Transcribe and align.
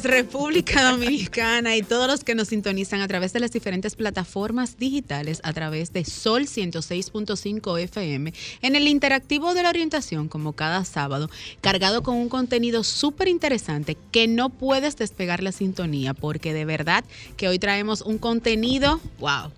tardes, 0.00 0.18
República 0.18 0.90
Dominicana 0.90 1.76
y 1.76 1.82
todos 1.82 2.06
los 2.08 2.24
que 2.24 2.34
nos 2.34 2.48
sintonizan 2.48 3.00
a 3.00 3.08
través 3.08 3.32
de 3.32 3.40
las 3.40 3.52
diferentes 3.52 3.96
plataformas 3.96 4.78
digitales, 4.78 5.40
a 5.44 5.52
través 5.52 5.92
de 5.92 6.04
Sol 6.04 6.42
106.5 6.42 7.80
FM, 7.80 8.32
en 8.62 8.76
el 8.76 8.88
interactivo 8.88 9.54
de 9.54 9.62
la 9.62 9.70
orientación, 9.70 10.28
como 10.28 10.52
cada 10.52 10.84
sábado, 10.84 11.30
cargado 11.60 12.02
con 12.02 12.16
un 12.16 12.28
contenido 12.28 12.84
súper 12.84 13.28
interesante 13.28 13.96
que 14.10 14.28
no 14.28 14.50
puedes 14.50 14.96
despegar 14.96 15.42
la 15.42 15.52
sintonía, 15.52 16.14
porque 16.14 16.52
de 16.52 16.64
verdad 16.64 17.04
que 17.36 17.48
hoy 17.48 17.58
traemos 17.58 18.02
un 18.02 18.18
contenido, 18.18 19.00
wow. 19.18 19.50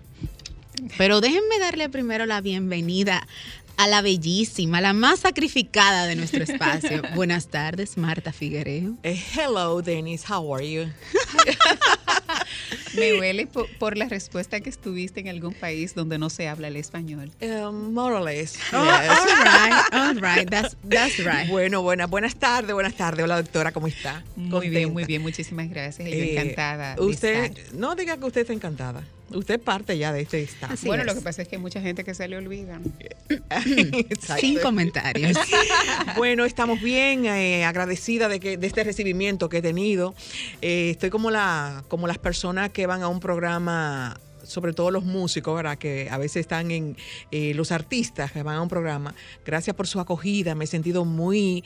Pero 0.97 1.21
déjenme 1.21 1.59
darle 1.59 1.89
primero 1.89 2.25
la 2.25 2.41
bienvenida 2.41 3.27
a 3.77 3.87
la 3.87 4.01
bellísima, 4.01 4.81
la 4.81 4.93
más 4.93 5.21
sacrificada 5.21 6.05
de 6.05 6.15
nuestro 6.15 6.43
espacio. 6.43 7.01
Buenas 7.15 7.47
tardes, 7.47 7.97
Marta 7.97 8.31
Figuereo. 8.31 8.93
Eh, 9.03 9.21
hello, 9.35 9.81
Denise. 9.81 10.25
How 10.31 10.55
are 10.55 10.69
you? 10.69 10.85
Me 12.93 13.17
huele 13.17 13.47
por, 13.47 13.97
la 13.97 14.07
respuesta 14.07 14.59
que 14.59 14.69
estuviste 14.69 15.21
en 15.21 15.29
algún 15.29 15.53
país 15.53 15.95
donde 15.95 16.17
no 16.17 16.29
se 16.29 16.47
habla 16.47 16.67
el 16.67 16.75
español. 16.75 17.31
Um, 17.41 17.93
more 17.93 18.15
or 18.15 18.23
less. 18.23 18.57
Oh, 18.73 18.77
all 18.77 18.85
right, 18.85 19.93
all 19.93 20.15
right. 20.15 20.49
That's, 20.49 20.75
that's 20.87 21.17
right. 21.19 21.49
Bueno, 21.49 21.81
buenas, 21.81 22.09
buenas 22.09 22.35
tardes, 22.35 22.73
buenas 22.73 22.95
tardes. 22.95 23.23
Hola, 23.23 23.41
doctora, 23.41 23.71
¿cómo 23.71 23.87
está? 23.87 24.23
Muy 24.35 24.69
bien, 24.69 24.91
muy 24.91 25.05
bien. 25.05 25.21
Muchísimas 25.21 25.69
gracias. 25.69 26.07
Eh, 26.07 26.31
encantada. 26.31 26.95
Usted, 26.99 27.57
no 27.73 27.95
diga 27.95 28.17
que 28.17 28.25
usted 28.25 28.41
está 28.41 28.53
encantada. 28.53 29.03
Usted 29.33 29.59
parte 29.59 29.97
ya 29.97 30.11
de 30.11 30.21
este 30.21 30.41
estado. 30.41 30.75
bueno, 30.85 31.03
lo 31.03 31.13
que 31.13 31.21
pasa 31.21 31.41
es 31.41 31.47
que 31.47 31.55
hay 31.55 31.61
mucha 31.61 31.81
gente 31.81 32.03
que 32.03 32.13
se 32.13 32.27
le 32.27 32.37
olvida. 32.37 32.79
Sin 34.39 34.59
comentarios. 34.59 35.37
bueno, 36.17 36.45
estamos 36.45 36.81
bien 36.81 37.25
eh, 37.25 37.65
agradecida 37.65 38.27
de 38.27 38.39
que 38.39 38.57
de 38.57 38.67
este 38.67 38.83
recibimiento 38.83 39.49
que 39.49 39.57
he 39.57 39.61
tenido. 39.61 40.13
Eh, 40.61 40.91
estoy 40.91 41.09
como 41.09 41.31
la 41.31 41.83
como 41.87 42.07
las 42.07 42.17
personas 42.17 42.69
que 42.69 42.87
van 42.87 43.01
a 43.01 43.07
un 43.07 43.19
programa 43.19 44.19
sobre 44.43 44.73
todo 44.73 44.91
los 44.91 45.05
músicos, 45.05 45.55
¿verdad? 45.55 45.77
Que 45.77 46.09
a 46.09 46.17
veces 46.17 46.41
están 46.41 46.71
en 46.71 46.97
eh, 47.29 47.53
los 47.53 47.71
artistas 47.71 48.31
que 48.31 48.43
van 48.43 48.57
a 48.57 48.61
un 48.61 48.69
programa. 48.69 49.13
Gracias 49.45 49.75
por 49.75 49.87
su 49.87 49.99
acogida. 49.99 50.55
Me 50.55 50.65
he 50.65 50.67
sentido 50.67 51.05
muy 51.05 51.63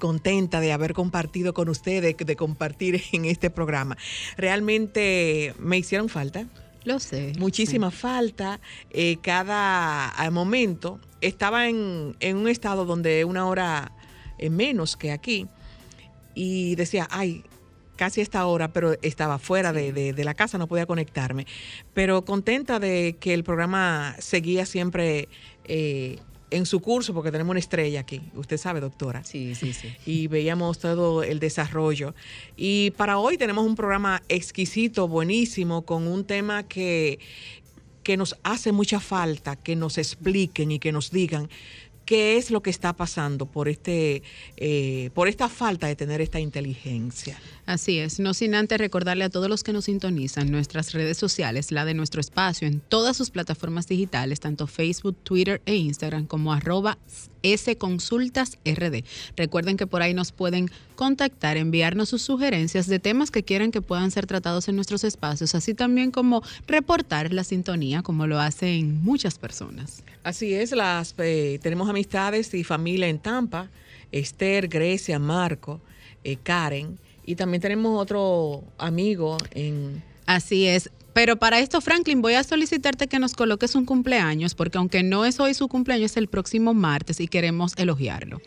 contenta 0.00 0.58
de 0.60 0.72
haber 0.72 0.94
compartido 0.94 1.54
con 1.54 1.68
ustedes, 1.68 2.16
de 2.16 2.36
compartir 2.36 3.04
en 3.12 3.26
este 3.26 3.50
programa. 3.50 3.96
Realmente 4.36 5.54
me 5.58 5.78
hicieron 5.78 6.08
falta. 6.08 6.46
Lo 6.84 6.98
sé. 6.98 7.32
Muchísima 7.38 7.90
falta. 7.90 8.60
Eh, 8.90 9.16
cada 9.22 10.12
momento 10.30 11.00
estaba 11.20 11.68
en, 11.68 12.14
un 12.20 12.48
estado 12.48 12.84
donde 12.84 13.24
una 13.24 13.46
hora 13.46 13.92
eh, 14.38 14.50
menos 14.50 14.96
que 14.96 15.10
aquí 15.10 15.46
y 16.34 16.74
decía, 16.74 17.08
ay, 17.10 17.44
casi 17.96 18.20
esta 18.20 18.44
hora, 18.46 18.72
pero 18.72 18.96
estaba 19.02 19.38
fuera 19.38 19.72
de, 19.72 20.14
la 20.24 20.34
casa, 20.34 20.58
no 20.58 20.66
podía 20.66 20.86
conectarme. 20.86 21.46
Pero 21.94 22.24
contenta 22.24 22.78
de 22.78 23.16
que 23.18 23.34
el 23.34 23.44
programa 23.44 24.16
seguía 24.18 24.66
siempre 24.66 25.28
eh, 25.64 26.18
en 26.54 26.66
su 26.66 26.80
curso, 26.80 27.12
porque 27.12 27.32
tenemos 27.32 27.50
una 27.50 27.60
estrella 27.60 28.00
aquí, 28.00 28.20
usted 28.34 28.58
sabe, 28.58 28.80
doctora. 28.80 29.24
Sí, 29.24 29.54
sí, 29.54 29.72
sí. 29.72 29.92
Y 30.06 30.28
veíamos 30.28 30.78
todo 30.78 31.22
el 31.22 31.40
desarrollo. 31.40 32.14
Y 32.56 32.92
para 32.92 33.18
hoy 33.18 33.36
tenemos 33.36 33.66
un 33.66 33.74
programa 33.74 34.22
exquisito, 34.28 35.08
buenísimo, 35.08 35.82
con 35.82 36.06
un 36.06 36.24
tema 36.24 36.62
que, 36.62 37.18
que 38.04 38.16
nos 38.16 38.36
hace 38.44 38.70
mucha 38.70 39.00
falta, 39.00 39.56
que 39.56 39.74
nos 39.74 39.98
expliquen 39.98 40.70
y 40.70 40.78
que 40.78 40.92
nos 40.92 41.10
digan 41.10 41.48
qué 42.04 42.36
es 42.36 42.50
lo 42.50 42.62
que 42.62 42.70
está 42.70 42.92
pasando 42.92 43.46
por 43.46 43.68
este 43.68 44.22
eh, 44.56 45.10
por 45.14 45.28
esta 45.28 45.48
falta 45.48 45.86
de 45.86 45.96
tener 45.96 46.20
esta 46.20 46.40
inteligencia. 46.40 47.38
Así 47.66 47.98
es, 47.98 48.20
no 48.20 48.34
sin 48.34 48.54
antes 48.54 48.78
recordarle 48.78 49.24
a 49.24 49.30
todos 49.30 49.48
los 49.48 49.64
que 49.64 49.72
nos 49.72 49.86
sintonizan 49.86 50.50
nuestras 50.50 50.92
redes 50.92 51.16
sociales, 51.16 51.72
la 51.72 51.84
de 51.84 51.94
nuestro 51.94 52.20
espacio 52.20 52.68
en 52.68 52.80
todas 52.80 53.16
sus 53.16 53.30
plataformas 53.30 53.86
digitales, 53.86 54.40
tanto 54.40 54.66
Facebook, 54.66 55.16
Twitter 55.22 55.62
e 55.64 55.76
Instagram 55.76 56.26
como 56.26 56.52
arroba 56.52 56.98
sconsultasrd. 57.44 59.04
Recuerden 59.36 59.76
que 59.76 59.86
por 59.86 60.02
ahí 60.02 60.14
nos 60.14 60.32
pueden 60.32 60.70
contactar, 60.94 61.56
enviarnos 61.56 62.08
sus 62.08 62.22
sugerencias 62.22 62.86
de 62.86 62.98
temas 62.98 63.30
que 63.30 63.42
quieran 63.42 63.70
que 63.70 63.82
puedan 63.82 64.10
ser 64.10 64.26
tratados 64.26 64.68
en 64.68 64.76
nuestros 64.76 65.04
espacios, 65.04 65.54
así 65.54 65.74
también 65.74 66.10
como 66.10 66.42
reportar 66.66 67.32
la 67.32 67.44
sintonía, 67.44 68.02
como 68.02 68.26
lo 68.26 68.40
hacen 68.40 69.02
muchas 69.02 69.38
personas. 69.38 70.02
Así 70.24 70.54
es, 70.54 70.72
las 70.72 71.14
eh, 71.18 71.58
tenemos 71.62 71.88
amistades 71.88 72.54
y 72.54 72.64
familia 72.64 73.08
en 73.08 73.18
Tampa, 73.18 73.68
Esther, 74.10 74.68
Grecia, 74.68 75.18
Marco, 75.18 75.82
eh, 76.24 76.36
Karen, 76.42 76.98
y 77.26 77.36
también 77.36 77.60
tenemos 77.60 78.00
otro 78.00 78.64
amigo 78.78 79.36
en... 79.50 80.02
Así 80.24 80.66
es. 80.66 80.90
Pero 81.12 81.36
para 81.36 81.60
esto, 81.60 81.80
Franklin, 81.82 82.22
voy 82.22 82.34
a 82.34 82.42
solicitarte 82.42 83.06
que 83.06 83.18
nos 83.18 83.34
coloques 83.34 83.74
un 83.74 83.84
cumpleaños, 83.84 84.54
porque 84.54 84.78
aunque 84.78 85.02
no 85.02 85.26
es 85.26 85.38
hoy 85.40 85.52
su 85.52 85.68
cumpleaños, 85.68 86.12
es 86.12 86.16
el 86.16 86.28
próximo 86.28 86.72
martes 86.72 87.20
y 87.20 87.28
queremos 87.28 87.74
elogiarlo. 87.76 88.40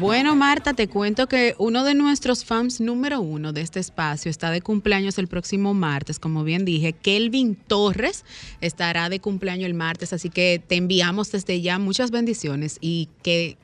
Bueno, 0.00 0.34
Marta, 0.34 0.72
te 0.72 0.88
cuento 0.88 1.26
que 1.26 1.54
uno 1.58 1.84
de 1.84 1.94
nuestros 1.94 2.46
fans 2.46 2.80
número 2.80 3.20
uno 3.20 3.52
de 3.52 3.60
este 3.60 3.80
espacio 3.80 4.30
está 4.30 4.50
de 4.50 4.62
cumpleaños 4.62 5.18
el 5.18 5.28
próximo 5.28 5.74
martes, 5.74 6.18
como 6.18 6.42
bien 6.42 6.64
dije. 6.64 6.94
Kelvin 6.94 7.54
Torres 7.54 8.24
estará 8.62 9.10
de 9.10 9.20
cumpleaños 9.20 9.66
el 9.66 9.74
martes, 9.74 10.14
así 10.14 10.30
que 10.30 10.58
te 10.66 10.76
enviamos 10.76 11.30
desde 11.32 11.60
ya 11.60 11.78
muchas 11.78 12.12
bendiciones 12.12 12.78
y 12.80 13.10
que 13.22 13.58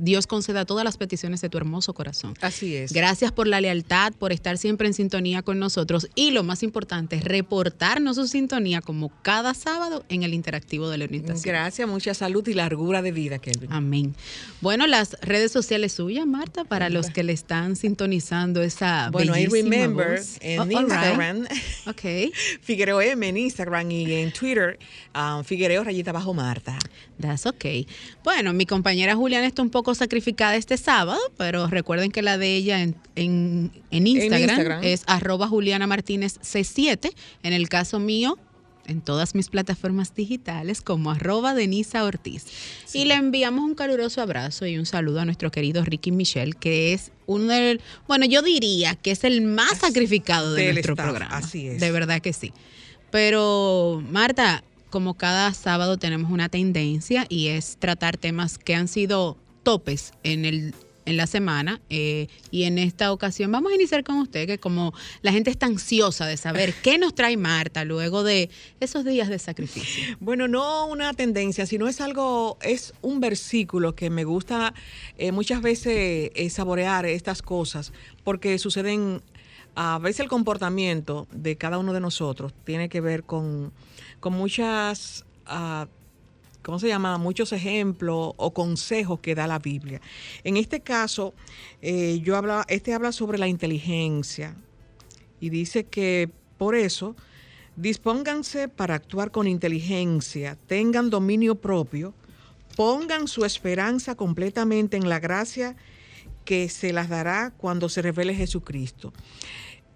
Dios 0.00 0.26
conceda 0.26 0.64
todas 0.64 0.84
las 0.84 0.96
peticiones 0.96 1.40
de 1.40 1.48
tu 1.48 1.58
hermoso 1.58 1.92
corazón. 1.92 2.34
Así 2.40 2.74
es. 2.74 2.92
Gracias 2.92 3.32
por 3.32 3.46
la 3.46 3.60
lealtad, 3.60 4.12
por 4.14 4.32
estar 4.32 4.56
siempre 4.56 4.88
en 4.88 4.94
sintonía 4.94 5.42
con 5.42 5.58
nosotros 5.58 6.08
y 6.14 6.30
lo 6.30 6.42
más 6.42 6.62
importante, 6.62 7.20
reportarnos 7.20 8.16
su 8.16 8.26
sintonía 8.26 8.80
como 8.80 9.10
cada 9.22 9.52
sábado 9.54 10.04
en 10.08 10.22
el 10.22 10.32
interactivo 10.32 10.88
de 10.88 10.98
la 10.98 11.04
orientación. 11.04 11.42
Gracias, 11.54 11.86
mucha 11.86 12.14
salud 12.14 12.46
y 12.48 12.54
largura 12.54 13.02
de 13.02 13.12
vida, 13.12 13.38
Kelvin. 13.38 13.72
Amén. 13.72 14.14
Bueno, 14.60 14.86
las 14.86 15.16
redes 15.20 15.52
sociales 15.52 15.92
suyas, 15.92 16.26
Marta, 16.26 16.64
para 16.64 16.88
los 16.88 17.10
que 17.10 17.22
le 17.22 17.32
están 17.32 17.76
sintonizando 17.76 18.62
esa 18.62 19.10
Bueno, 19.10 19.36
I 19.36 19.46
remember 19.46 20.20
en 20.40 20.60
oh, 20.60 20.80
Instagram. 20.80 21.46
Ok. 21.86 22.32
Figuereo 22.60 23.00
M 23.00 23.26
en 23.28 23.36
Instagram 23.36 23.90
y 23.90 24.12
en 24.14 24.32
Twitter, 24.32 24.78
um, 25.14 25.42
Figuereo 25.44 25.82
rayita 25.82 26.12
bajo 26.12 26.34
Marta. 26.34 26.78
That's 27.20 27.46
ok. 27.46 27.64
Bueno, 28.24 28.52
mi 28.52 28.66
compañera 28.66 29.14
Juliana 29.14 29.46
está 29.46 29.62
un 29.62 29.70
poco 29.70 29.89
sacrificada 29.94 30.56
este 30.56 30.76
sábado, 30.76 31.20
pero 31.36 31.66
recuerden 31.66 32.10
que 32.10 32.22
la 32.22 32.38
de 32.38 32.54
ella 32.56 32.80
en, 32.82 32.94
en, 33.16 34.06
Instagram, 34.06 34.82
es 34.82 35.04
arroba 35.06 35.48
Juliana 35.48 35.86
Martínez 35.86 36.38
C7. 36.40 37.12
En 37.42 37.52
el 37.52 37.68
caso 37.68 37.98
mío, 37.98 38.38
en 38.86 39.00
todas 39.00 39.34
mis 39.34 39.48
plataformas 39.48 40.14
digitales 40.14 40.82
como 40.82 41.10
arroba 41.10 41.54
Denisa 41.54 42.04
Ortiz. 42.04 42.46
Y 42.92 43.04
le 43.04 43.14
enviamos 43.14 43.64
un 43.64 43.74
caluroso 43.74 44.20
abrazo 44.20 44.66
y 44.66 44.78
un 44.78 44.86
saludo 44.86 45.20
a 45.20 45.24
nuestro 45.24 45.50
querido 45.50 45.84
Ricky 45.84 46.10
Michelle, 46.10 46.54
que 46.54 46.92
es 46.92 47.12
uno 47.26 47.52
del, 47.52 47.80
bueno, 48.08 48.26
yo 48.26 48.42
diría 48.42 48.96
que 48.96 49.12
es 49.12 49.24
el 49.24 49.42
más 49.42 49.78
sacrificado 49.78 50.54
de 50.54 50.72
nuestro 50.72 50.96
programa. 50.96 51.36
Así 51.36 51.68
es. 51.68 51.80
De 51.80 51.90
verdad 51.92 52.20
que 52.20 52.32
sí. 52.32 52.52
Pero, 53.10 54.02
Marta, 54.08 54.64
como 54.90 55.14
cada 55.14 55.52
sábado 55.54 55.96
tenemos 55.96 56.30
una 56.30 56.48
tendencia 56.48 57.26
y 57.28 57.48
es 57.48 57.76
tratar 57.78 58.16
temas 58.16 58.58
que 58.58 58.74
han 58.74 58.88
sido 58.88 59.36
topes 59.62 60.12
en 60.22 60.44
el 60.44 60.74
en 61.06 61.16
la 61.16 61.26
semana 61.26 61.80
eh, 61.90 62.28
y 62.50 62.64
en 62.64 62.78
esta 62.78 63.12
ocasión 63.12 63.50
vamos 63.50 63.72
a 63.72 63.74
iniciar 63.74 64.04
con 64.04 64.16
usted 64.16 64.46
que 64.46 64.58
como 64.58 64.92
la 65.22 65.32
gente 65.32 65.50
está 65.50 65.66
ansiosa 65.66 66.26
de 66.26 66.36
saber 66.36 66.74
qué 66.82 66.98
nos 66.98 67.14
trae 67.14 67.36
Marta 67.36 67.84
luego 67.84 68.22
de 68.22 68.50
esos 68.80 69.04
días 69.04 69.28
de 69.28 69.38
sacrificio. 69.38 70.16
Bueno, 70.20 70.46
no 70.46 70.86
una 70.86 71.12
tendencia, 71.14 71.66
sino 71.66 71.88
es 71.88 72.00
algo, 72.00 72.58
es 72.62 72.92
un 73.02 73.20
versículo 73.20 73.94
que 73.94 74.10
me 74.10 74.24
gusta 74.24 74.74
eh, 75.18 75.32
muchas 75.32 75.62
veces 75.62 76.30
eh, 76.34 76.50
saborear 76.50 77.06
estas 77.06 77.42
cosas 77.42 77.92
porque 78.22 78.58
suceden 78.58 79.22
a 79.74 79.98
veces 79.98 80.20
el 80.20 80.28
comportamiento 80.28 81.26
de 81.32 81.56
cada 81.56 81.78
uno 81.78 81.92
de 81.92 82.00
nosotros 82.00 82.52
tiene 82.64 82.88
que 82.88 83.00
ver 83.00 83.24
con 83.24 83.72
con 84.20 84.34
muchas, 84.34 85.24
uh, 85.50 85.86
¿cómo 86.62 86.78
se 86.78 86.88
llama? 86.88 87.18
Muchos 87.18 87.52
ejemplos 87.52 88.32
o 88.36 88.52
consejos 88.52 89.20
que 89.20 89.34
da 89.34 89.46
la 89.46 89.58
Biblia. 89.58 90.00
En 90.44 90.56
este 90.56 90.80
caso, 90.80 91.34
eh, 91.82 92.20
yo 92.22 92.36
habla, 92.36 92.64
este 92.68 92.94
habla 92.94 93.12
sobre 93.12 93.38
la 93.38 93.48
inteligencia 93.48 94.54
y 95.40 95.50
dice 95.50 95.84
que 95.84 96.30
por 96.58 96.74
eso 96.74 97.16
dispónganse 97.76 98.68
para 98.68 98.94
actuar 98.94 99.30
con 99.30 99.46
inteligencia, 99.46 100.56
tengan 100.66 101.08
dominio 101.08 101.54
propio, 101.54 102.12
pongan 102.76 103.28
su 103.28 103.44
esperanza 103.44 104.14
completamente 104.14 104.96
en 104.96 105.08
la 105.08 105.18
gracia 105.18 105.76
que 106.44 106.68
se 106.68 106.92
las 106.92 107.08
dará 107.08 107.52
cuando 107.56 107.88
se 107.88 108.02
revele 108.02 108.34
Jesucristo. 108.34 109.12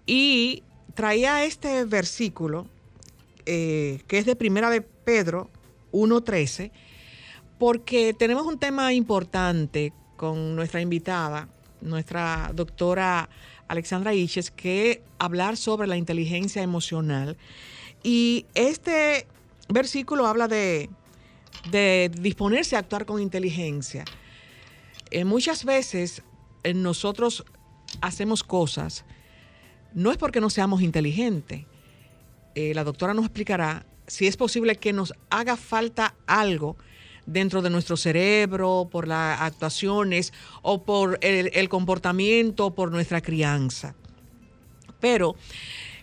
Y 0.05 0.63
traía 0.93 1.45
este 1.45 1.85
versículo, 1.85 2.67
eh, 3.45 4.01
que 4.07 4.17
es 4.17 4.25
de 4.25 4.35
Primera 4.35 4.69
de 4.69 4.81
Pedro 4.81 5.49
1.13, 5.95 6.71
porque 7.57 8.13
tenemos 8.13 8.45
un 8.45 8.59
tema 8.59 8.93
importante 8.93 9.93
con 10.17 10.55
nuestra 10.55 10.81
invitada, 10.81 11.47
nuestra 11.81 12.51
doctora 12.53 13.29
Alexandra 13.67 14.13
Iches, 14.13 14.51
que 14.51 15.03
hablar 15.19 15.57
sobre 15.57 15.87
la 15.87 15.97
inteligencia 15.97 16.61
emocional. 16.61 17.37
Y 18.03 18.45
este 18.53 19.27
versículo 19.69 20.27
habla 20.27 20.47
de, 20.47 20.89
de 21.71 22.11
disponerse 22.19 22.75
a 22.75 22.79
actuar 22.79 23.05
con 23.05 23.21
inteligencia. 23.21 24.05
Eh, 25.11 25.25
muchas 25.25 25.65
veces 25.65 26.21
eh, 26.63 26.73
nosotros 26.73 27.45
hacemos 28.01 28.43
cosas, 28.43 29.05
no 29.93 30.11
es 30.11 30.17
porque 30.17 30.41
no 30.41 30.49
seamos 30.49 30.81
inteligentes. 30.81 31.65
Eh, 32.53 32.73
la 32.73 32.83
doctora 32.83 33.13
nos 33.13 33.25
explicará 33.25 33.85
si 34.07 34.27
es 34.27 34.37
posible 34.37 34.75
que 34.75 34.93
nos 34.93 35.13
haga 35.29 35.57
falta 35.57 36.15
algo 36.27 36.75
dentro 37.25 37.61
de 37.61 37.69
nuestro 37.69 37.97
cerebro, 37.97 38.87
por 38.91 39.07
las 39.07 39.41
actuaciones 39.41 40.33
o 40.61 40.83
por 40.83 41.17
el, 41.21 41.69
comportamiento, 41.69 42.75
por 42.75 42.91
nuestra 42.91 43.21
crianza. 43.21 43.95
Pero 44.99 45.35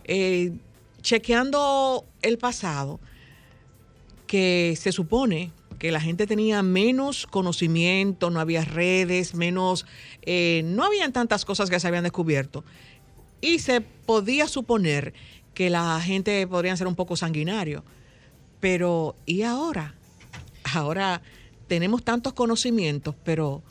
eh, 0.05 0.53
chequeando 1.01 2.05
el 2.23 2.39
pasado, 2.39 3.01
que 4.27 4.75
se 4.81 4.93
supone 4.93 5.53
que 5.79 5.91
la 5.91 6.01
gente 6.01 6.27
tenía 6.27 6.63
menos 6.63 7.27
conocimiento, 7.27 8.31
no 8.31 8.41
había 8.41 8.65
redes, 8.65 9.35
menos, 9.35 9.85
eh, 10.23 10.63
no 10.65 10.85
habían 10.85 11.13
tantas 11.13 11.45
cosas 11.45 11.69
que 11.69 11.81
se 11.81 11.89
habían 11.89 12.05
descubierto. 12.05 12.65
Y 13.41 13.59
se 13.59 13.81
podía 13.81 14.47
suponer 14.47 15.13
que 15.55 15.71
la 15.71 16.01
gente 16.01 16.47
podría 16.47 16.77
ser 16.77 16.87
un 16.87 16.95
poco 16.95 17.17
sanguinario. 17.17 17.85
Pero, 18.61 19.17
¿y 19.27 19.43
ahora? 19.43 19.95
ahora 20.75 21.23
tenemos 21.67 22.03
tantos 22.03 22.33
conocimientos, 22.33 23.15
pero 23.25 23.63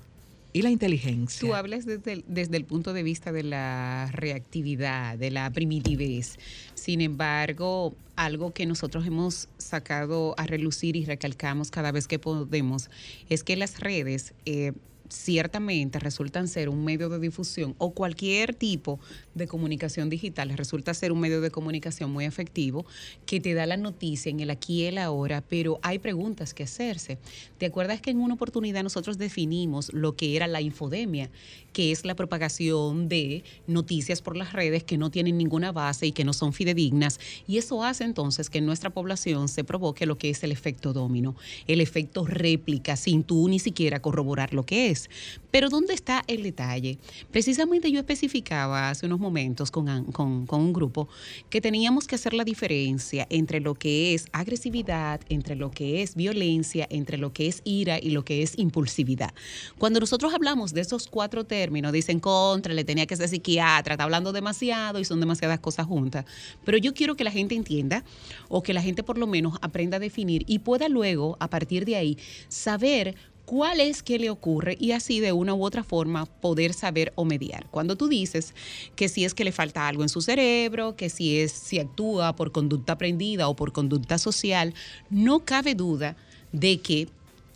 ¿y 0.54 0.62
la 0.62 0.70
inteligencia? 0.70 1.40
Tú 1.40 1.54
hablas 1.54 1.86
desde 1.86 2.14
el, 2.14 2.26
desde 2.28 2.58
el 2.58 2.66
punto 2.66 2.94
de 2.94 3.04
vista 3.04 3.32
de 3.32 3.44
la 3.44 4.10
reactividad, 4.12 5.18
de 5.18 5.32
la 5.32 5.50
primitivez. 5.50 6.38
Sin 6.74 7.02
embargo, 7.02 7.94
algo 8.16 8.54
que 8.54 8.66
nosotros 8.66 9.06
hemos 9.06 9.50
sacado 9.58 10.36
a 10.38 10.46
relucir 10.46 10.96
y 10.96 11.06
recalcamos 11.06 11.72
cada 11.72 11.92
vez 11.92 12.08
que 12.08 12.20
podemos 12.20 12.90
es 13.30 13.44
que 13.44 13.56
las 13.56 13.80
redes... 13.80 14.34
Eh, 14.46 14.74
ciertamente 15.12 16.00
resultan 16.00 16.48
ser 16.48 16.70
un 16.70 16.84
medio 16.84 17.10
de 17.10 17.20
difusión 17.20 17.76
o 17.78 17.92
cualquier 17.92 18.56
tipo 18.56 19.00
de 19.36 19.48
comunicación 19.48 20.10
digital 20.10 20.50
resulta 20.58 20.94
ser 20.94 21.12
un 21.12 21.20
medio 21.20 21.42
de 21.42 21.52
comunicación 21.52 22.12
muy 22.12 22.26
efectivo 22.26 22.86
que 23.26 23.40
te 23.40 23.54
da 23.54 23.66
la 23.66 23.78
noticia 23.78 24.30
en 24.30 24.40
el 24.40 24.50
aquí 24.50 24.82
y 24.82 24.86
el 24.86 24.98
ahora, 24.98 25.42
pero 25.42 25.80
hay 25.82 26.00
preguntas 26.00 26.54
que 26.54 26.64
hacerse. 26.64 27.18
¿Te 27.58 27.66
acuerdas 27.66 28.02
que 28.02 28.12
en 28.12 28.22
una 28.22 28.36
oportunidad 28.36 28.84
nosotros 28.84 29.18
definimos 29.18 29.92
lo 29.94 30.16
que 30.16 30.36
era 30.36 30.48
la 30.48 30.62
infodemia, 30.62 31.30
que 31.74 31.92
es 31.92 32.06
la 32.06 32.16
propagación 32.16 33.08
de 33.10 33.44
noticias 33.68 34.22
por 34.22 34.38
las 34.38 34.54
redes 34.54 34.84
que 34.84 34.98
no 34.98 35.12
tienen 35.12 35.38
ninguna 35.38 35.72
base 35.72 36.08
y 36.08 36.12
que 36.12 36.24
no 36.24 36.34
son 36.34 36.54
fidedignas? 36.54 37.20
Y 37.48 37.58
eso 37.58 37.84
hace 37.84 38.04
entonces 38.04 38.50
que 38.50 38.60
en 38.60 38.66
nuestra 38.66 38.90
población 38.90 39.48
se 39.48 39.64
provoque 39.64 40.06
lo 40.06 40.18
que 40.18 40.30
es 40.30 40.44
el 40.44 40.52
efecto 40.52 40.94
domino, 40.94 41.36
el 41.68 41.82
efecto 41.82 42.26
réplica, 42.26 42.96
sin 42.96 43.24
tú 43.24 43.48
ni 43.48 43.60
siquiera 43.60 44.02
corroborar 44.02 44.54
lo 44.54 44.66
que 44.66 44.90
es. 44.90 45.10
Pero 45.52 45.70
¿dónde 45.70 45.94
está 45.94 46.24
el 46.28 46.44
detalle? 46.44 46.98
Precisamente 47.32 47.92
yo 47.92 48.00
especificaba 48.00 48.90
hace 48.90 49.06
unos 49.06 49.20
momentos 49.20 49.70
con, 49.72 49.88
un 49.88 50.74
grupo 50.74 51.10
que 51.50 51.62
teníamos 51.62 52.08
que 52.08 52.16
hacer 52.16 52.34
la 52.34 52.44
diferencia 52.44 53.28
entre 53.30 53.60
lo 53.60 53.76
que 53.76 54.14
es 54.14 54.28
agresividad, 54.32 55.22
entre 55.30 55.56
lo 55.56 55.72
que 55.72 56.02
es 56.02 56.16
violencia, 56.16 56.88
entre 56.90 57.18
lo 57.18 57.34
que 57.34 57.48
es 57.48 57.62
ira 57.66 58.00
y 58.00 58.12
lo 58.12 58.24
que 58.24 58.44
es 58.44 58.58
impulsividad. 58.58 59.34
Cuando 59.78 60.00
nosotros 60.00 60.34
hablamos 60.34 60.74
de 60.74 60.82
esos 60.82 61.08
cuatro 61.08 61.46
términos, 61.62 61.92
dicen 61.92 62.20
contra, 62.20 62.74
le 62.74 62.84
tenía 62.84 63.06
que 63.06 63.16
ser 63.16 63.30
psiquiatra, 63.30 63.94
está 63.94 64.04
hablando 64.04 64.32
demasiado 64.32 65.00
y 65.00 65.06
son 65.06 65.20
demasiadas 65.20 65.60
cosas 65.60 65.86
juntas. 65.86 66.26
Pero 66.66 66.78
yo 66.78 66.94
quiero 66.94 67.16
que 67.16 67.24
la 67.24 67.32
gente 67.32 67.54
entienda 67.54 68.04
o 68.50 68.64
que 68.64 68.74
la 68.74 68.82
gente 68.82 69.04
por 69.04 69.20
lo 69.20 69.28
menos 69.28 69.60
aprenda 69.62 69.98
a 69.98 70.00
definir 70.00 70.44
y 70.48 70.60
pueda 70.60 70.90
luego, 70.90 71.38
a 71.40 71.50
partir 71.50 71.86
de 71.86 71.98
ahí, 71.98 72.18
saber 72.48 73.16
cuál 73.46 73.80
es 73.80 74.02
que 74.02 74.18
le 74.18 74.30
ocurre 74.32 74.76
y 74.80 74.94
así 74.94 75.20
de 75.20 75.34
una 75.34 75.54
u 75.54 75.64
otra 75.64 75.84
forma 75.84 76.26
poder 76.26 76.74
saber 76.74 77.14
o 77.16 77.26
mediar. 77.26 77.68
Cuando 77.70 77.96
tú 77.96 78.08
dices 78.08 78.56
que 78.96 79.08
si 79.08 79.24
es 79.24 79.34
que 79.34 79.44
le 79.44 79.52
falta 79.52 79.88
algo 79.88 80.02
en 80.02 80.10
su 80.10 80.22
cerebro, 80.22 80.96
que 80.96 81.10
si 81.10 81.38
es 81.38 81.52
si 81.52 81.78
actúa 81.78 82.36
por 82.36 82.52
conducta 82.52 82.94
aprendida 82.94 83.48
o 83.50 83.56
por 83.56 83.72
conducta 83.72 84.18
social, 84.18 84.74
no 85.10 85.42
cabe 85.42 85.76
duda 85.76 86.16
de 86.52 86.80
que 86.80 87.08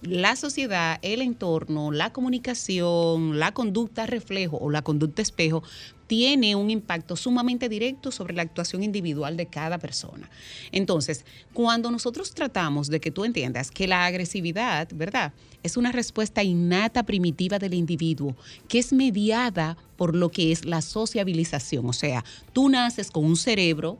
la 0.07 0.35
sociedad, 0.35 0.99
el 1.01 1.21
entorno, 1.21 1.91
la 1.91 2.11
comunicación, 2.11 3.39
la 3.39 3.53
conducta 3.53 4.05
reflejo 4.05 4.57
o 4.57 4.69
la 4.69 4.81
conducta 4.81 5.21
espejo 5.21 5.63
tiene 6.07 6.55
un 6.55 6.69
impacto 6.69 7.15
sumamente 7.15 7.67
directo 7.69 8.11
sobre 8.11 8.35
la 8.35 8.43
actuación 8.43 8.83
individual 8.83 9.37
de 9.37 9.47
cada 9.47 9.77
persona. 9.77 10.29
Entonces, 10.71 11.25
cuando 11.53 11.89
nosotros 11.89 12.33
tratamos 12.33 12.89
de 12.89 12.99
que 12.99 13.11
tú 13.11 13.25
entiendas 13.25 13.71
que 13.71 13.87
la 13.87 14.05
agresividad, 14.05 14.87
¿verdad? 14.93 15.33
Es 15.63 15.77
una 15.77 15.91
respuesta 15.91 16.43
innata 16.43 17.03
primitiva 17.03 17.57
del 17.57 17.73
individuo 17.73 18.35
que 18.67 18.79
es 18.79 18.93
mediada 18.93 19.77
por 19.97 20.15
lo 20.15 20.29
que 20.29 20.51
es 20.51 20.65
la 20.65 20.81
sociabilización. 20.81 21.87
O 21.87 21.93
sea, 21.93 22.23
tú 22.53 22.69
naces 22.69 23.09
con 23.09 23.25
un 23.25 23.37
cerebro 23.37 23.97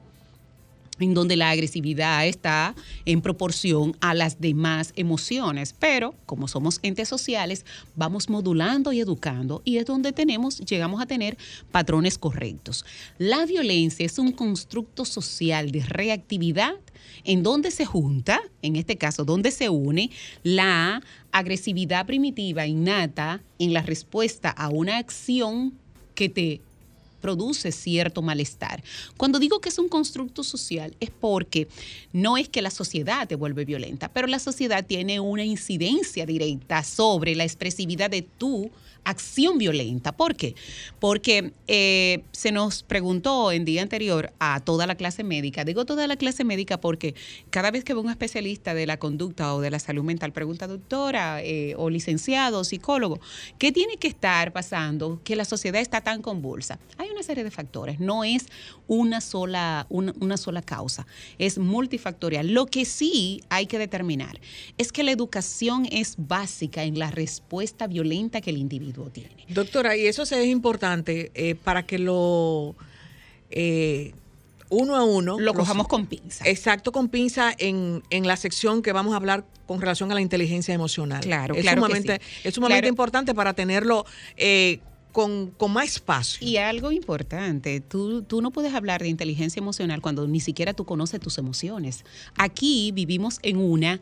en 0.99 1.13
donde 1.13 1.35
la 1.35 1.49
agresividad 1.49 2.25
está 2.27 2.75
en 3.05 3.21
proporción 3.21 3.95
a 3.99 4.13
las 4.13 4.39
demás 4.39 4.93
emociones, 4.95 5.75
pero 5.77 6.15
como 6.25 6.47
somos 6.47 6.79
entes 6.83 7.09
sociales, 7.09 7.65
vamos 7.95 8.29
modulando 8.29 8.91
y 8.93 8.99
educando 8.99 9.61
y 9.65 9.77
es 9.77 9.85
donde 9.85 10.11
tenemos 10.11 10.59
llegamos 10.59 11.01
a 11.01 11.05
tener 11.05 11.37
patrones 11.71 12.17
correctos. 12.17 12.85
La 13.17 13.45
violencia 13.45 14.05
es 14.05 14.17
un 14.19 14.31
constructo 14.31 15.05
social 15.05 15.71
de 15.71 15.81
reactividad 15.83 16.75
en 17.23 17.43
donde 17.43 17.71
se 17.71 17.85
junta, 17.85 18.39
en 18.61 18.75
este 18.75 18.97
caso, 18.97 19.25
donde 19.25 19.51
se 19.51 19.69
une 19.69 20.11
la 20.43 21.01
agresividad 21.31 22.05
primitiva 22.05 22.67
innata 22.67 23.41
en 23.59 23.73
la 23.73 23.81
respuesta 23.81 24.49
a 24.49 24.69
una 24.69 24.97
acción 24.97 25.73
que 26.13 26.29
te 26.29 26.61
produce 27.25 27.71
cierto 27.71 28.21
malestar. 28.21 28.83
Cuando 29.17 29.39
digo 29.39 29.59
que 29.59 29.69
es 29.69 29.79
un 29.79 29.89
constructo 29.89 30.43
social 30.43 30.95
es 30.99 31.09
porque 31.09 31.67
no 32.13 32.37
es 32.37 32.49
que 32.49 32.61
la 32.61 32.69
sociedad 32.69 33.27
te 33.27 33.33
vuelve 33.33 33.65
violenta, 33.65 34.09
pero 34.09 34.27
la 34.27 34.37
sociedad 34.37 34.85
tiene 34.85 35.19
una 35.19 35.43
incidencia 35.43 36.27
directa 36.27 36.83
sobre 36.83 37.33
la 37.33 37.43
expresividad 37.43 38.11
de 38.11 38.21
tu 38.21 38.69
acción 39.05 39.57
violenta. 39.57 40.11
¿Por 40.11 40.35
qué? 40.35 40.55
Porque 40.99 41.53
eh, 41.67 42.23
se 42.31 42.51
nos 42.51 42.83
preguntó 42.83 43.51
en 43.51 43.63
día 43.63 43.81
anterior 43.81 44.33
a 44.39 44.59
toda 44.59 44.87
la 44.87 44.95
clase 44.95 45.23
médica, 45.23 45.63
digo 45.63 45.85
toda 45.85 46.07
la 46.07 46.17
clase 46.17 46.43
médica 46.43 46.81
porque 46.81 47.15
cada 47.51 47.71
vez 47.71 47.83
que 47.83 47.93
veo 47.93 48.01
un 48.01 48.09
especialista 48.09 48.73
de 48.73 48.85
la 48.85 48.97
conducta 48.97 49.53
o 49.53 49.61
de 49.61 49.69
la 49.69 49.79
salud 49.79 50.03
mental, 50.03 50.33
pregunta 50.33 50.67
doctora 50.67 51.41
eh, 51.43 51.75
o 51.77 51.89
licenciado, 51.89 52.63
psicólogo, 52.63 53.19
¿qué 53.59 53.71
tiene 53.71 53.97
que 53.97 54.07
estar 54.07 54.51
pasando 54.51 55.21
que 55.23 55.35
la 55.35 55.45
sociedad 55.45 55.81
está 55.81 56.01
tan 56.01 56.21
convulsa? 56.21 56.79
Hay 56.97 57.09
una 57.09 57.23
serie 57.23 57.43
de 57.43 57.51
factores, 57.51 57.99
no 57.99 58.23
es 58.23 58.47
una 58.87 59.21
sola, 59.21 59.85
una 59.89 60.37
sola 60.37 60.61
causa, 60.61 61.05
es 61.37 61.57
multifactorial. 61.57 62.51
Lo 62.51 62.65
que 62.65 62.85
sí 62.85 63.41
hay 63.49 63.67
que 63.67 63.77
determinar 63.77 64.39
es 64.77 64.91
que 64.91 65.03
la 65.03 65.11
educación 65.11 65.87
es 65.91 66.15
básica 66.17 66.83
en 66.83 66.97
la 66.97 67.11
respuesta 67.11 67.87
violenta 67.87 68.41
que 68.41 68.49
el 68.49 68.57
individuo 68.57 68.94
tiene. 69.03 69.45
Doctora, 69.49 69.95
y 69.95 70.07
eso 70.07 70.23
es 70.23 70.31
importante 70.45 71.31
eh, 71.33 71.55
para 71.55 71.85
que 71.85 71.99
lo 71.99 72.75
eh, 73.51 74.13
uno 74.69 74.95
a 74.95 75.03
uno. 75.03 75.39
Lo 75.39 75.53
cojamos 75.53 75.87
con 75.87 76.05
pinza. 76.05 76.47
Exacto, 76.47 76.91
con 76.91 77.09
pinza 77.09 77.53
en, 77.57 78.03
en, 78.09 78.27
la 78.27 78.35
sección 78.37 78.81
que 78.81 78.91
vamos 78.91 79.13
a 79.13 79.17
hablar 79.17 79.45
con 79.67 79.79
relación 79.81 80.11
a 80.11 80.15
la 80.15 80.21
inteligencia 80.21 80.73
emocional. 80.73 81.21
Claro, 81.21 81.55
es 81.55 81.61
claro. 81.61 81.81
Sumamente, 81.81 82.21
Es 82.43 82.53
sumamente 82.53 82.87
importante 82.87 83.33
para 83.33 83.53
tenerlo. 83.53 84.05
Eh, 84.37 84.79
con, 85.15 85.53
más 85.69 85.85
espacio. 85.85 86.45
Y 86.45 86.57
algo 86.57 86.91
importante, 86.91 87.79
tú, 87.79 88.23
tú 88.23 88.41
no 88.41 88.51
puedes 88.51 88.73
hablar 88.73 89.01
de 89.01 89.07
inteligencia 89.07 89.61
emocional 89.61 90.01
cuando 90.01 90.27
ni 90.27 90.41
siquiera 90.41 90.73
tú 90.73 90.83
conoces 90.83 91.21
tus 91.21 91.37
emociones. 91.37 92.03
Aquí 92.37 92.91
vivimos 92.91 93.39
en 93.41 93.55
una, 93.55 94.01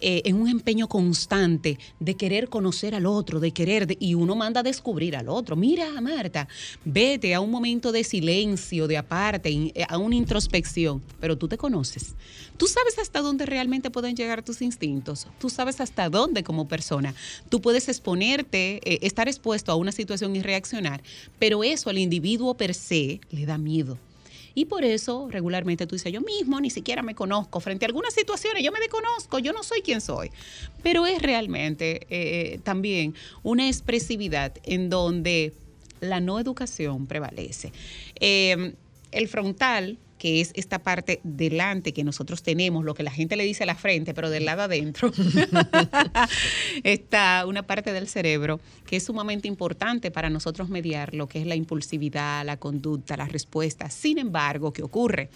eh, 0.00 0.22
en 0.24 0.34
un 0.34 0.48
empeño 0.48 0.88
constante 0.88 1.78
de 2.00 2.14
querer 2.16 2.48
conocer 2.48 2.96
al 2.96 3.06
otro, 3.06 3.38
de 3.38 3.52
querer, 3.52 3.96
y 4.00 4.14
uno 4.14 4.34
manda 4.34 4.58
a 4.58 4.62
descubrir 4.64 5.14
al 5.14 5.28
otro. 5.28 5.54
Mira, 5.54 6.00
Marta, 6.00 6.48
vete 6.84 7.36
a 7.36 7.40
un 7.40 7.52
momento 7.52 7.92
de 7.92 8.02
silencio, 8.02 8.88
de 8.88 8.96
aparte, 8.96 9.50
eh, 9.52 9.84
a 9.88 9.96
una 9.96 10.16
introspección, 10.16 11.00
pero 11.20 11.38
tú 11.38 11.46
te 11.46 11.56
conoces. 11.56 12.16
Tú 12.56 12.66
sabes 12.66 12.98
hasta 12.98 13.20
dónde 13.20 13.46
realmente 13.46 13.90
pueden 13.90 14.16
llegar 14.16 14.42
tus 14.42 14.60
instintos. 14.60 15.28
Tú 15.38 15.50
sabes 15.50 15.80
hasta 15.80 16.10
dónde 16.10 16.42
como 16.42 16.66
persona. 16.66 17.14
Tú 17.48 17.60
puedes 17.60 17.88
exponerte, 17.88 18.80
eh, 18.82 18.98
estar 19.02 19.28
expuesto 19.28 19.70
a 19.70 19.76
una 19.76 19.92
situación 19.92 20.32
reaccionar, 20.48 21.02
pero 21.38 21.62
eso 21.62 21.90
al 21.90 21.98
individuo 21.98 22.54
per 22.54 22.72
se 22.74 23.20
le 23.30 23.46
da 23.46 23.58
miedo. 23.58 23.98
Y 24.54 24.64
por 24.64 24.82
eso 24.84 25.28
regularmente 25.30 25.86
tú 25.86 25.94
dices, 25.94 26.12
yo 26.12 26.20
mismo 26.20 26.60
ni 26.60 26.70
siquiera 26.70 27.02
me 27.02 27.14
conozco. 27.14 27.60
Frente 27.60 27.84
a 27.84 27.88
algunas 27.88 28.12
situaciones 28.12 28.64
yo 28.64 28.72
me 28.72 28.80
desconozco, 28.80 29.38
yo 29.38 29.52
no 29.52 29.62
soy 29.62 29.82
quien 29.82 30.00
soy. 30.00 30.32
Pero 30.82 31.06
es 31.06 31.22
realmente 31.22 32.06
eh, 32.10 32.58
también 32.64 33.14
una 33.44 33.68
expresividad 33.68 34.52
en 34.64 34.90
donde 34.90 35.52
la 36.00 36.18
no 36.18 36.40
educación 36.40 37.06
prevalece. 37.06 37.72
Eh, 38.18 38.74
el 39.12 39.28
frontal 39.28 39.96
que 40.18 40.40
es 40.40 40.52
esta 40.54 40.80
parte 40.80 41.20
delante 41.22 41.92
que 41.92 42.04
nosotros 42.04 42.42
tenemos, 42.42 42.84
lo 42.84 42.94
que 42.94 43.02
la 43.02 43.10
gente 43.10 43.36
le 43.36 43.44
dice 43.44 43.62
a 43.62 43.66
la 43.66 43.74
frente, 43.74 44.14
pero 44.14 44.30
del 44.30 44.44
lado 44.44 44.62
adentro, 44.62 45.12
está 46.82 47.44
una 47.46 47.66
parte 47.66 47.92
del 47.92 48.08
cerebro 48.08 48.60
que 48.86 48.96
es 48.96 49.04
sumamente 49.04 49.48
importante 49.48 50.10
para 50.10 50.28
nosotros 50.28 50.68
mediar 50.68 51.14
lo 51.14 51.28
que 51.28 51.40
es 51.40 51.46
la 51.46 51.54
impulsividad, 51.54 52.44
la 52.44 52.56
conducta, 52.56 53.16
la 53.16 53.26
respuesta. 53.26 53.88
Sin 53.90 54.18
embargo, 54.18 54.72
¿qué 54.72 54.82
ocurre? 54.82 55.30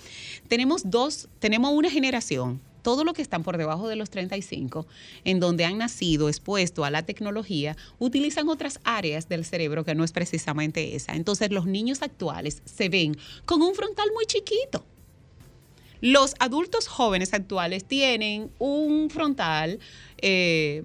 Tenemos 0.48 0.90
dos, 0.90 1.28
tenemos 1.38 1.72
una 1.72 1.90
generación 1.90 2.60
todo 2.82 3.04
lo 3.04 3.14
que 3.14 3.22
están 3.22 3.42
por 3.42 3.56
debajo 3.56 3.88
de 3.88 3.96
los 3.96 4.10
35, 4.10 4.86
en 5.24 5.40
donde 5.40 5.64
han 5.64 5.78
nacido 5.78 6.28
expuesto 6.28 6.84
a 6.84 6.90
la 6.90 7.04
tecnología, 7.04 7.76
utilizan 7.98 8.48
otras 8.48 8.80
áreas 8.84 9.28
del 9.28 9.44
cerebro 9.44 9.84
que 9.84 9.94
no 9.94 10.04
es 10.04 10.12
precisamente 10.12 10.94
esa. 10.94 11.14
Entonces 11.14 11.50
los 11.50 11.66
niños 11.66 12.02
actuales 12.02 12.62
se 12.64 12.88
ven 12.88 13.16
con 13.44 13.62
un 13.62 13.74
frontal 13.74 14.08
muy 14.12 14.26
chiquito. 14.26 14.84
Los 16.00 16.34
adultos 16.40 16.88
jóvenes 16.88 17.32
actuales 17.32 17.84
tienen 17.84 18.50
un 18.58 19.08
frontal 19.08 19.78
eh, 20.20 20.82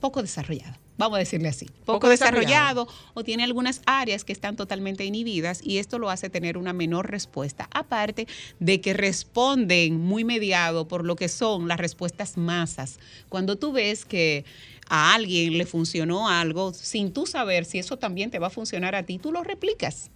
poco 0.00 0.20
desarrollado 0.20 0.76
vamos 1.00 1.16
a 1.16 1.18
decirle 1.18 1.48
así, 1.48 1.66
poco, 1.86 2.08
desarrollado, 2.08 2.86
o 3.14 3.24
tiene 3.24 3.42
algunas 3.42 3.80
áreas 3.86 4.22
que 4.22 4.32
están 4.32 4.54
totalmente 4.54 5.04
inhibidas 5.04 5.60
y 5.64 5.78
esto 5.78 5.98
lo 5.98 6.10
hace 6.10 6.28
tener 6.28 6.58
una 6.58 6.72
menor 6.72 7.10
respuesta, 7.10 7.68
aparte 7.72 8.28
de 8.60 8.80
que 8.80 8.92
responden 8.92 9.98
muy 9.98 10.24
mediado 10.24 10.86
por 10.86 11.04
lo 11.04 11.16
que 11.16 11.28
son 11.28 11.68
las 11.68 11.78
respuestas 11.78 12.36
masas. 12.36 12.98
Cuando 13.30 13.56
tú 13.56 13.72
ves 13.72 14.04
que 14.04 14.44
a 14.88 15.14
alguien 15.14 15.56
le 15.56 15.64
funcionó 15.64 16.28
algo, 16.28 16.74
sin 16.74 17.12
tú 17.12 17.26
saber 17.26 17.64
si 17.64 17.78
eso 17.78 17.96
también 17.96 18.30
te 18.30 18.38
va 18.38 18.48
a 18.48 18.50
funcionar 18.50 18.94
a 18.94 19.04
ti, 19.04 19.18
tú 19.18 19.32
lo 19.32 19.42
replicas 19.42 20.10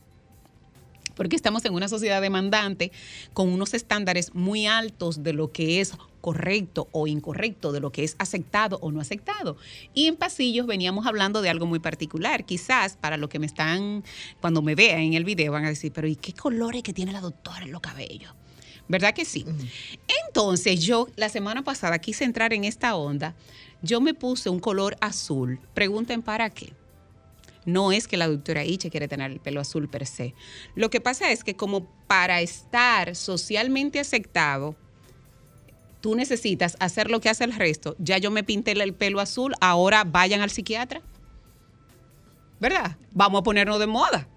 porque 1.14 1.36
estamos 1.36 1.64
en 1.64 1.74
una 1.74 1.88
sociedad 1.88 2.20
demandante 2.20 2.92
con 3.32 3.48
unos 3.48 3.74
estándares 3.74 4.34
muy 4.34 4.66
altos 4.66 5.22
de 5.22 5.32
lo 5.32 5.52
que 5.52 5.80
es 5.80 5.94
correcto 6.20 6.88
o 6.92 7.06
incorrecto, 7.06 7.70
de 7.70 7.80
lo 7.80 7.92
que 7.92 8.02
es 8.02 8.16
aceptado 8.18 8.78
o 8.80 8.90
no 8.90 9.00
aceptado. 9.00 9.58
Y 9.92 10.06
en 10.06 10.16
pasillos 10.16 10.66
veníamos 10.66 11.06
hablando 11.06 11.42
de 11.42 11.50
algo 11.50 11.66
muy 11.66 11.80
particular. 11.80 12.46
Quizás 12.46 12.96
para 12.96 13.18
lo 13.18 13.28
que 13.28 13.38
me 13.38 13.46
están, 13.46 14.02
cuando 14.40 14.62
me 14.62 14.74
vean 14.74 15.00
en 15.00 15.14
el 15.14 15.24
video, 15.24 15.52
van 15.52 15.66
a 15.66 15.68
decir, 15.68 15.92
pero 15.92 16.08
¿y 16.08 16.16
qué 16.16 16.32
colores 16.32 16.82
que 16.82 16.94
tiene 16.94 17.12
la 17.12 17.20
doctora 17.20 17.64
en 17.66 17.72
los 17.72 17.82
cabellos? 17.82 18.32
¿Verdad 18.88 19.14
que 19.14 19.24
sí? 19.24 19.44
Entonces 20.26 20.82
yo 20.82 21.08
la 21.16 21.28
semana 21.28 21.62
pasada 21.62 21.98
quise 21.98 22.24
entrar 22.24 22.52
en 22.52 22.64
esta 22.64 22.96
onda, 22.96 23.34
yo 23.82 24.00
me 24.00 24.14
puse 24.14 24.48
un 24.48 24.60
color 24.60 24.96
azul. 25.00 25.60
Pregunten 25.74 26.22
para 26.22 26.50
qué. 26.50 26.72
No 27.64 27.92
es 27.92 28.08
que 28.08 28.16
la 28.16 28.28
doctora 28.28 28.64
Iche 28.64 28.90
quiere 28.90 29.08
tener 29.08 29.30
el 29.30 29.40
pelo 29.40 29.60
azul 29.60 29.88
per 29.88 30.06
se. 30.06 30.34
Lo 30.74 30.90
que 30.90 31.00
pasa 31.00 31.30
es 31.30 31.44
que 31.44 31.56
como 31.56 31.86
para 32.06 32.40
estar 32.40 33.16
socialmente 33.16 34.00
aceptado, 34.00 34.76
tú 36.00 36.14
necesitas 36.14 36.76
hacer 36.80 37.10
lo 37.10 37.20
que 37.20 37.30
hace 37.30 37.44
el 37.44 37.54
resto. 37.54 37.96
Ya 37.98 38.18
yo 38.18 38.30
me 38.30 38.44
pinté 38.44 38.72
el 38.72 38.92
pelo 38.92 39.20
azul, 39.20 39.54
ahora 39.60 40.04
vayan 40.04 40.42
al 40.42 40.50
psiquiatra. 40.50 41.00
¿Verdad? 42.60 42.96
Vamos 43.12 43.40
a 43.40 43.44
ponernos 43.44 43.78
de 43.78 43.86
moda. 43.86 44.28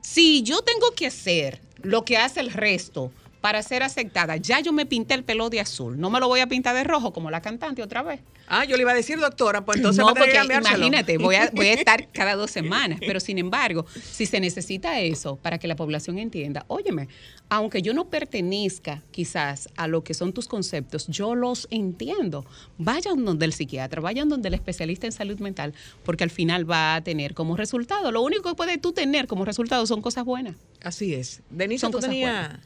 Si 0.00 0.42
yo 0.42 0.62
tengo 0.62 0.92
que 0.92 1.08
hacer 1.08 1.60
lo 1.82 2.04
que 2.04 2.16
hace 2.16 2.40
el 2.40 2.52
resto 2.52 3.10
para 3.40 3.62
ser 3.62 3.82
aceptada, 3.82 4.36
ya 4.36 4.60
yo 4.60 4.72
me 4.72 4.86
pinté 4.86 5.14
el 5.14 5.24
pelo 5.24 5.50
de 5.50 5.60
azul, 5.60 5.98
no 5.98 6.10
me 6.10 6.20
lo 6.20 6.28
voy 6.28 6.40
a 6.40 6.46
pintar 6.46 6.74
de 6.74 6.84
rojo 6.84 7.12
como 7.12 7.30
la 7.30 7.40
cantante 7.40 7.82
otra 7.82 8.02
vez. 8.02 8.20
Ah, 8.48 8.64
yo 8.64 8.76
le 8.76 8.82
iba 8.82 8.92
a 8.92 8.94
decir, 8.94 9.18
doctora, 9.18 9.64
pues 9.64 9.78
entonces 9.78 10.04
no, 10.04 10.14
porque 10.14 10.40
imagínate, 10.40 11.18
voy 11.18 11.34
a, 11.34 11.50
voy 11.52 11.66
a 11.66 11.72
estar 11.74 12.08
cada 12.12 12.36
dos 12.36 12.50
semanas, 12.50 13.00
pero 13.00 13.18
sin 13.18 13.38
embargo, 13.38 13.86
si 14.02 14.26
se 14.26 14.40
necesita 14.40 15.00
eso 15.00 15.36
para 15.36 15.58
que 15.58 15.66
la 15.66 15.74
población 15.74 16.18
entienda, 16.18 16.64
óyeme, 16.68 17.08
aunque 17.48 17.82
yo 17.82 17.92
no 17.92 18.08
pertenezca 18.08 19.02
quizás 19.10 19.68
a 19.76 19.88
lo 19.88 20.04
que 20.04 20.14
son 20.14 20.32
tus 20.32 20.46
conceptos, 20.46 21.06
yo 21.08 21.34
los 21.34 21.66
entiendo. 21.70 22.44
Vayan 22.78 23.24
donde 23.24 23.46
el 23.46 23.52
psiquiatra, 23.52 24.00
vayan 24.00 24.28
donde 24.28 24.48
el 24.48 24.54
especialista 24.54 25.06
en 25.06 25.12
salud 25.12 25.38
mental, 25.40 25.74
porque 26.04 26.24
al 26.24 26.30
final 26.30 26.68
va 26.70 26.94
a 26.96 27.00
tener 27.02 27.34
como 27.34 27.56
resultado, 27.56 28.12
lo 28.12 28.22
único 28.22 28.48
que 28.48 28.54
puedes 28.54 28.80
tú 28.80 28.92
tener 28.92 29.26
como 29.26 29.44
resultado 29.44 29.86
son 29.86 30.02
cosas 30.02 30.24
buenas. 30.24 30.56
Así 30.82 31.14
es. 31.14 31.42
Denise, 31.50 31.80
son 31.80 31.92
cosas 31.92 32.10
buenas 32.10 32.60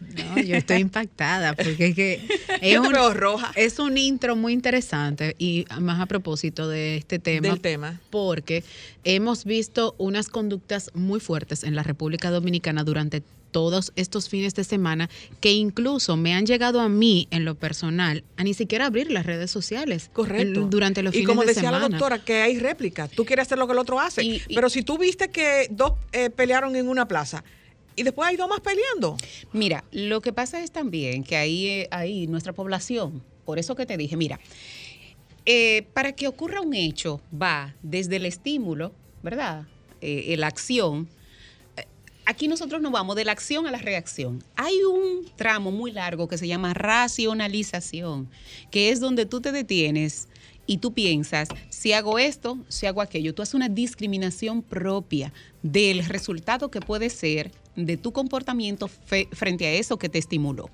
no, 0.00 0.40
yo 0.42 0.56
estoy 0.56 0.78
impactada 0.78 1.54
porque 1.54 1.86
es 1.86 1.94
que 1.94 2.20
es 2.62 2.78
un, 2.78 2.94
roja. 3.14 3.52
es 3.56 3.78
un 3.78 3.98
intro 3.98 4.36
muy 4.36 4.52
interesante 4.52 5.34
y 5.38 5.64
más 5.80 6.00
a 6.00 6.06
propósito 6.06 6.68
de 6.68 6.96
este 6.96 7.18
tema, 7.18 7.48
Del 7.48 7.60
tema, 7.60 8.00
porque 8.10 8.64
hemos 9.04 9.44
visto 9.44 9.94
unas 9.98 10.28
conductas 10.28 10.90
muy 10.94 11.20
fuertes 11.20 11.64
en 11.64 11.74
la 11.74 11.82
República 11.82 12.30
Dominicana 12.30 12.84
durante 12.84 13.22
todos 13.50 13.92
estos 13.96 14.28
fines 14.28 14.54
de 14.54 14.64
semana 14.64 15.08
que 15.40 15.52
incluso 15.52 16.16
me 16.16 16.34
han 16.34 16.46
llegado 16.46 16.80
a 16.80 16.88
mí 16.88 17.28
en 17.30 17.44
lo 17.44 17.54
personal 17.54 18.22
a 18.36 18.44
ni 18.44 18.54
siquiera 18.54 18.86
abrir 18.86 19.10
las 19.10 19.26
redes 19.26 19.50
sociales. 19.50 20.10
Correcto. 20.12 20.66
durante 20.66 21.02
los 21.02 21.12
fines 21.12 21.26
de 21.26 21.32
semana. 21.32 21.42
Y 21.42 21.46
como 21.46 21.54
decía 21.54 21.70
la 21.70 21.88
doctora, 21.88 22.18
que 22.18 22.42
hay 22.42 22.58
réplica. 22.58 23.08
Tú 23.08 23.24
quieres 23.24 23.46
hacer 23.46 23.58
lo 23.58 23.66
que 23.66 23.72
el 23.72 23.78
otro 23.78 23.98
hace. 24.00 24.42
pero 24.54 24.68
si 24.68 24.82
tú 24.82 24.98
viste 24.98 25.30
que 25.30 25.68
dos 25.70 25.92
eh, 26.12 26.30
pelearon 26.30 26.76
en 26.76 26.88
una 26.88 27.08
plaza 27.08 27.42
y 27.98 28.04
después 28.04 28.28
hay 28.28 28.36
dos 28.36 28.48
más 28.48 28.60
peleando. 28.60 29.16
Mira, 29.52 29.82
lo 29.90 30.20
que 30.20 30.32
pasa 30.32 30.62
es 30.62 30.70
también 30.70 31.24
que 31.24 31.36
ahí, 31.36 31.86
ahí 31.90 32.28
nuestra 32.28 32.52
población, 32.52 33.24
por 33.44 33.58
eso 33.58 33.74
que 33.74 33.86
te 33.86 33.96
dije, 33.96 34.16
mira, 34.16 34.38
eh, 35.44 35.84
para 35.94 36.12
que 36.12 36.28
ocurra 36.28 36.60
un 36.60 36.74
hecho 36.74 37.20
va 37.30 37.74
desde 37.82 38.16
el 38.16 38.26
estímulo, 38.26 38.92
¿verdad? 39.22 39.66
Eh, 40.00 40.36
la 40.38 40.46
acción. 40.46 41.08
Eh, 41.76 41.86
aquí 42.24 42.46
nosotros 42.46 42.80
nos 42.80 42.92
vamos 42.92 43.16
de 43.16 43.24
la 43.24 43.32
acción 43.32 43.66
a 43.66 43.72
la 43.72 43.78
reacción. 43.78 44.44
Hay 44.54 44.76
un 44.84 45.28
tramo 45.34 45.72
muy 45.72 45.90
largo 45.90 46.28
que 46.28 46.38
se 46.38 46.46
llama 46.46 46.74
racionalización, 46.74 48.30
que 48.70 48.90
es 48.90 49.00
donde 49.00 49.26
tú 49.26 49.40
te 49.40 49.50
detienes 49.50 50.28
y 50.68 50.78
tú 50.78 50.92
piensas, 50.92 51.48
si 51.70 51.94
hago 51.94 52.20
esto, 52.20 52.58
si 52.68 52.86
hago 52.86 53.00
aquello, 53.00 53.34
tú 53.34 53.42
haces 53.42 53.54
una 53.54 53.70
discriminación 53.70 54.62
propia 54.62 55.32
del 55.62 56.04
resultado 56.04 56.70
que 56.70 56.80
puede 56.80 57.08
ser 57.08 57.50
de 57.86 57.96
tu 57.96 58.12
comportamiento 58.12 58.88
frente 58.88 59.66
a 59.66 59.72
eso 59.72 59.98
que 59.98 60.08
te 60.08 60.18
estimuló. 60.18 60.68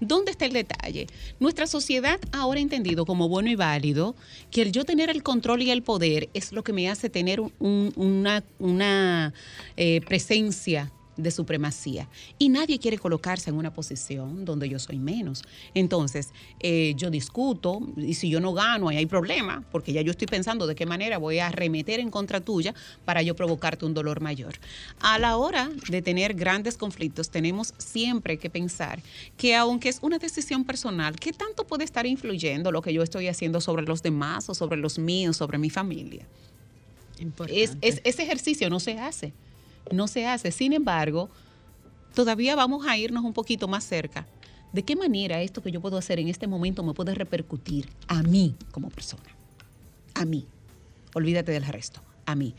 ¿Dónde 0.00 0.32
está 0.32 0.46
el 0.46 0.52
detalle? 0.52 1.06
Nuestra 1.40 1.66
sociedad 1.66 2.18
ahora 2.32 2.58
ha 2.58 2.62
entendido 2.62 3.06
como 3.06 3.28
bueno 3.28 3.48
y 3.50 3.54
válido 3.54 4.16
que 4.50 4.62
el 4.62 4.72
yo 4.72 4.84
tener 4.84 5.10
el 5.10 5.22
control 5.22 5.62
y 5.62 5.70
el 5.70 5.82
poder 5.82 6.28
es 6.34 6.52
lo 6.52 6.62
que 6.62 6.72
me 6.72 6.88
hace 6.88 7.08
tener 7.08 7.40
una, 7.60 9.32
eh, 9.76 10.00
presencia 10.06 10.92
de 11.18 11.30
supremacía. 11.30 12.08
Y 12.38 12.48
nadie 12.48 12.78
quiere 12.78 12.96
colocarse 12.96 13.50
en 13.50 13.56
una 13.56 13.72
posición 13.72 14.44
donde 14.44 14.68
yo 14.68 14.78
soy 14.78 14.98
menos. 14.98 15.42
Entonces, 15.74 16.30
eh, 16.60 16.94
yo 16.96 17.10
discuto 17.10 17.80
y 17.96 18.14
si 18.14 18.30
yo 18.30 18.40
no 18.40 18.54
gano, 18.54 18.88
ahí 18.88 18.96
hay 18.96 19.06
problema, 19.06 19.64
porque 19.70 19.92
ya 19.92 20.00
yo 20.00 20.12
estoy 20.12 20.28
pensando 20.28 20.66
de 20.66 20.74
qué 20.74 20.86
manera 20.86 21.18
voy 21.18 21.40
a 21.40 21.50
remeter 21.50 22.00
en 22.00 22.10
contra 22.10 22.40
tuya 22.40 22.74
para 23.04 23.20
yo 23.22 23.34
provocarte 23.36 23.84
un 23.84 23.92
dolor 23.92 24.20
mayor. 24.20 24.54
A 25.00 25.18
la 25.18 25.36
hora 25.36 25.70
de 25.90 26.00
tener 26.00 26.34
grandes 26.34 26.76
conflictos, 26.76 27.30
tenemos 27.30 27.74
siempre 27.76 28.38
que 28.38 28.48
pensar 28.48 29.02
que 29.36 29.56
aunque 29.56 29.88
es 29.88 29.98
una 30.00 30.18
decisión 30.18 30.64
personal, 30.64 31.16
¿qué 31.16 31.32
tanto 31.32 31.66
puede 31.66 31.84
estar 31.84 32.06
influyendo 32.06 32.70
lo 32.70 32.80
que 32.80 32.92
yo 32.92 33.02
estoy 33.02 33.26
haciendo 33.26 33.60
sobre 33.60 33.82
los 33.82 34.02
demás 34.02 34.48
o 34.48 34.54
sobre 34.54 34.76
los 34.76 34.98
míos, 34.98 35.36
sobre 35.36 35.58
mi 35.58 35.70
familia? 35.70 36.26
Es, 37.48 37.76
ese 37.82 38.22
ejercicio 38.22 38.70
no 38.70 38.78
se 38.78 38.96
hace 39.00 39.32
no 39.92 40.08
se 40.08 40.26
hace. 40.26 40.50
Sin 40.50 40.72
embargo, 40.72 41.28
todavía 42.14 42.56
vamos 42.56 42.86
a 42.86 42.96
irnos 42.96 43.24
un 43.24 43.32
poquito 43.32 43.68
más 43.68 43.84
cerca. 43.84 44.26
¿De 44.72 44.82
qué 44.82 44.96
manera 44.96 45.40
esto 45.40 45.62
que 45.62 45.70
yo 45.70 45.80
puedo 45.80 45.96
hacer 45.96 46.18
en 46.18 46.28
este 46.28 46.46
momento 46.46 46.82
me 46.82 46.92
puede 46.92 47.14
repercutir 47.14 47.88
a 48.06 48.22
mí 48.22 48.54
como 48.70 48.90
persona? 48.90 49.34
A 50.14 50.24
mí. 50.24 50.46
Olvídate 51.14 51.52
del 51.52 51.64
resto. 51.64 52.02
A 52.26 52.34
mí. 52.34 52.54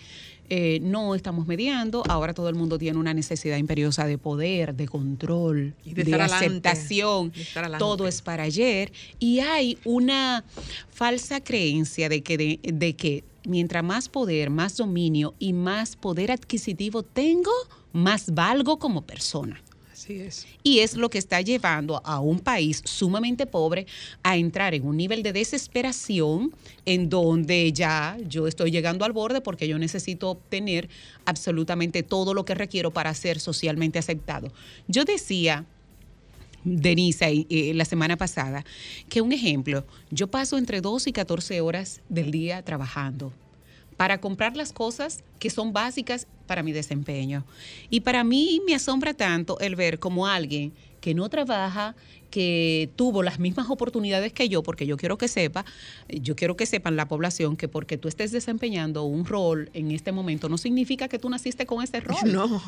Eh, 0.51 0.79
no 0.81 1.13
estamos 1.13 1.45
mediando, 1.45 2.03
ahora 2.09 2.33
todo 2.33 2.49
el 2.49 2.55
mundo 2.55 2.79
tiene 2.79 2.97
una 2.97 3.13
necesidad 3.13 3.57
imperiosa 3.57 4.07
de 4.07 4.17
poder, 4.17 4.73
de 4.73 4.87
control, 4.87 5.75
de, 5.85 6.15
aceptación, 6.15 7.31
todo 7.77 8.07
es 8.07 8.23
para 8.23 8.43
ayer 8.43 8.91
y 9.19 9.41
hay 9.41 9.77
una 9.85 10.43
falsa 10.89 11.43
creencia 11.43 12.09
de 12.09 12.23
que, 12.23 12.59
de 12.63 12.95
que 12.95 13.23
mientras 13.45 13.83
más 13.83 14.09
poder, 14.09 14.49
más 14.49 14.77
dominio 14.77 15.33
y 15.39 15.53
más 15.53 15.95
poder 15.95 16.31
adquisitivo 16.31 17.03
tengo, 17.03 17.51
más 17.93 18.33
valgo 18.33 18.79
como 18.79 19.01
persona. 19.01 19.61
Así 19.91 20.21
es. 20.21 20.47
Y 20.63 20.79
es 20.79 20.95
lo 20.95 21.09
que 21.09 21.17
está 21.17 21.41
llevando 21.41 22.01
a 22.05 22.21
un 22.21 22.39
país 22.39 22.81
sumamente 22.85 23.45
pobre 23.45 23.85
a 24.23 24.37
entrar 24.37 24.73
en 24.73 24.87
un 24.87 24.95
nivel 24.95 25.23
de 25.23 25.33
desesperación 25.33 26.55
en 26.85 27.09
donde 27.09 27.73
ya 27.73 28.17
yo 28.25 28.47
estoy 28.47 28.71
llegando 28.71 29.03
al 29.03 29.11
borde 29.11 29.41
porque 29.41 29.67
yo 29.67 29.77
necesito 29.77 30.29
obtener 30.29 30.87
absolutamente 31.25 32.01
todo 32.01 32.33
lo 32.33 32.45
que 32.45 32.55
requiero 32.55 32.91
para 32.91 33.13
ser 33.13 33.41
socialmente 33.41 33.99
aceptado. 33.99 34.53
Yo 34.87 35.03
decía 35.03 35.65
Denise 36.63 37.45
eh, 37.49 37.73
la 37.73 37.85
semana 37.85 38.17
pasada, 38.17 38.65
que 39.07 39.21
un 39.21 39.31
ejemplo, 39.31 39.85
yo 40.11 40.27
paso 40.27 40.57
entre 40.57 40.81
12 40.81 41.09
y 41.09 41.13
14 41.13 41.61
horas 41.61 42.01
del 42.09 42.31
día 42.31 42.63
trabajando 42.63 43.31
para 43.99 44.21
comprar 44.21 44.55
las 44.55 44.71
cosas 44.71 45.25
que 45.39 45.49
son 45.49 45.73
básicas 45.73 46.25
para 46.47 46.63
mi 46.63 46.71
desempeño. 46.71 47.43
Y 47.89 47.99
para 47.99 48.23
mí 48.23 48.61
me 48.65 48.73
asombra 48.73 49.13
tanto 49.13 49.59
el 49.59 49.75
ver 49.75 49.99
como 49.99 50.25
alguien 50.25 50.71
que 51.01 51.13
no 51.13 51.27
trabaja, 51.27 51.95
que 52.29 52.89
tuvo 52.95 53.23
las 53.23 53.39
mismas 53.39 53.69
oportunidades 53.69 54.31
que 54.31 54.47
yo, 54.47 54.63
porque 54.63 54.85
yo 54.85 54.95
quiero 54.95 55.17
que 55.17 55.27
sepa, 55.27 55.65
yo 56.07 56.37
quiero 56.37 56.55
que 56.55 56.65
sepan 56.65 56.95
la 56.95 57.09
población 57.09 57.57
que 57.57 57.67
porque 57.67 57.97
tú 57.97 58.07
estés 58.07 58.31
desempeñando 58.31 59.03
un 59.03 59.25
rol 59.25 59.69
en 59.73 59.91
este 59.91 60.13
momento 60.13 60.47
no 60.47 60.57
significa 60.57 61.09
que 61.09 61.19
tú 61.19 61.29
naciste 61.29 61.65
con 61.65 61.83
ese 61.83 61.99
rol. 61.99 62.17
No 62.23 62.61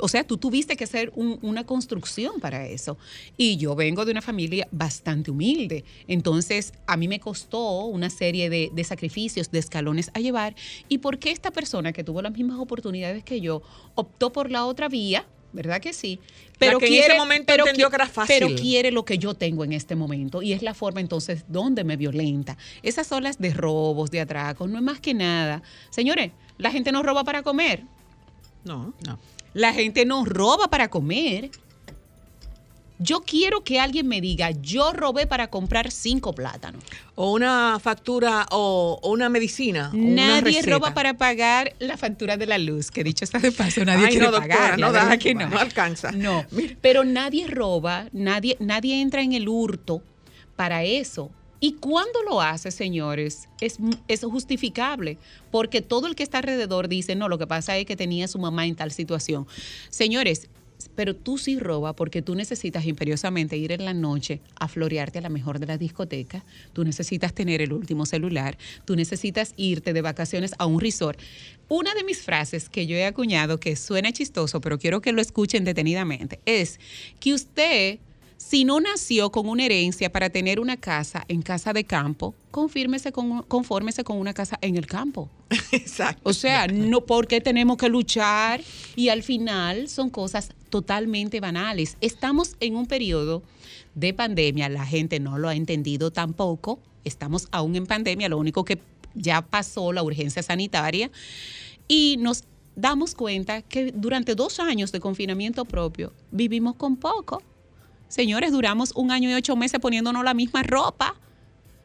o 0.00 0.08
sea, 0.08 0.24
tú 0.24 0.38
tuviste 0.38 0.76
que 0.76 0.84
hacer 0.84 1.12
una 1.14 1.64
construcción 1.64 2.40
para 2.40 2.66
eso. 2.66 2.96
Y 3.36 3.56
yo 3.56 3.74
vengo 3.74 4.04
de 4.04 4.12
una 4.12 4.22
familia 4.22 4.68
bastante 4.70 5.30
humilde. 5.30 5.84
Entonces, 6.06 6.72
a 6.86 6.96
mí 6.96 7.08
me 7.08 7.20
costó 7.20 7.84
una 7.86 8.10
serie 8.10 8.50
de, 8.50 8.84
sacrificios, 8.84 9.50
de 9.50 9.58
escalones 9.58 10.10
a 10.14 10.20
llevar. 10.20 10.54
¿Y 10.88 10.98
por 10.98 11.18
qué 11.18 11.30
esta 11.30 11.50
persona 11.50 11.92
que 11.92 12.04
tuvo 12.04 12.22
las 12.22 12.32
mismas 12.32 12.58
oportunidades 12.58 13.24
que 13.24 13.40
yo 13.40 13.62
optó 13.94 14.32
por 14.32 14.50
la 14.50 14.64
otra 14.66 14.88
vía? 14.88 15.26
¿Verdad 15.52 15.80
que 15.80 15.94
sí? 15.94 16.20
Pero 16.58 16.78
que 16.78 16.88
quiere, 16.88 17.06
en 17.06 17.12
ese 17.12 17.18
momento 17.18 17.54
entendió 17.54 17.88
que 17.88 17.96
era 17.96 18.06
fácil. 18.06 18.36
Pero 18.38 18.54
quiere 18.54 18.90
lo 18.90 19.04
que 19.04 19.16
yo 19.16 19.34
tengo 19.34 19.64
en 19.64 19.72
este 19.72 19.96
momento. 19.96 20.42
Y 20.42 20.52
es 20.52 20.62
la 20.62 20.74
forma 20.74 21.00
entonces 21.00 21.44
donde 21.48 21.84
me 21.84 21.96
violenta. 21.96 22.58
Esas 22.82 23.10
olas 23.12 23.38
de 23.38 23.54
robos, 23.54 24.10
de 24.10 24.20
atracos, 24.20 24.68
no 24.68 24.76
es 24.76 24.82
más 24.82 25.00
que 25.00 25.14
nada. 25.14 25.62
Señores, 25.90 26.32
la 26.58 26.70
gente 26.70 26.92
no 26.92 27.02
roba 27.02 27.24
para 27.24 27.42
comer. 27.42 27.82
No, 28.64 28.92
no. 29.06 29.18
La 29.54 29.72
gente 29.72 30.04
nos 30.04 30.28
roba 30.28 30.68
para 30.68 30.88
comer. 30.88 31.50
Yo 33.00 33.20
quiero 33.20 33.62
que 33.62 33.78
alguien 33.78 34.08
me 34.08 34.20
diga, 34.20 34.50
yo 34.50 34.92
robé 34.92 35.28
para 35.28 35.50
comprar 35.50 35.92
cinco 35.92 36.34
plátanos. 36.34 36.82
O 37.14 37.32
una 37.32 37.78
factura 37.80 38.46
o, 38.50 38.98
una 39.04 39.28
medicina. 39.28 39.90
Nadie 39.94 40.62
roba 40.62 40.94
para 40.94 41.14
pagar 41.14 41.74
la 41.78 41.96
factura 41.96 42.36
de 42.36 42.46
la 42.46 42.58
luz, 42.58 42.90
que 42.90 43.04
dicho 43.04 43.24
está 43.24 43.38
de 43.38 43.52
paso, 43.52 43.84
nadie 43.84 44.08
quiere 44.08 44.30
pagar. 44.30 44.78
No, 44.78 44.90
da, 44.90 45.16
que 45.16 45.32
no. 45.34 45.48
no 45.48 45.58
alcanza. 45.58 46.10
No, 46.10 46.44
pero 46.80 47.04
nadie 47.04 47.46
roba, 47.46 48.08
nadie, 48.12 48.56
nadie 48.58 49.00
entra 49.00 49.22
en 49.22 49.32
el 49.32 49.48
hurto 49.48 50.02
para 50.56 50.82
eso. 50.82 51.30
Y 51.60 51.72
cuando 51.74 52.22
lo 52.22 52.40
hace, 52.40 52.70
señores, 52.70 53.48
es, 53.60 53.78
es, 54.06 54.20
justificable, 54.22 55.18
porque 55.50 55.82
todo 55.82 56.06
el 56.06 56.14
que 56.14 56.22
está 56.22 56.38
alrededor 56.38 56.88
dice, 56.88 57.16
no, 57.16 57.28
lo 57.28 57.38
que 57.38 57.46
pasa 57.46 57.76
es 57.76 57.86
que 57.86 57.96
tenía 57.96 58.28
su 58.28 58.38
mamá 58.38 58.66
en 58.66 58.76
tal 58.76 58.92
situación. 58.92 59.46
Señores, 59.90 60.48
pero 60.94 61.14
tú 61.14 61.38
sí 61.38 61.58
roba 61.58 61.92
porque 61.94 62.22
tú 62.22 62.34
necesitas 62.34 62.86
imperiosamente 62.86 63.56
ir 63.56 63.72
en 63.72 63.84
la 63.84 63.94
noche 63.94 64.40
a 64.58 64.68
florearte 64.68 65.18
a 65.18 65.22
la 65.22 65.28
mejor 65.28 65.58
de 65.58 65.66
la 65.66 65.78
discoteca, 65.78 66.44
tú 66.72 66.84
necesitas 66.84 67.32
tener 67.32 67.60
el 67.60 67.72
último 67.72 68.06
celular, 68.06 68.56
tú 68.84 68.94
necesitas 68.94 69.54
irte 69.56 69.92
de 69.92 70.02
vacaciones 70.02 70.54
a 70.58 70.66
un 70.66 70.80
resort. 70.80 71.18
Una 71.68 71.94
de 71.94 72.04
mis 72.04 72.22
frases 72.22 72.68
que 72.68 72.86
yo 72.86 72.96
he 72.96 73.04
acuñado, 73.04 73.58
que 73.58 73.76
suena 73.76 74.12
chistoso, 74.12 74.60
pero 74.60 74.78
quiero 74.78 75.00
que 75.00 75.12
lo 75.12 75.20
escuchen 75.20 75.64
detenidamente, 75.64 76.40
es 76.46 76.78
que 77.20 77.34
usted 77.34 77.98
si 78.38 78.64
no 78.64 78.80
nació 78.80 79.30
con 79.30 79.48
una 79.48 79.64
herencia 79.64 80.10
para 80.10 80.30
tener 80.30 80.60
una 80.60 80.76
casa 80.76 81.24
en 81.28 81.42
casa 81.42 81.72
de 81.72 81.84
campo, 81.84 82.34
confírmese 82.52 83.12
con, 83.12 83.42
confórmese 83.42 84.04
con 84.04 84.16
una 84.16 84.32
casa 84.32 84.58
en 84.62 84.76
el 84.76 84.86
campo. 84.86 85.28
Exacto. 85.72 86.22
O 86.22 86.32
sea, 86.32 86.68
no 86.68 87.04
porque 87.04 87.40
tenemos 87.40 87.76
que 87.76 87.88
luchar 87.88 88.62
y 88.94 89.08
al 89.08 89.24
final 89.24 89.88
son 89.88 90.08
cosas 90.08 90.52
totalmente 90.70 91.40
banales. 91.40 91.96
Estamos 92.00 92.56
en 92.60 92.76
un 92.76 92.86
periodo 92.86 93.42
de 93.96 94.14
pandemia, 94.14 94.68
la 94.68 94.86
gente 94.86 95.18
no 95.18 95.36
lo 95.36 95.48
ha 95.48 95.56
entendido 95.56 96.12
tampoco. 96.12 96.78
Estamos 97.04 97.48
aún 97.50 97.74
en 97.74 97.86
pandemia, 97.86 98.28
lo 98.28 98.38
único 98.38 98.64
que 98.64 98.78
ya 99.14 99.42
pasó 99.42 99.92
la 99.92 100.04
urgencia 100.04 100.44
sanitaria 100.44 101.10
y 101.88 102.16
nos 102.20 102.44
damos 102.76 103.16
cuenta 103.16 103.62
que 103.62 103.90
durante 103.92 104.36
dos 104.36 104.60
años 104.60 104.92
de 104.92 105.00
confinamiento 105.00 105.64
propio 105.64 106.12
vivimos 106.30 106.76
con 106.76 106.96
poco. 106.96 107.42
Señores, 108.08 108.52
duramos 108.52 108.92
un 108.94 109.10
año 109.10 109.30
y 109.30 109.34
ocho 109.34 109.54
meses 109.54 109.80
poniéndonos 109.80 110.24
la 110.24 110.34
misma 110.34 110.62
ropa, 110.62 111.14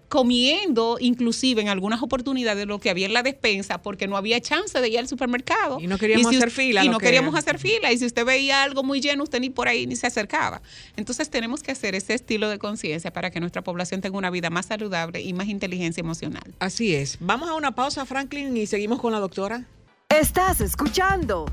comiendo 0.07 0.97
inclusive 0.99 1.61
en 1.61 1.69
algunas 1.69 2.03
oportunidades 2.03 2.67
lo 2.67 2.79
que 2.79 2.91
había 2.91 3.07
en 3.07 3.13
la 3.13 3.23
despensa 3.23 3.81
porque 3.81 4.07
no 4.07 4.15
había 4.15 4.39
chance 4.39 4.79
de 4.79 4.87
ir 4.87 4.99
al 4.99 5.07
supermercado. 5.07 5.79
Y 5.79 5.87
no 5.87 5.97
queríamos 5.97 6.35
hacer 6.35 6.51
fila. 6.51 6.85
Y 6.85 6.89
no 6.89 6.99
queríamos 6.99 7.33
hacer 7.35 7.57
fila. 7.57 7.91
Y 7.91 7.97
si 7.97 8.05
usted 8.05 8.23
veía 8.23 8.61
algo 8.61 8.83
muy 8.83 9.01
lleno, 9.01 9.23
usted 9.23 9.39
ni 9.39 9.49
por 9.49 9.67
ahí 9.67 9.87
ni 9.87 9.95
se 9.95 10.05
acercaba. 10.05 10.61
Entonces 10.95 11.29
tenemos 11.31 11.63
que 11.63 11.71
hacer 11.71 11.95
ese 11.95 12.13
estilo 12.13 12.47
de 12.49 12.59
conciencia 12.59 13.11
para 13.11 13.31
que 13.31 13.39
nuestra 13.39 13.63
población 13.63 14.01
tenga 14.01 14.17
una 14.17 14.29
vida 14.29 14.51
más 14.51 14.67
saludable 14.67 15.19
y 15.21 15.33
más 15.33 15.47
inteligencia 15.47 16.01
emocional. 16.01 16.53
Así 16.59 16.93
es. 16.93 17.17
Vamos 17.19 17.49
a 17.49 17.55
una 17.55 17.73
pausa, 17.73 18.05
Franklin, 18.05 18.55
y 18.55 18.67
seguimos 18.67 19.01
con 19.01 19.13
la 19.13 19.19
doctora. 19.19 19.65
Estás 20.09 20.61
escuchando 20.61 21.51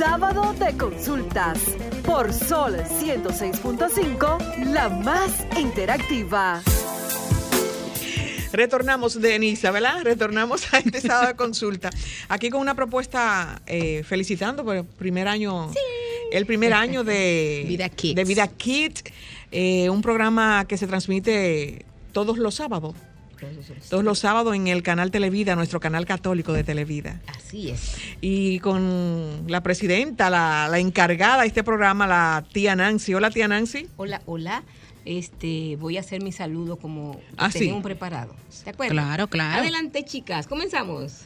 Sábado 0.00 0.54
de 0.54 0.74
Consultas 0.78 1.58
por 2.06 2.32
Sol 2.32 2.74
106.5, 2.74 4.64
la 4.72 4.88
más 4.88 5.44
interactiva. 5.58 6.62
Retornamos, 8.50 9.20
Denisa, 9.20 9.70
¿verdad? 9.70 10.02
Retornamos 10.02 10.72
a 10.72 10.78
este 10.78 11.02
sábado 11.02 11.26
de 11.26 11.36
consulta. 11.36 11.90
Aquí 12.30 12.48
con 12.48 12.62
una 12.62 12.74
propuesta 12.74 13.60
eh, 13.66 14.02
felicitando 14.02 14.64
por 14.64 14.76
el 14.76 14.84
primer 14.86 15.28
año. 15.28 15.70
El 16.32 16.46
primer 16.46 16.72
año 16.72 17.04
de 17.04 17.64
Vida 17.68 17.90
Kids. 17.90 18.14
De 18.14 18.24
Vida 18.24 18.48
Kids, 18.48 19.04
eh, 19.52 19.90
un 19.90 20.00
programa 20.00 20.64
que 20.66 20.78
se 20.78 20.86
transmite 20.86 21.84
todos 22.12 22.38
los 22.38 22.54
sábados 22.54 22.94
todos 23.88 24.04
los 24.04 24.18
sábados 24.18 24.54
en 24.54 24.68
el 24.68 24.82
canal 24.82 25.10
Televida, 25.10 25.56
nuestro 25.56 25.80
canal 25.80 26.06
católico 26.06 26.52
de 26.52 26.64
Televida. 26.64 27.20
Así 27.26 27.70
es. 27.70 27.96
Y 28.20 28.58
con 28.60 29.44
la 29.46 29.62
presidenta, 29.62 30.30
la, 30.30 30.78
encargada 30.78 31.42
de 31.42 31.48
este 31.48 31.64
programa, 31.64 32.06
la 32.06 32.44
tía 32.52 32.76
Nancy. 32.76 33.14
Hola, 33.14 33.30
tía 33.30 33.48
Nancy. 33.48 33.88
Hola, 33.96 34.22
hola. 34.26 34.62
Este, 35.04 35.76
voy 35.76 35.96
a 35.96 36.00
hacer 36.00 36.22
mi 36.22 36.30
saludo 36.30 36.76
como 36.76 37.18
ah, 37.36 37.48
tenemos 37.50 37.82
preparado. 37.82 38.34
¿De 38.64 38.70
acuerdo? 38.70 38.92
Claro, 38.92 39.28
claro. 39.28 39.62
Adelante, 39.62 40.04
chicas. 40.04 40.46
Comenzamos. 40.46 41.24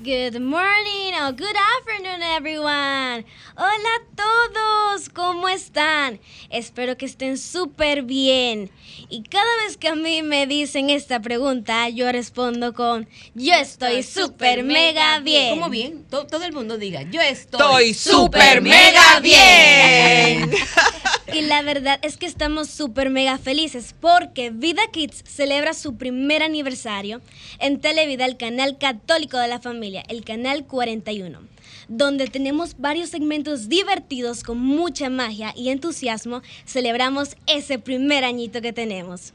Good 0.00 0.38
morning 0.40 1.12
or 1.20 1.32
good 1.32 1.56
afternoon, 1.76 2.22
everyone. 2.22 3.24
Hola 3.56 3.90
a 3.96 4.14
todos, 4.14 5.08
¿cómo 5.08 5.48
están? 5.48 6.20
Espero 6.50 6.96
que 6.96 7.06
estén 7.06 7.36
súper 7.36 8.04
bien. 8.04 8.70
Y 9.08 9.24
cada 9.24 9.56
vez 9.64 9.76
que 9.76 9.88
a 9.88 9.96
mí 9.96 10.22
me 10.22 10.46
dicen 10.46 10.88
esta 10.90 11.20
pregunta, 11.20 11.88
yo 11.88 12.12
respondo 12.12 12.74
con 12.74 13.08
yo 13.34 13.54
estoy 13.54 14.04
súper 14.04 14.62
mega 14.62 15.18
bien. 15.18 15.56
¿Cómo 15.56 15.68
bien? 15.68 16.04
Todo, 16.08 16.44
el 16.44 16.52
mundo 16.52 16.78
diga, 16.78 17.02
yo 17.02 17.20
estoy 17.20 17.92
súper 17.92 18.62
mega 18.62 19.18
bien. 19.18 20.48
y 21.32 21.40
la 21.40 21.62
verdad 21.62 21.98
es 22.02 22.16
que 22.18 22.26
estamos 22.26 22.70
súper 22.70 23.10
mega 23.10 23.36
felices 23.36 23.96
porque 24.00 24.50
Vida 24.50 24.82
Kids 24.92 25.24
celebra 25.26 25.74
su 25.74 25.96
primer 25.96 26.44
aniversario 26.44 27.20
en 27.58 27.80
Televida, 27.80 28.26
el 28.26 28.36
canal 28.36 28.78
católico 28.78 29.38
de 29.38 29.48
la 29.48 29.58
familia 29.58 29.87
el 30.08 30.24
canal 30.24 30.66
41, 30.66 31.40
donde 31.88 32.26
tenemos 32.26 32.76
varios 32.78 33.10
segmentos 33.10 33.68
divertidos 33.68 34.42
con 34.42 34.58
mucha 34.58 35.10
magia 35.10 35.52
y 35.56 35.70
entusiasmo. 35.70 36.42
Celebramos 36.66 37.36
ese 37.46 37.78
primer 37.78 38.24
añito 38.24 38.60
que 38.60 38.72
tenemos. 38.72 39.32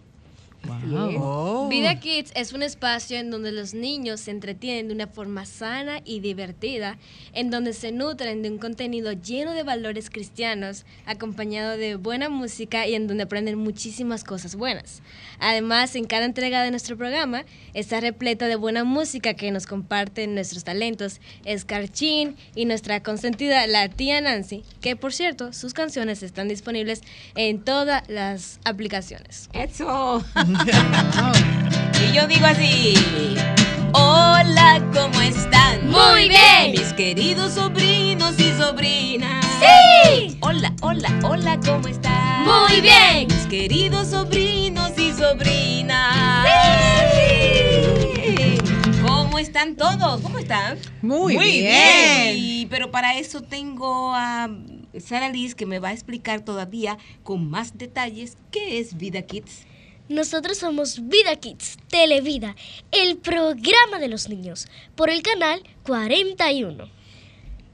Oh. 0.95 1.67
Vida 1.69 1.99
Kids 1.99 2.31
es 2.35 2.53
un 2.53 2.63
espacio 2.63 3.17
en 3.17 3.31
donde 3.31 3.51
los 3.51 3.73
niños 3.73 4.21
se 4.21 4.31
entretienen 4.31 4.87
de 4.87 4.93
una 4.93 5.07
forma 5.07 5.45
sana 5.45 6.01
y 6.05 6.19
divertida, 6.19 6.97
en 7.33 7.49
donde 7.49 7.73
se 7.73 7.91
nutren 7.91 8.41
de 8.41 8.49
un 8.49 8.57
contenido 8.57 9.11
lleno 9.11 9.53
de 9.53 9.63
valores 9.63 10.09
cristianos, 10.09 10.85
acompañado 11.05 11.77
de 11.77 11.95
buena 11.95 12.29
música 12.29 12.87
y 12.87 12.95
en 12.95 13.07
donde 13.07 13.23
aprenden 13.23 13.57
muchísimas 13.57 14.23
cosas 14.23 14.55
buenas. 14.55 15.01
Además, 15.39 15.95
en 15.95 16.05
cada 16.05 16.25
entrega 16.25 16.63
de 16.63 16.71
nuestro 16.71 16.97
programa 16.97 17.43
está 17.73 17.99
repleta 17.99 18.47
de 18.47 18.55
buena 18.55 18.83
música 18.83 19.33
que 19.33 19.51
nos 19.51 19.65
comparten 19.65 20.35
nuestros 20.35 20.63
talentos, 20.63 21.19
Escarchín 21.43 22.35
y 22.55 22.65
nuestra 22.65 23.03
consentida, 23.03 23.67
la 23.67 23.89
tía 23.89 24.21
Nancy, 24.21 24.63
que 24.81 24.95
por 24.95 25.13
cierto, 25.13 25.53
sus 25.53 25.73
canciones 25.73 26.23
están 26.23 26.47
disponibles 26.47 27.01
en 27.35 27.63
todas 27.63 28.07
las 28.09 28.59
aplicaciones. 28.63 29.49
¡Eso! 29.53 30.23
y 30.53 32.13
yo 32.13 32.27
digo 32.27 32.45
así. 32.45 32.93
Hola, 33.93 34.81
¿cómo 34.93 35.19
están? 35.21 35.89
Muy 35.89 36.29
bien. 36.29 36.71
Mis 36.71 36.93
queridos 36.93 37.53
sobrinos 37.53 38.39
y 38.39 38.51
sobrinas. 38.53 39.45
Sí. 39.59 40.37
Hola, 40.41 40.73
hola, 40.81 41.09
hola, 41.23 41.59
¿cómo 41.65 41.87
están? 41.87 42.45
Muy 42.45 42.81
bien. 42.81 43.27
Mis 43.27 43.47
queridos 43.47 44.09
sobrinos 44.09 44.91
y 44.97 45.11
sobrinas. 45.13 46.47
Sí. 47.15 48.57
¿Cómo 49.05 49.39
están 49.39 49.75
todos? 49.75 50.21
¿Cómo 50.21 50.37
están? 50.39 50.77
Muy, 51.01 51.35
Muy 51.35 51.51
bien. 51.51 52.35
bien. 52.35 52.69
Pero 52.69 52.91
para 52.91 53.17
eso 53.17 53.41
tengo 53.41 54.13
a 54.13 54.49
Sara 55.03 55.29
Liz 55.29 55.55
que 55.55 55.65
me 55.65 55.79
va 55.79 55.89
a 55.89 55.93
explicar 55.93 56.41
todavía 56.41 56.97
con 57.23 57.49
más 57.49 57.77
detalles 57.77 58.37
qué 58.51 58.79
es 58.79 58.97
Vida 58.97 59.23
Kids. 59.23 59.65
Nosotros 60.09 60.57
somos 60.57 61.07
Vida 61.07 61.37
Kids, 61.37 61.77
Televida, 61.87 62.57
el 62.91 63.15
programa 63.15 63.99
de 63.99 64.09
los 64.09 64.27
niños, 64.27 64.67
por 64.95 65.09
el 65.09 65.21
canal 65.21 65.63
41. 65.85 66.89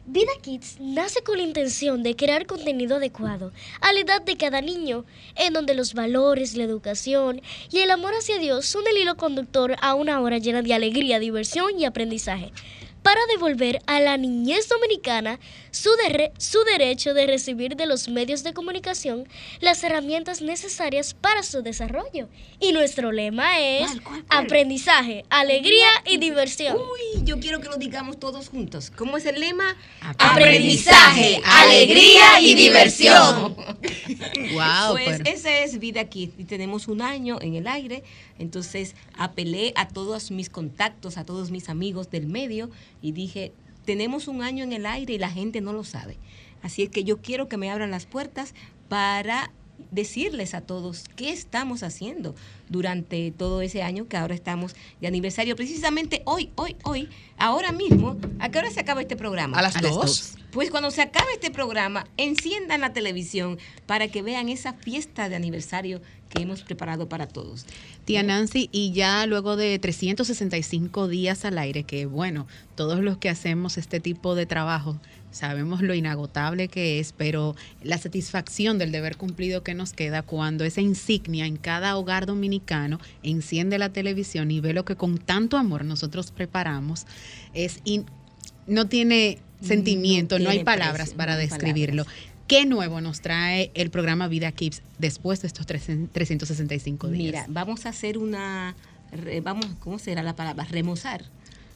Vida 0.06 0.32
Kids 0.40 0.78
nace 0.80 1.24
con 1.24 1.38
la 1.38 1.44
intención 1.44 2.04
de 2.04 2.16
crear 2.16 2.46
contenido 2.46 2.98
adecuado 2.98 3.52
a 3.82 3.94
la 3.94 4.02
edad 4.02 4.22
de 4.22 4.38
cada 4.38 4.62
niño, 4.62 5.06
en 5.36 5.54
donde 5.54 5.74
los 5.74 5.96
valores, 5.96 6.56
la 6.56 6.66
educación 6.66 7.42
y 7.72 7.80
el 7.80 7.90
amor 7.90 8.14
hacia 8.14 8.38
Dios 8.38 8.68
son 8.68 8.84
el 8.88 8.98
hilo 8.98 9.18
conductor 9.18 9.76
a 9.82 9.96
una 9.96 10.22
hora 10.22 10.38
llena 10.38 10.62
de 10.62 10.76
alegría, 10.76 11.18
diversión 11.18 11.80
y 11.80 11.86
aprendizaje, 11.86 12.52
para 13.04 13.20
devolver 13.32 13.82
a 13.88 14.00
la 14.00 14.18
niñez 14.18 14.68
dominicana 14.70 15.40
su, 15.72 15.90
derre- 16.04 16.32
su 16.38 16.64
derecho 16.64 17.14
de 17.14 17.28
recibir 17.28 17.76
de 17.76 17.86
los 17.86 18.10
medios 18.10 18.44
de 18.44 18.54
comunicación 18.54 19.28
las 19.62 19.84
herramientas 19.84 20.42
necesarias 20.42 21.14
para 21.14 21.44
su 21.44 21.62
desarrollo. 21.62 22.28
Y 22.60 22.72
nuestro 22.74 23.12
lema 23.12 23.60
es 23.60 23.88
¿Cuál, 23.88 24.02
cuál, 24.04 24.26
cuál? 24.26 24.46
aprendizaje, 24.46 25.24
alegría 25.30 25.88
y 26.06 26.18
diversión. 26.18 26.76
Uy, 26.78 27.24
yo 27.24 27.40
quiero 27.40 27.60
que 27.62 27.70
lo 27.70 27.78
digamos 27.78 28.20
todos 28.20 28.50
juntos. 28.50 28.92
¿Cómo 28.96 29.18
es 29.18 29.26
el 29.26 29.40
lema? 29.40 29.76
Aprendizaje, 30.18 31.42
alegría 31.46 32.40
y 32.42 32.56
diversión. 32.56 33.56
Wow, 33.56 34.92
pues 34.94 35.20
pero- 35.24 35.30
ese 35.30 35.64
es 35.64 35.80
Vida 35.80 36.06
Kids 36.06 36.34
y 36.38 36.46
tenemos 36.46 36.88
un 36.88 37.02
año 37.02 37.38
en 37.42 37.56
el 37.56 37.68
aire. 37.68 38.04
Entonces 38.40 38.96
apelé 39.18 39.74
a 39.76 39.88
todos 39.88 40.32
mis 40.32 40.50
contactos, 40.50 41.18
a 41.18 41.26
todos 41.26 41.52
mis 41.52 41.70
amigos 41.70 42.10
del 42.10 42.28
medio 42.28 42.70
y 43.02 43.12
dije, 43.12 43.52
tenemos 43.86 44.28
un 44.28 44.42
año 44.42 44.64
en 44.64 44.74
el 44.74 44.86
aire 44.86 45.14
y 45.14 45.18
la 45.18 45.30
gente 45.30 45.62
no 45.62 45.74
lo 45.74 45.84
sabe. 45.84 46.18
Así 46.62 46.84
es 46.84 46.90
que 46.90 47.04
yo 47.04 47.22
quiero 47.22 47.48
que 47.48 47.58
me 47.58 47.70
abran 47.70 47.92
las 47.92 48.06
puertas 48.06 48.54
para 48.88 49.52
decirles 49.92 50.54
a 50.54 50.62
todos 50.62 51.06
qué 51.16 51.32
estamos 51.32 51.84
haciendo 51.84 52.36
durante 52.68 53.32
todo 53.32 53.62
ese 53.62 53.82
año 53.82 54.08
que 54.08 54.18
ahora 54.18 54.36
estamos 54.36 54.76
de 55.02 55.08
aniversario. 55.08 55.56
Precisamente 55.56 56.22
hoy, 56.26 56.52
hoy, 56.56 56.76
hoy, 56.84 57.10
ahora 57.38 57.72
mismo, 57.72 58.18
¿a 58.40 58.50
qué 58.50 58.60
hora 58.60 58.72
se 58.72 58.80
acaba 58.80 59.02
este 59.02 59.16
programa? 59.16 59.58
A 59.58 59.62
las 59.62 59.76
A 59.76 59.82
las 59.82 59.94
dos. 59.94 60.39
Pues 60.52 60.72
cuando 60.72 60.90
se 60.90 61.04
acabe 61.04 61.34
este 61.34 61.52
programa, 61.52 62.08
enciendan 62.18 62.82
la 62.82 62.92
televisión 62.92 63.60
para 63.86 64.08
que 64.08 64.24
vean 64.24 64.50
esa 64.50 64.74
fiesta 64.74 65.30
de 65.30 65.36
aniversario 65.36 66.02
que 66.30 66.42
hemos 66.42 66.64
preparado 66.64 67.08
para 67.08 67.28
todos. 67.28 67.66
Tía 68.06 68.24
Nancy, 68.24 68.68
y 68.72 68.92
ya 68.92 69.26
luego 69.28 69.56
de 69.56 69.78
365 69.78 71.08
días 71.08 71.46
al 71.46 71.60
aire, 71.60 71.84
que 71.84 72.08
bueno, 72.08 72.48
todos 72.76 73.02
los 73.02 73.18
que 73.18 73.30
hacemos 73.30 73.78
este 73.78 74.00
tipo 74.00 74.34
de 74.34 74.48
trabajo 74.48 75.00
sabemos 75.32 75.82
lo 75.82 75.94
inagotable 75.94 76.68
que 76.68 77.00
es, 77.00 77.14
pero 77.14 77.56
la 77.84 77.98
satisfacción 77.98 78.78
del 78.80 78.92
deber 78.92 79.18
cumplido 79.18 79.64
que 79.64 79.76
nos 79.76 79.94
queda 79.94 80.24
cuando 80.24 80.64
esa 80.64 80.82
insignia 80.82 81.46
en 81.46 81.58
cada 81.58 81.96
hogar 81.98 82.26
dominicano 82.26 83.00
enciende 83.22 83.78
la 83.78 83.90
televisión 83.94 84.50
y 84.50 84.60
ve 84.60 84.74
lo 84.74 84.86
que 84.86 84.96
con 84.96 85.18
tanto 85.18 85.58
amor 85.58 85.86
nosotros 85.86 86.32
preparamos, 86.32 87.06
es 87.54 87.80
no 88.70 88.88
tiene 88.88 89.40
sentimiento, 89.62 90.40
no, 90.40 90.50
hay 90.50 90.58
tiene 90.58 90.66
palabras 90.66 90.96
precio, 91.10 91.18
para 91.18 91.34
no 91.36 91.40
hay 91.42 91.48
describirlo. 91.48 92.06
palabras. 92.06 92.30
¿Qué 92.48 92.66
nuevo 92.66 93.00
nos 93.02 93.22
trae 93.22 93.70
el 93.76 93.92
programa 93.92 94.28
Vida 94.28 94.52
Kids 94.52 94.82
después 94.98 95.42
de 95.42 95.48
estos 95.48 95.66
365 95.68 97.08
días? 97.10 97.18
Mira, 97.34 97.46
vamos 97.48 97.86
a 97.86 97.90
hacer 97.90 98.18
una, 98.18 98.76
vamos, 99.44 99.68
¿cómo 99.80 100.00
será 100.00 100.24
la 100.24 100.36
palabra? 100.36 100.66
Remozar. 100.70 101.26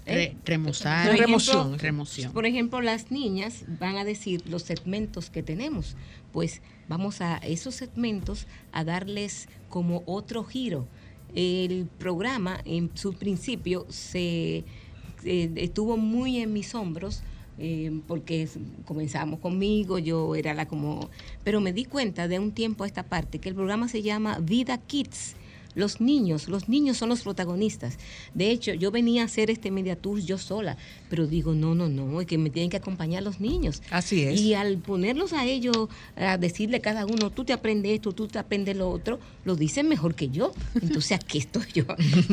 ¿eh? 0.06 0.16
Re- 0.16 0.36
remozar. 0.46 1.06
Por 1.06 1.16
ejemplo, 1.16 1.28
Remoción. 1.28 1.80
Remoción. 1.80 2.32
Por 2.34 2.46
ejemplo, 2.46 2.82
las 2.82 3.12
niñas 3.12 3.66
van 3.80 3.98
a 3.98 4.04
decir 4.04 4.42
los 4.48 4.64
segmentos 4.64 5.30
que 5.30 5.44
tenemos. 5.44 5.96
Pues 6.32 6.62
vamos 6.88 7.22
a 7.22 7.38
esos 7.38 7.76
segmentos 7.76 8.48
a 8.72 8.84
darles 8.84 9.48
como 9.70 10.02
otro 10.08 10.44
giro. 10.44 10.88
El 11.36 11.88
programa 12.00 12.60
en 12.66 12.90
su 12.96 13.14
principio 13.14 13.86
se 13.90 14.64
eh, 15.26 15.52
estuvo 15.56 15.98
muy 15.98 16.40
en 16.40 16.54
mis 16.54 16.76
hombros 16.76 17.24
eh, 17.60 17.92
porque 18.08 18.48
comenzamos 18.86 19.40
conmigo, 19.40 20.00
yo 20.00 20.36
era 20.36 20.54
la 20.54 20.68
como... 20.68 21.10
Pero 21.44 21.62
me 21.62 21.72
di 21.72 21.86
cuenta 21.86 22.28
de 22.28 22.40
un 22.40 22.52
tiempo 22.52 22.84
a 22.84 22.88
esta 22.88 23.04
parte 23.04 23.40
que 23.40 23.50
el 23.50 23.56
programa 23.56 23.88
se 23.88 24.02
llama 24.02 24.40
Vida 24.40 24.78
Kids. 24.78 25.36
Los 25.76 26.02
niños, 26.02 26.48
los 26.48 26.70
niños 26.70 26.98
son 26.98 27.10
los 27.10 27.22
protagonistas. 27.22 27.98
De 28.34 28.52
hecho, 28.52 28.74
yo 28.74 28.92
venía 28.92 29.24
a 29.24 29.26
hacer 29.26 29.50
este 29.50 29.72
media 29.72 29.96
tour 29.96 30.20
yo 30.20 30.38
sola, 30.38 30.78
pero 31.10 31.28
digo, 31.28 31.54
no, 31.54 31.76
no, 31.76 31.90
no, 31.90 32.22
es 32.22 32.28
que 32.28 32.38
me 32.38 32.50
tienen 32.50 32.70
que 32.70 32.78
acompañar 32.78 33.24
los 33.24 33.40
niños. 33.40 33.82
Así 33.90 34.24
es. 34.24 34.40
Y 34.40 34.54
al 34.54 34.78
ponerlos 34.78 35.34
a 35.34 35.46
ellos, 35.46 35.90
a 36.16 36.38
decirle 36.38 36.78
a 36.78 36.82
cada 36.82 37.06
uno, 37.06 37.30
tú 37.30 37.46
te 37.46 37.54
aprendes 37.54 37.94
esto, 37.94 38.12
tú 38.12 38.28
te 38.28 38.40
aprendes 38.40 38.76
lo 38.76 38.90
otro, 38.90 39.20
lo 39.46 39.56
dicen 39.56 39.88
mejor 39.88 40.16
que 40.16 40.30
yo. 40.30 40.54
Entonces 40.82 41.14
aquí 41.14 41.40
estoy 41.40 41.66
yo. 41.74 41.86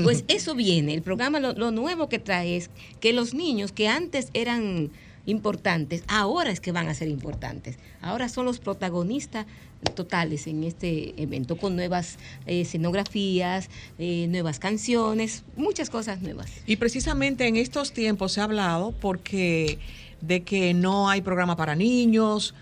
Pues 0.02 0.24
eso 0.28 0.54
viene. 0.54 0.94
El 0.94 1.02
programa 1.02 1.40
lo, 1.40 1.52
lo 1.52 1.70
nuevo 1.70 2.08
que 2.08 2.18
trae 2.18 2.56
es 2.56 2.70
que 3.00 3.12
los 3.12 3.34
niños 3.34 3.72
que 3.72 3.88
antes 3.88 4.28
eran 4.34 4.90
importantes, 5.26 6.02
ahora 6.08 6.50
es 6.50 6.60
que 6.60 6.72
van 6.72 6.88
a 6.88 6.94
ser 6.94 7.08
importantes. 7.08 7.78
Ahora 8.00 8.28
son 8.28 8.46
los 8.46 8.58
protagonistas 8.58 9.46
totales 9.94 10.46
en 10.46 10.64
este 10.64 11.20
evento, 11.20 11.56
con 11.56 11.76
nuevas 11.76 12.18
eh, 12.46 12.62
escenografías, 12.62 13.70
eh, 13.98 14.26
nuevas 14.28 14.58
canciones, 14.58 15.44
muchas 15.56 15.90
cosas 15.90 16.20
nuevas. 16.20 16.50
Y 16.66 16.76
precisamente 16.76 17.46
en 17.46 17.56
estos 17.56 17.92
tiempos 17.92 18.32
se 18.32 18.40
ha 18.40 18.44
hablado 18.44 18.92
porque 18.92 19.78
de 20.20 20.42
que 20.42 20.74
no 20.74 21.08
hay 21.08 21.22
programa 21.22 21.56
para 21.56 21.74
niños, 21.74 22.54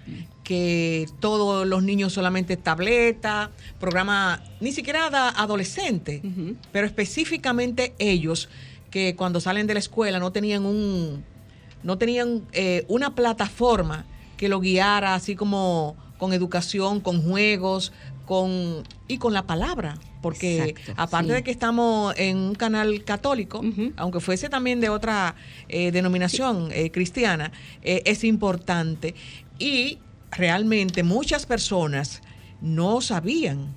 que 0.44 1.06
todos 1.20 1.66
los 1.66 1.82
niños 1.82 2.12
solamente 2.12 2.56
tableta, 2.56 3.50
programa 3.80 4.42
ni 4.60 4.72
siquiera 4.72 5.10
da 5.10 5.28
adolescente, 5.30 6.22
pero 6.72 6.86
específicamente 6.86 7.94
ellos 7.98 8.48
que 8.90 9.16
cuando 9.16 9.40
salen 9.40 9.66
de 9.66 9.74
la 9.74 9.80
escuela 9.80 10.18
no 10.18 10.32
tenían 10.32 10.64
un 10.64 11.24
no 11.82 11.98
tenían 11.98 12.42
eh, 12.52 12.84
una 12.88 13.14
plataforma 13.14 14.04
que 14.36 14.48
lo 14.48 14.60
guiara 14.60 15.14
así 15.14 15.34
como 15.36 15.96
con 16.18 16.32
educación, 16.32 17.00
con 17.00 17.22
juegos, 17.22 17.92
con 18.28 18.84
y 19.08 19.16
con 19.16 19.32
la 19.32 19.44
palabra, 19.44 19.96
porque 20.20 20.68
Exacto, 20.68 20.92
aparte 20.96 21.30
sí. 21.30 21.34
de 21.36 21.42
que 21.42 21.50
estamos 21.50 22.14
en 22.18 22.36
un 22.36 22.54
canal 22.54 23.02
católico, 23.04 23.62
aunque 23.96 24.20
fuese 24.20 24.50
también 24.50 24.80
de 24.80 24.90
otra 24.90 25.34
eh, 25.68 25.90
denominación 25.92 26.68
eh, 26.72 26.90
cristiana, 26.90 27.52
eh, 27.82 28.02
es 28.04 28.24
importante. 28.24 29.14
Y 29.58 29.98
realmente 30.30 31.02
muchas 31.02 31.46
personas 31.46 32.20
no 32.60 33.00
sabían 33.00 33.74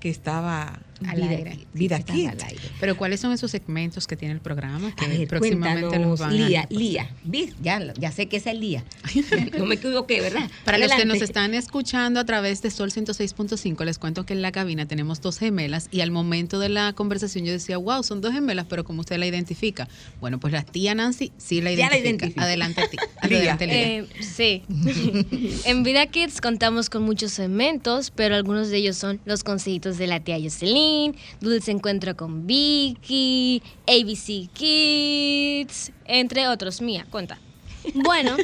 que 0.00 0.08
estaba 0.08 0.80
Al 1.06 1.16
Vida 1.16 1.28
aire. 1.30 1.50
Kids, 1.50 1.66
Vida 1.72 1.98
Kids. 2.00 2.28
al 2.28 2.42
aire. 2.42 2.62
Pero 2.80 2.96
¿cuáles 2.96 3.20
son 3.20 3.32
esos 3.32 3.50
segmentos 3.50 4.06
que 4.06 4.16
tiene 4.16 4.34
el 4.34 4.40
programa 4.40 4.94
que 4.94 5.04
A 5.04 5.08
ver, 5.08 5.28
próximamente 5.28 5.98
los 5.98 6.20
van 6.20 6.30
a 6.30 6.32
Lía, 6.32 6.66
Lía, 6.70 7.10
¿vis? 7.24 7.54
Ya, 7.62 7.92
ya 7.94 8.12
sé 8.12 8.28
que 8.28 8.36
es 8.38 8.46
el 8.46 8.60
Lía. 8.60 8.84
No 9.58 9.66
me 9.66 9.74
equivoqué, 9.76 10.20
¿verdad? 10.20 10.50
Para 10.64 10.78
los 10.78 10.92
que 10.92 11.04
nos 11.04 11.20
están 11.20 11.54
escuchando 11.54 12.20
a 12.20 12.24
través 12.24 12.62
de 12.62 12.70
Sol 12.70 12.90
106.5, 12.90 13.84
les 13.84 13.98
cuento 13.98 14.24
que 14.26 14.32
en 14.32 14.42
la 14.42 14.52
cabina 14.52 14.86
tenemos 14.86 15.20
dos 15.20 15.38
gemelas 15.38 15.88
y 15.90 16.00
al 16.00 16.10
momento 16.10 16.58
de 16.58 16.68
la 16.68 16.92
conversación 16.92 17.44
yo 17.44 17.52
decía, 17.52 17.76
wow, 17.76 18.02
son 18.02 18.20
dos 18.20 18.32
gemelas, 18.32 18.66
pero 18.68 18.84
¿cómo 18.84 19.00
usted 19.00 19.18
la 19.18 19.26
identifica? 19.26 19.88
Bueno, 20.20 20.38
pues 20.40 20.52
la 20.52 20.62
tía 20.62 20.94
Nancy 20.94 21.32
sí 21.38 21.60
la 21.60 21.72
Ya 21.72 21.88
la 21.90 21.98
identifica. 21.98 22.02
identifica. 22.12 22.42
Adelante 22.44 22.80
a 22.82 22.88
ti. 22.88 22.96
Lía. 23.28 23.38
Adelante, 23.54 23.66
Lía. 23.66 23.76
Eh, 23.98 24.06
sí. 24.20 24.62
en 25.64 25.82
Vida 25.82 26.06
Kids 26.06 26.40
contamos 26.40 26.90
con 26.90 27.02
muchos 27.02 27.32
segmentos, 27.32 28.10
pero 28.14 28.34
algunos 28.34 28.68
de 28.68 28.78
ellos 28.78 28.96
son 28.96 29.20
los 29.24 29.44
consejitos 29.44 29.98
de 29.98 30.06
la 30.06 30.20
tía 30.20 30.38
Jocelyn, 30.42 30.72
Dulce 31.40 31.70
Encuentro 31.70 32.16
con 32.16 32.46
Vicky, 32.46 33.62
ABC 33.86 34.50
Kids, 34.52 35.92
entre 36.04 36.48
otros. 36.48 36.80
Mía, 36.80 37.06
cuenta. 37.10 37.38
Bueno, 37.94 38.36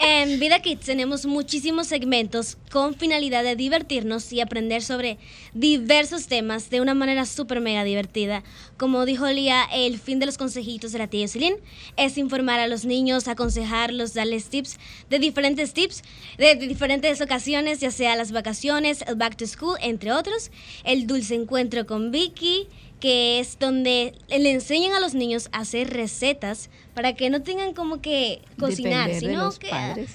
En 0.00 0.38
Vida 0.38 0.62
Kids 0.62 0.86
tenemos 0.86 1.26
muchísimos 1.26 1.88
segmentos 1.88 2.56
con 2.70 2.94
finalidad 2.94 3.42
de 3.42 3.56
divertirnos 3.56 4.32
y 4.32 4.40
aprender 4.40 4.80
sobre 4.80 5.18
diversos 5.54 6.28
temas 6.28 6.70
de 6.70 6.80
una 6.80 6.94
manera 6.94 7.26
súper 7.26 7.60
mega 7.60 7.82
divertida. 7.82 8.44
Como 8.76 9.04
dijo 9.06 9.26
Lía, 9.26 9.64
el 9.72 9.98
fin 9.98 10.20
de 10.20 10.26
los 10.26 10.38
consejitos 10.38 10.92
de 10.92 10.98
la 10.98 11.08
tía 11.08 11.26
Jocelyn 11.26 11.56
es 11.96 12.16
informar 12.16 12.60
a 12.60 12.68
los 12.68 12.84
niños, 12.84 13.26
aconsejarlos, 13.26 14.14
darles 14.14 14.44
tips 14.50 14.78
de 15.10 15.18
diferentes 15.18 15.74
tips, 15.74 16.04
de 16.38 16.54
diferentes 16.54 17.20
ocasiones, 17.20 17.80
ya 17.80 17.90
sea 17.90 18.14
las 18.14 18.30
vacaciones, 18.30 19.02
el 19.08 19.16
back 19.16 19.36
to 19.36 19.48
school, 19.48 19.76
entre 19.80 20.12
otros, 20.12 20.52
el 20.84 21.08
dulce 21.08 21.34
encuentro 21.34 21.86
con 21.86 22.12
Vicky 22.12 22.68
que 23.00 23.38
es 23.38 23.58
donde 23.58 24.14
le 24.28 24.50
enseñan 24.50 24.94
a 24.94 25.00
los 25.00 25.14
niños 25.14 25.48
a 25.52 25.60
hacer 25.60 25.90
recetas 25.90 26.68
para 26.94 27.12
que 27.12 27.30
no 27.30 27.42
tengan 27.42 27.74
como 27.74 28.00
que 28.00 28.40
cocinar, 28.58 29.14
sino 29.14 29.52
que 29.52 29.70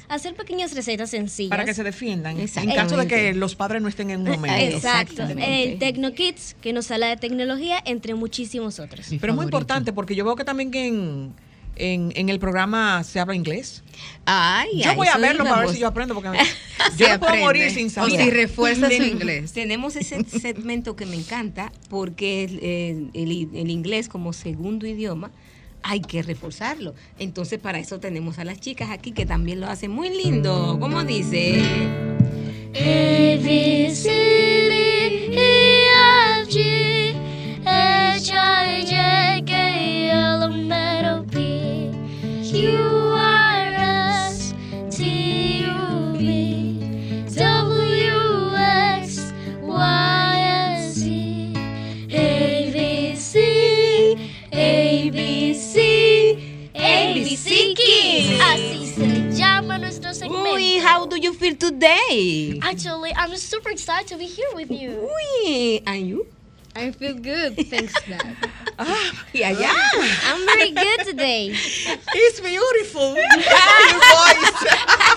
hacer 0.10 0.36
pequeñas 0.36 0.74
recetas 0.76 1.12
sencillas. 1.12 1.50
Para 1.50 1.63
que 1.63 1.74
se 1.74 1.84
defiendan 1.84 2.38
en 2.39 2.76
caso 2.76 2.98
de 2.98 3.08
que 3.08 3.34
los 3.34 3.56
padres 3.56 3.82
no 3.82 3.88
estén 3.88 4.10
en 4.10 4.22
un 4.22 4.32
momento. 4.32 4.76
Exacto. 4.76 5.24
El 5.24 5.80
Tecno 5.80 6.13
Kids, 6.13 6.56
que 6.62 6.74
nos 6.74 6.91
habla 6.91 7.08
de 7.08 7.17
tecnología, 7.17 7.82
entre 7.86 8.15
muchísimos 8.15 8.80
otros. 8.80 9.08
Pero 9.19 9.34
es 9.34 9.36
muy 9.36 9.46
importante 9.46 9.93
porque 9.93 10.15
yo 10.15 10.26
veo 10.26 10.36
que 10.36 10.43
también 10.43 10.72
que 10.72 10.88
en 10.88 11.34
en, 11.76 12.30
el 12.30 12.40
programa 12.40 13.04
se 13.04 13.20
habla 13.20 13.36
inglés. 13.36 13.84
Ay, 14.26 14.82
yo 14.82 14.96
voy 14.96 15.08
a 15.08 15.18
verlo 15.18 15.44
para 15.44 15.62
ver 15.62 15.70
si 15.70 15.80
yo 15.80 15.88
aprendo 15.88 16.14
porque 16.14 16.30
yo 16.98 17.10
no 17.10 17.20
puedo 17.20 17.36
morir 17.38 17.72
sin 17.72 17.90
saber. 17.90 18.12
si 18.12 18.30
refuerza 18.30 18.90
su 18.90 19.04
inglés. 19.04 19.52
Tenemos 19.54 19.96
ese 19.96 20.24
segmento 20.24 20.96
que 20.96 21.06
me 21.06 21.16
encanta 21.16 21.72
porque 21.90 23.10
el, 23.14 23.50
el, 23.54 23.70
inglés 23.70 24.10
como 24.10 24.34
segundo 24.34 24.88
idioma 24.88 25.32
hay 25.84 26.02
que 26.02 26.22
reforzarlo. 26.22 26.96
Entonces 27.20 27.60
para 27.60 27.80
eso 27.80 28.00
tenemos 28.00 28.40
a 28.40 28.46
las 28.46 28.60
chicas 28.60 28.90
aquí 28.90 29.12
que 29.12 29.26
también 29.26 29.60
lo 29.60 29.68
hacen 29.68 29.92
muy 29.92 30.10
lindo. 30.10 30.78
¿Cómo 30.80 31.04
dice? 31.04 31.62
A, 32.76 34.93
you 61.24 61.34
feel 61.34 61.56
today? 61.56 62.60
Actually, 62.62 63.14
I'm 63.16 63.36
super 63.38 63.70
excited 63.70 64.08
to 64.10 64.18
be 64.18 64.26
here 64.26 64.50
with 64.54 64.70
you. 64.70 65.08
Uy, 65.08 65.82
and 65.88 66.08
you? 66.08 66.28
I 66.76 66.92
feel 66.92 67.16
good, 67.16 67.56
thanks 67.70 67.94
Dad. 68.04 68.36
ah, 68.80 69.26
yeah, 69.32 69.54
allá. 69.54 69.72
I'm 70.28 70.44
very 70.46 70.72
good 70.72 71.06
today. 71.06 71.54
It's 72.16 72.40
beautiful. 72.42 73.16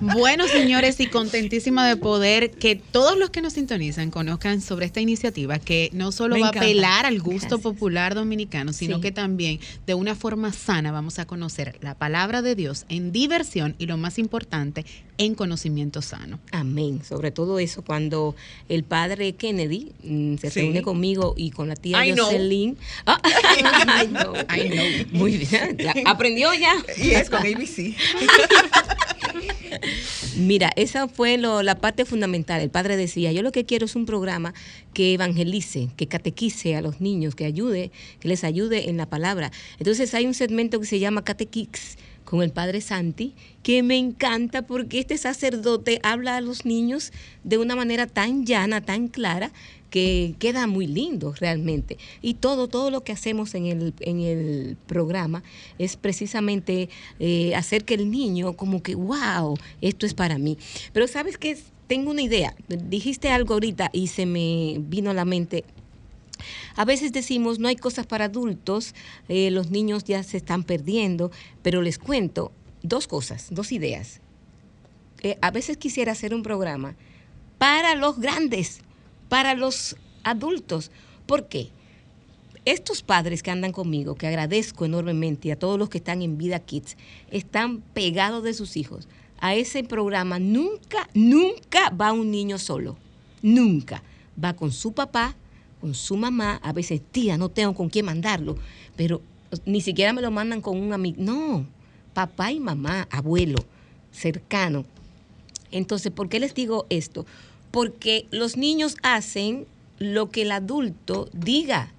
bueno, 0.00 0.48
señores, 0.48 0.98
y 1.00 1.06
contentísima 1.06 1.86
de 1.86 1.96
poder 1.96 2.50
que 2.50 2.76
todos 2.76 3.18
los 3.18 3.30
que 3.30 3.42
nos 3.42 3.54
sintonizan 3.54 4.10
conozcan 4.10 4.60
sobre 4.60 4.86
esta 4.86 5.00
iniciativa 5.00 5.58
que 5.58 5.90
no 5.92 6.12
solo 6.12 6.38
va 6.40 6.46
a 6.46 6.50
apelar 6.50 7.06
al 7.06 7.20
gusto 7.20 7.58
popular 7.58 8.14
dominicano, 8.14 8.72
sino 8.72 9.00
que 9.00 9.12
también 9.12 9.60
de 9.86 9.94
una 9.94 10.14
forma 10.14 10.52
sana 10.52 10.92
vamos 10.92 11.18
a 11.18 11.26
conocer 11.26 11.78
la 11.80 11.94
palabra 11.94 12.42
de 12.42 12.54
Dios 12.54 12.86
en 12.88 13.12
diversión 13.12 13.74
y 13.78 13.86
lo 13.86 13.96
más 13.96 14.18
importante, 14.18 14.84
en 15.18 15.34
conocimiento 15.34 16.00
sano. 16.00 16.38
Amén. 16.50 17.02
Sobre 17.06 17.30
todo 17.30 17.58
eso, 17.58 17.82
cuando 17.82 18.34
el 18.70 18.84
padre 18.84 19.34
Kennedy 19.34 19.92
mm, 20.02 20.36
se 20.36 20.50
reúne 20.50 20.80
conmigo 20.80 21.34
y 21.36 21.50
con 21.50 21.68
la 21.68 21.76
tía 21.76 22.02
Jocelyn. 22.16 22.78
Ah, 23.04 23.20
I 24.02 24.06
know. 24.06 24.34
I 24.34 24.68
know. 24.70 25.18
Muy 25.18 25.36
bien. 25.36 25.76
aprendió 26.06 26.54
ya. 26.54 26.74
Y 26.96 27.10
es 27.10 27.28
con 27.28 27.40
ABC. 27.40 27.94
Mira, 30.36 30.70
esa 30.76 31.08
fue 31.08 31.36
la 31.38 31.74
parte 31.80 32.04
fundamental. 32.04 32.60
El 32.60 32.70
padre 32.70 32.96
decía, 32.96 33.32
yo 33.32 33.42
lo 33.42 33.52
que 33.52 33.64
quiero 33.64 33.86
es 33.86 33.96
un 33.96 34.06
programa 34.06 34.54
que 34.94 35.14
evangelice, 35.14 35.88
que 35.96 36.06
catequice 36.06 36.76
a 36.76 36.82
los 36.82 37.00
niños, 37.00 37.34
que 37.34 37.44
ayude, 37.44 37.90
que 38.20 38.28
les 38.28 38.44
ayude 38.44 38.90
en 38.90 38.96
la 38.96 39.06
palabra. 39.06 39.50
Entonces 39.78 40.14
hay 40.14 40.26
un 40.26 40.34
segmento 40.34 40.80
que 40.80 40.86
se 40.86 40.98
llama 40.98 41.24
Catequix 41.24 41.96
con 42.30 42.42
el 42.42 42.52
padre 42.52 42.80
Santi, 42.80 43.34
que 43.64 43.82
me 43.82 43.98
encanta 43.98 44.62
porque 44.62 45.00
este 45.00 45.18
sacerdote 45.18 45.98
habla 46.04 46.36
a 46.36 46.40
los 46.40 46.64
niños 46.64 47.12
de 47.42 47.58
una 47.58 47.74
manera 47.74 48.06
tan 48.06 48.46
llana, 48.46 48.80
tan 48.80 49.08
clara, 49.08 49.50
que 49.90 50.36
queda 50.38 50.68
muy 50.68 50.86
lindo 50.86 51.34
realmente. 51.40 51.98
Y 52.22 52.34
todo, 52.34 52.68
todo 52.68 52.92
lo 52.92 53.02
que 53.02 53.10
hacemos 53.10 53.56
en 53.56 53.66
el, 53.66 53.94
en 53.98 54.20
el 54.20 54.76
programa 54.86 55.42
es 55.80 55.96
precisamente 55.96 56.88
eh, 57.18 57.56
hacer 57.56 57.84
que 57.84 57.94
el 57.94 58.08
niño 58.12 58.52
como 58.52 58.80
que, 58.80 58.94
wow, 58.94 59.58
esto 59.80 60.06
es 60.06 60.14
para 60.14 60.38
mí. 60.38 60.56
Pero 60.92 61.08
sabes 61.08 61.36
que 61.36 61.58
tengo 61.88 62.12
una 62.12 62.22
idea. 62.22 62.54
Dijiste 62.68 63.30
algo 63.30 63.54
ahorita 63.54 63.90
y 63.92 64.06
se 64.06 64.24
me 64.24 64.76
vino 64.78 65.10
a 65.10 65.14
la 65.14 65.24
mente 65.24 65.64
a 66.76 66.84
veces 66.84 67.12
decimos, 67.12 67.58
no 67.58 67.68
hay 67.68 67.76
cosas 67.76 68.06
para 68.06 68.26
adultos, 68.26 68.94
eh, 69.28 69.50
los 69.50 69.70
niños 69.70 70.04
ya 70.04 70.22
se 70.22 70.36
están 70.36 70.64
perdiendo, 70.64 71.30
pero 71.62 71.82
les 71.82 71.98
cuento 71.98 72.52
dos 72.82 73.06
cosas, 73.06 73.48
dos 73.50 73.72
ideas. 73.72 74.20
Eh, 75.22 75.36
a 75.42 75.50
veces 75.50 75.76
quisiera 75.76 76.12
hacer 76.12 76.34
un 76.34 76.42
programa 76.42 76.96
para 77.58 77.94
los 77.94 78.18
grandes, 78.18 78.80
para 79.28 79.54
los 79.54 79.96
adultos. 80.22 80.90
¿Por 81.26 81.48
qué? 81.48 81.70
Estos 82.64 83.02
padres 83.02 83.42
que 83.42 83.50
andan 83.50 83.72
conmigo, 83.72 84.14
que 84.14 84.26
agradezco 84.26 84.84
enormemente, 84.84 85.48
y 85.48 85.50
a 85.50 85.58
todos 85.58 85.78
los 85.78 85.88
que 85.88 85.98
están 85.98 86.22
en 86.22 86.38
Vida 86.38 86.58
Kids, 86.58 86.96
están 87.30 87.80
pegados 87.80 88.42
de 88.42 88.54
sus 88.54 88.76
hijos. 88.76 89.08
A 89.40 89.54
ese 89.54 89.82
programa 89.82 90.38
nunca, 90.38 91.08
nunca 91.14 91.90
va 91.90 92.12
un 92.12 92.30
niño 92.30 92.58
solo. 92.58 92.96
Nunca. 93.42 94.02
Va 94.42 94.54
con 94.54 94.72
su 94.72 94.92
papá, 94.92 95.34
con 95.80 95.94
su 95.94 96.16
mamá, 96.16 96.60
a 96.62 96.72
veces 96.72 97.00
tía, 97.10 97.38
no 97.38 97.48
tengo 97.48 97.74
con 97.74 97.88
quién 97.88 98.06
mandarlo, 98.06 98.56
pero 98.96 99.22
ni 99.64 99.80
siquiera 99.80 100.12
me 100.12 100.22
lo 100.22 100.30
mandan 100.30 100.60
con 100.60 100.78
un 100.78 100.92
amigo. 100.92 101.16
No, 101.18 101.66
papá 102.14 102.52
y 102.52 102.60
mamá, 102.60 103.08
abuelo, 103.10 103.58
cercano. 104.12 104.84
Entonces, 105.70 106.12
¿por 106.12 106.28
qué 106.28 106.40
les 106.40 106.54
digo 106.54 106.86
esto? 106.90 107.26
Porque 107.70 108.26
los 108.30 108.56
niños 108.56 108.96
hacen 109.02 109.66
lo 109.98 110.30
que 110.30 110.42
el 110.42 110.52
adulto 110.52 111.28
diga. 111.32 111.92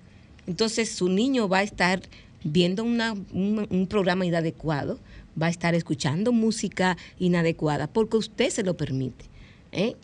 Entonces, 0.48 0.92
su 0.92 1.10
niño 1.10 1.48
va 1.48 1.60
a 1.60 1.64
estar 1.64 2.02
viendo 2.44 2.84
un, 2.84 3.68
un 3.70 3.88
programa 3.88 4.26
inadecuado, 4.26 5.00
va 5.42 5.48
a 5.48 5.52
estar 5.52 5.76
escuchando 5.76 6.32
música 6.32 6.98
inadecuada, 7.20 7.88
porque 7.88 8.18
usted 8.18 8.50
se 8.50 8.64
lo 8.64 8.76
permite. 8.76 9.26
¿eh? 9.72 9.96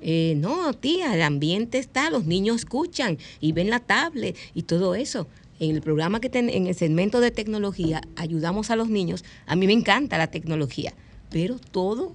Eh, 0.00 0.34
no, 0.36 0.72
tía, 0.74 1.14
el 1.14 1.22
ambiente 1.22 1.78
está, 1.78 2.10
los 2.10 2.24
niños 2.24 2.56
escuchan 2.56 3.18
y 3.40 3.52
ven 3.52 3.70
la 3.70 3.80
tablet 3.80 4.36
y 4.54 4.62
todo 4.62 4.94
eso. 4.94 5.26
En 5.60 5.70
el 5.70 5.82
programa 5.82 6.20
que 6.20 6.28
ten, 6.28 6.50
en 6.50 6.66
el 6.66 6.74
segmento 6.74 7.20
de 7.20 7.30
tecnología 7.30 8.02
ayudamos 8.16 8.70
a 8.70 8.76
los 8.76 8.88
niños. 8.88 9.24
A 9.46 9.56
mí 9.56 9.66
me 9.66 9.72
encanta 9.72 10.18
la 10.18 10.26
tecnología, 10.26 10.92
pero 11.30 11.58
todo 11.58 12.14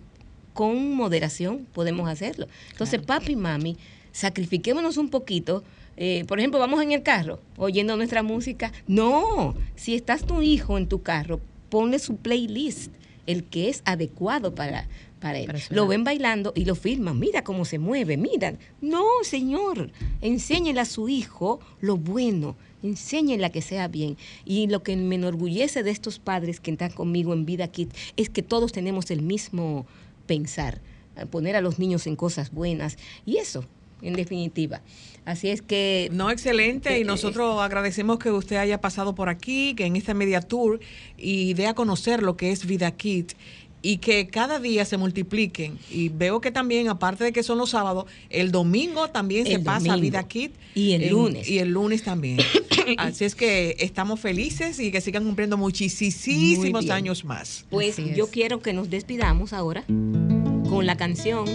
con 0.53 0.93
moderación 0.93 1.65
podemos 1.73 2.09
hacerlo. 2.09 2.47
Entonces, 2.71 3.01
papi 3.01 3.31
y 3.31 3.35
mami, 3.37 3.77
sacrifiquémonos 4.11 4.97
un 4.97 5.09
poquito. 5.09 5.63
Eh, 5.95 6.25
por 6.27 6.39
ejemplo, 6.39 6.59
vamos 6.59 6.81
en 6.81 6.91
el 6.91 7.01
carro 7.01 7.39
oyendo 7.57 7.95
nuestra 7.95 8.23
música. 8.23 8.71
No, 8.87 9.55
si 9.75 9.95
estás 9.95 10.25
tu 10.25 10.41
hijo 10.41 10.77
en 10.77 10.87
tu 10.87 11.01
carro, 11.01 11.39
ponle 11.69 11.99
su 11.99 12.17
playlist, 12.17 12.91
el 13.25 13.43
que 13.43 13.69
es 13.69 13.81
adecuado 13.85 14.53
para, 14.55 14.87
para 15.19 15.39
él. 15.39 15.51
Lo 15.69 15.87
ven 15.87 16.03
bailando 16.03 16.53
y 16.55 16.65
lo 16.65 16.75
filman. 16.75 17.19
Mira 17.19 17.43
cómo 17.43 17.65
se 17.65 17.79
mueve, 17.79 18.17
mira. 18.17 18.55
No, 18.81 19.03
señor, 19.23 19.91
enséñele 20.21 20.79
a 20.79 20.85
su 20.85 21.09
hijo 21.09 21.59
lo 21.81 21.97
bueno, 21.97 22.55
enséñele 22.83 23.45
a 23.45 23.51
que 23.51 23.61
sea 23.61 23.87
bien. 23.87 24.17
Y 24.45 24.67
lo 24.67 24.83
que 24.83 24.95
me 24.95 25.15
enorgullece 25.15 25.83
de 25.83 25.91
estos 25.91 26.19
padres 26.19 26.59
que 26.59 26.71
están 26.71 26.91
conmigo 26.91 27.33
en 27.33 27.45
Vida 27.45 27.67
Kit 27.67 27.93
es 28.17 28.29
que 28.29 28.41
todos 28.41 28.71
tenemos 28.71 29.11
el 29.11 29.21
mismo 29.21 29.85
pensar, 30.25 30.81
poner 31.29 31.55
a 31.55 31.61
los 31.61 31.79
niños 31.79 32.07
en 32.07 32.15
cosas 32.15 32.51
buenas. 32.51 32.97
Y 33.25 33.37
eso, 33.37 33.65
en 34.01 34.13
definitiva. 34.13 34.81
Así 35.25 35.49
es 35.49 35.61
que... 35.61 36.09
No, 36.11 36.31
excelente. 36.31 36.97
y 36.97 37.01
eh, 37.01 37.05
nosotros 37.05 37.61
agradecemos 37.61 38.19
que 38.19 38.31
usted 38.31 38.55
haya 38.55 38.81
pasado 38.81 39.15
por 39.15 39.29
aquí, 39.29 39.75
que 39.75 39.85
en 39.85 39.95
esta 39.95 40.13
media 40.13 40.41
tour 40.41 40.79
y 41.17 41.53
dé 41.53 41.67
a 41.67 41.73
conocer 41.73 42.23
lo 42.23 42.37
que 42.37 42.51
es 42.51 42.65
Vida 42.65 42.91
Kit 42.91 43.33
y 43.81 43.97
que 43.97 44.27
cada 44.27 44.59
día 44.59 44.85
se 44.85 44.97
multipliquen. 44.97 45.77
Y 45.89 46.09
veo 46.09 46.41
que 46.41 46.51
también, 46.51 46.89
aparte 46.89 47.23
de 47.23 47.31
que 47.31 47.43
son 47.43 47.57
los 47.57 47.71
sábados, 47.71 48.05
el 48.29 48.51
domingo 48.51 49.09
también 49.09 49.45
se 49.45 49.59
pasa 49.59 49.95
Vida 49.95 50.27
Kit. 50.27 50.53
Y 50.75 50.93
el 50.93 51.09
lunes. 51.09 51.47
Y 51.47 51.59
el 51.59 51.69
lunes 51.69 52.03
también. 52.03 52.39
Así 52.97 53.25
es 53.25 53.35
que 53.35 53.75
estamos 53.79 54.19
felices 54.19 54.79
y 54.79 54.91
que 54.91 55.01
sigan 55.01 55.23
cumpliendo 55.23 55.57
muchísimos 55.57 56.89
años 56.89 57.25
más. 57.25 57.65
Pues 57.69 57.97
yo 58.15 58.27
quiero 58.27 58.61
que 58.61 58.73
nos 58.73 58.89
despidamos 58.89 59.53
ahora 59.53 59.85
con 59.87 60.85
la 60.85 60.97
canción 60.97 61.45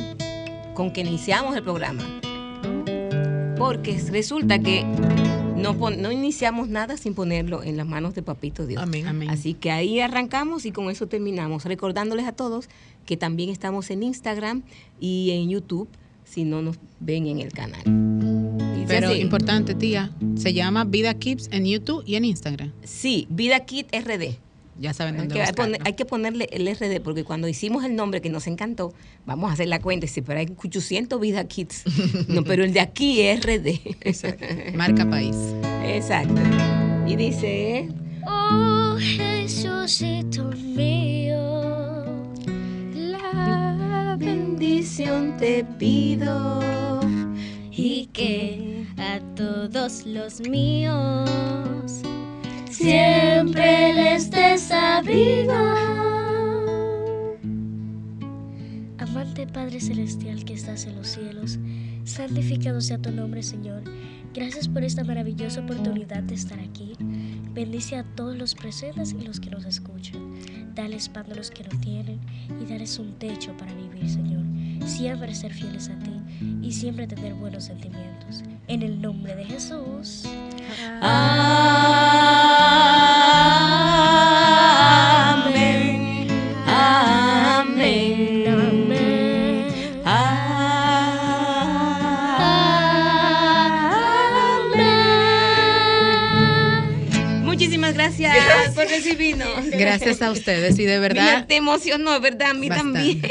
con 0.74 0.92
que 0.92 1.02
iniciamos 1.02 1.56
el 1.56 1.62
programa. 1.62 2.20
Porque 3.56 3.98
resulta 4.10 4.58
que 4.58 4.84
no, 5.72 6.12
iniciamos 6.12 6.68
nada 6.68 6.96
sin 6.96 7.14
ponerlo 7.14 7.62
en 7.62 7.76
las 7.76 7.86
manos 7.86 8.14
de 8.14 8.22
Papito 8.22 8.66
Dios. 8.66 8.82
Amén. 8.82 9.28
Así 9.28 9.54
que 9.54 9.70
ahí 9.70 10.00
arrancamos 10.00 10.66
y 10.66 10.72
con 10.72 10.90
eso 10.90 11.06
terminamos. 11.06 11.64
Recordándoles 11.64 12.26
a 12.26 12.32
todos 12.32 12.68
que 13.06 13.16
también 13.16 13.50
estamos 13.50 13.90
en 13.90 14.02
Instagram 14.02 14.62
y 15.00 15.30
en 15.30 15.48
YouTube 15.48 15.88
si 16.24 16.44
no 16.44 16.62
nos 16.62 16.78
ven 17.00 17.26
en 17.26 17.40
el 17.40 17.52
canal. 17.52 17.82
Pero 18.86 19.14
importante, 19.14 19.74
tía, 19.74 20.10
se 20.36 20.52
llama 20.52 20.84
Vida 20.84 21.14
Kids 21.14 21.48
en 21.52 21.64
YouTube 21.64 22.02
y 22.06 22.16
en 22.16 22.24
Instagram. 22.24 22.72
Sí, 22.82 23.26
Vida 23.30 23.60
Kid 23.60 23.86
RD. 23.92 24.36
Ya 24.78 24.92
saben 24.92 25.16
dónde 25.16 25.40
hay 25.40 25.52
que, 25.52 25.78
hay 25.84 25.92
que 25.92 26.04
ponerle 26.04 26.48
el 26.50 26.66
RD 26.66 27.00
porque 27.02 27.24
cuando 27.24 27.46
hicimos 27.48 27.84
el 27.84 27.94
nombre 27.94 28.20
que 28.20 28.28
nos 28.28 28.46
encantó, 28.46 28.92
vamos 29.24 29.50
a 29.50 29.54
hacer 29.54 29.68
la 29.68 29.80
cuenta, 29.80 30.06
sí, 30.06 30.20
pero 30.20 30.40
hay 30.40 30.52
800 30.56 31.20
Vida 31.20 31.44
Kids. 31.44 31.84
no, 32.28 32.42
pero 32.42 32.64
el 32.64 32.72
de 32.72 32.80
aquí 32.80 33.20
es 33.20 33.40
RD. 33.44 34.74
Marca 34.74 35.08
país. 35.08 35.36
Exacto. 35.84 36.40
Y 37.06 37.16
dice, 37.16 37.88
oh 38.26 38.96
Jesucito 38.98 40.50
mío, 40.50 42.04
la 42.94 44.16
bendición 44.18 45.36
te 45.36 45.64
pido 45.78 46.60
y 47.70 48.06
que 48.06 48.86
a 48.96 49.20
todos 49.36 50.06
los 50.06 50.40
míos 50.40 51.30
siempre 52.74 53.94
des 53.94 54.60
sabido. 54.60 55.54
Amante 58.98 59.46
Padre 59.46 59.80
Celestial 59.80 60.44
que 60.44 60.54
estás 60.54 60.86
en 60.86 60.96
los 60.96 61.08
cielos, 61.08 61.58
santificado 62.04 62.80
sea 62.80 62.98
tu 62.98 63.10
nombre, 63.10 63.42
Señor. 63.42 63.82
Gracias 64.34 64.66
por 64.68 64.82
esta 64.82 65.04
maravillosa 65.04 65.60
oportunidad 65.60 66.24
de 66.24 66.34
estar 66.34 66.58
aquí. 66.58 66.94
Bendice 67.52 67.96
a 67.96 68.02
todos 68.02 68.36
los 68.36 68.54
presentes 68.54 69.12
y 69.12 69.24
los 69.24 69.38
que 69.38 69.50
nos 69.50 69.64
escuchan. 69.64 70.34
Dales 70.74 71.08
pan 71.08 71.30
a 71.30 71.34
los 71.36 71.50
que 71.52 71.62
no 71.62 71.80
tienen 71.80 72.18
y 72.60 72.66
dales 72.66 72.98
un 72.98 73.12
techo 73.14 73.56
para 73.56 73.72
vivir, 73.74 74.10
Señor. 74.10 74.42
Siempre 74.86 75.34
ser 75.34 75.52
fieles 75.52 75.88
a 75.88 75.98
ti 75.98 76.20
y 76.62 76.72
siempre 76.72 77.06
tener 77.06 77.34
buenos 77.34 77.64
sentimientos. 77.64 78.42
En 78.68 78.82
el 78.82 79.00
nombre 79.00 79.34
de 79.34 79.44
Jesús. 79.44 80.24
Amén. 81.00 82.34
Gracias, 98.18 98.74
por 98.74 98.86
recibirnos. 98.86 99.70
Gracias 99.70 100.22
a 100.22 100.30
ustedes 100.30 100.78
y 100.78 100.84
de 100.84 100.98
verdad. 100.98 101.46
te 101.46 101.56
emocionó, 101.56 102.20
¿verdad? 102.20 102.50
A 102.50 102.54
mí 102.54 102.68
también. 102.68 103.22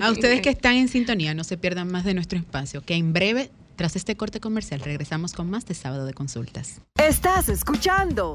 A 0.00 0.10
ustedes 0.10 0.40
que 0.40 0.50
están 0.50 0.74
en 0.76 0.88
sintonía, 0.88 1.34
no 1.34 1.44
se 1.44 1.56
pierdan 1.56 1.90
más 1.90 2.04
de 2.04 2.14
nuestro 2.14 2.38
espacio, 2.38 2.82
que 2.84 2.94
en 2.94 3.12
breve 3.12 3.50
tras 3.76 3.96
este 3.96 4.16
corte 4.16 4.40
comercial 4.40 4.80
regresamos 4.80 5.32
con 5.32 5.50
más 5.50 5.66
de 5.66 5.74
Sábado 5.74 6.06
de 6.06 6.14
Consultas. 6.14 6.80
Estás 6.96 7.48
escuchando 7.48 8.34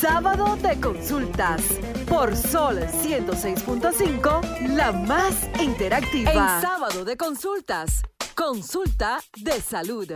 Sábado 0.00 0.56
de 0.56 0.78
Consultas 0.80 1.62
por 2.08 2.36
Sol 2.36 2.78
106.5, 2.78 4.68
la 4.76 4.92
más 4.92 5.34
interactiva. 5.60 6.30
En 6.30 6.62
Sábado 6.62 7.04
de 7.04 7.16
Consultas, 7.16 8.02
consulta 8.34 9.20
de 9.36 9.60
salud. 9.60 10.12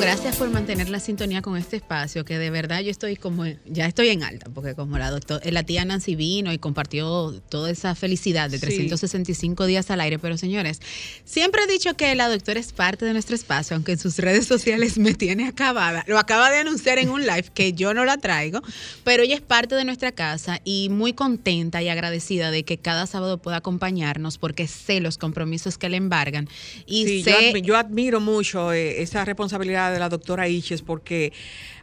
Gracias 0.00 0.36
por 0.36 0.48
mantener 0.48 0.88
la 0.88 0.98
sintonía 0.98 1.42
con 1.42 1.58
este 1.58 1.76
espacio, 1.76 2.24
que 2.24 2.38
de 2.38 2.48
verdad 2.48 2.80
yo 2.80 2.90
estoy 2.90 3.16
como, 3.16 3.44
ya 3.66 3.84
estoy 3.84 4.08
en 4.08 4.22
alta, 4.22 4.50
porque 4.52 4.74
como 4.74 4.96
la 4.96 5.10
doctora, 5.10 5.42
la 5.50 5.62
tía 5.62 5.84
Nancy 5.84 6.16
vino 6.16 6.50
y 6.54 6.58
compartió 6.58 7.38
toda 7.50 7.70
esa 7.70 7.94
felicidad 7.94 8.48
de 8.48 8.58
365 8.58 9.66
días 9.66 9.90
al 9.90 10.00
aire, 10.00 10.18
pero 10.18 10.38
señores, 10.38 10.80
siempre 11.26 11.62
he 11.64 11.66
dicho 11.66 11.94
que 11.94 12.14
la 12.14 12.30
doctora 12.30 12.58
es 12.58 12.72
parte 12.72 13.04
de 13.04 13.12
nuestro 13.12 13.34
espacio, 13.34 13.76
aunque 13.76 13.92
en 13.92 13.98
sus 13.98 14.16
redes 14.16 14.46
sociales 14.46 14.96
me 14.96 15.12
tiene 15.12 15.46
acabada. 15.46 16.02
Lo 16.06 16.18
acaba 16.18 16.50
de 16.50 16.58
anunciar 16.58 16.98
en 16.98 17.10
un 17.10 17.26
live 17.26 17.50
que 17.52 17.74
yo 17.74 17.92
no 17.92 18.06
la 18.06 18.16
traigo, 18.16 18.62
pero 19.04 19.22
ella 19.22 19.34
es 19.34 19.42
parte 19.42 19.74
de 19.74 19.84
nuestra 19.84 20.12
casa 20.12 20.60
y 20.64 20.88
muy 20.88 21.12
contenta 21.12 21.82
y 21.82 21.90
agradecida 21.90 22.50
de 22.50 22.64
que 22.64 22.78
cada 22.78 23.06
sábado 23.06 23.36
pueda 23.36 23.58
acompañarnos 23.58 24.38
porque 24.38 24.66
sé 24.66 25.00
los 25.00 25.18
compromisos 25.18 25.76
que 25.76 25.90
le 25.90 25.98
embargan. 25.98 26.48
Y 26.86 27.22
sé, 27.22 27.52
yo, 27.62 27.76
admiro 27.76 28.20
mucho 28.20 28.72
eh, 28.72 29.02
esa 29.02 29.26
responsabilidad 29.26 29.89
de 29.92 29.98
la 29.98 30.08
doctora 30.08 30.48
Iches 30.48 30.82
porque 30.82 31.32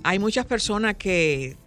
hay 0.03 0.19
muchas 0.19 0.45
personas 0.45 0.95
que 0.95 1.57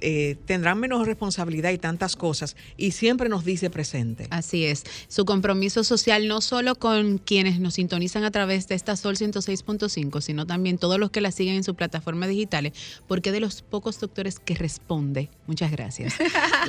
eh, 0.00 0.36
tendrán 0.44 0.78
menos 0.78 1.06
responsabilidad 1.06 1.70
y 1.70 1.78
tantas 1.78 2.16
cosas 2.16 2.56
y 2.76 2.92
siempre 2.92 3.28
nos 3.28 3.44
dice 3.44 3.70
presente. 3.70 4.26
Así 4.30 4.64
es, 4.64 4.84
su 5.08 5.24
compromiso 5.24 5.84
social 5.84 6.28
no 6.28 6.40
solo 6.40 6.74
con 6.74 7.18
quienes 7.18 7.60
nos 7.60 7.74
sintonizan 7.74 8.24
a 8.24 8.30
través 8.30 8.68
de 8.68 8.74
esta 8.74 8.96
Sol 8.96 9.16
106.5, 9.16 10.20
sino 10.20 10.46
también 10.46 10.78
todos 10.78 10.98
los 10.98 11.10
que 11.10 11.20
la 11.20 11.30
siguen 11.30 11.56
en 11.56 11.64
sus 11.64 11.74
plataformas 11.74 12.28
digitales, 12.28 12.72
porque 13.06 13.32
de 13.32 13.40
los 13.40 13.62
pocos 13.62 13.98
doctores 14.00 14.38
que 14.38 14.54
responde. 14.54 15.30
Muchas 15.46 15.70
gracias. 15.70 16.14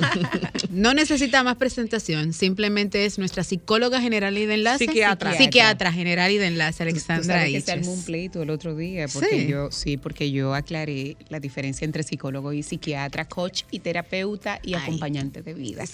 no 0.70 0.94
necesita 0.94 1.42
más 1.42 1.56
presentación, 1.56 2.32
simplemente 2.32 3.04
es 3.04 3.18
nuestra 3.18 3.44
psicóloga 3.44 4.00
general 4.00 4.38
y 4.38 4.46
de 4.46 4.54
enlace. 4.54 4.86
Psiquiatra. 4.86 5.36
Psiquiatra 5.36 5.92
general 5.92 6.30
y 6.30 6.38
de 6.38 6.46
enlace, 6.46 6.82
Alexandra. 6.82 7.46
que 7.46 7.60
se 7.60 7.72
armó 7.72 7.92
un 7.92 8.04
pleito 8.04 8.42
el 8.42 8.50
otro 8.50 8.74
día, 8.74 9.06
porque 9.08 9.46
yo, 9.46 9.70
sí, 9.70 9.96
porque 9.96 10.30
yo 10.30 10.54
aclaré 10.54 11.16
la 11.28 11.40
diferencia 11.40 11.84
entre 11.84 12.02
psicólogo 12.02 12.52
y 12.52 12.62
psiquiatra 12.62 13.17
coach 13.26 13.62
y 13.70 13.80
terapeuta 13.80 14.60
y 14.62 14.74
acompañante 14.74 15.42
de 15.42 15.54
vida. 15.54 15.84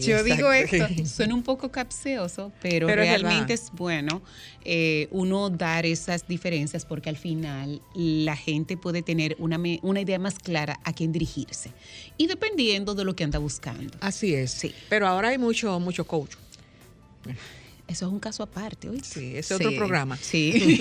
yo 0.00 0.22
digo 0.22 0.52
esto, 0.52 0.86
suena 1.06 1.34
un 1.34 1.42
poco 1.42 1.70
capcioso, 1.70 2.52
pero, 2.60 2.86
realmente 2.88 3.54
es, 3.54 3.70
bueno 3.72 4.22
eh, 4.64 5.08
uno 5.10 5.50
dar 5.50 5.86
esas 5.86 6.26
diferencias 6.28 6.84
porque 6.84 7.08
al 7.08 7.16
final 7.16 7.82
la 7.94 8.36
gente 8.36 8.76
puede 8.76 9.02
tener 9.02 9.36
una, 9.38 9.60
una 9.82 10.00
idea 10.00 10.18
más 10.18 10.38
clara 10.38 10.78
a 10.84 10.92
quién 10.92 11.12
dirigirse 11.12 11.70
y 12.16 12.26
dependiendo 12.26 12.94
de 12.94 13.04
lo 13.04 13.16
que 13.16 13.24
anda 13.24 13.38
buscando. 13.38 13.96
Así 14.00 14.34
es. 14.34 14.52
Sí. 14.52 14.74
Pero 14.88 15.06
ahora 15.06 15.28
hay 15.28 15.38
mucho, 15.38 15.78
mucho 15.80 16.06
coach. 16.06 16.34
Eso 17.92 18.06
es 18.06 18.12
un 18.12 18.20
caso 18.20 18.42
aparte, 18.42 18.88
¿oí? 18.88 19.00
Sí, 19.04 19.36
es 19.36 19.52
otro 19.52 19.70
programa. 19.76 20.16
Sí. 20.16 20.80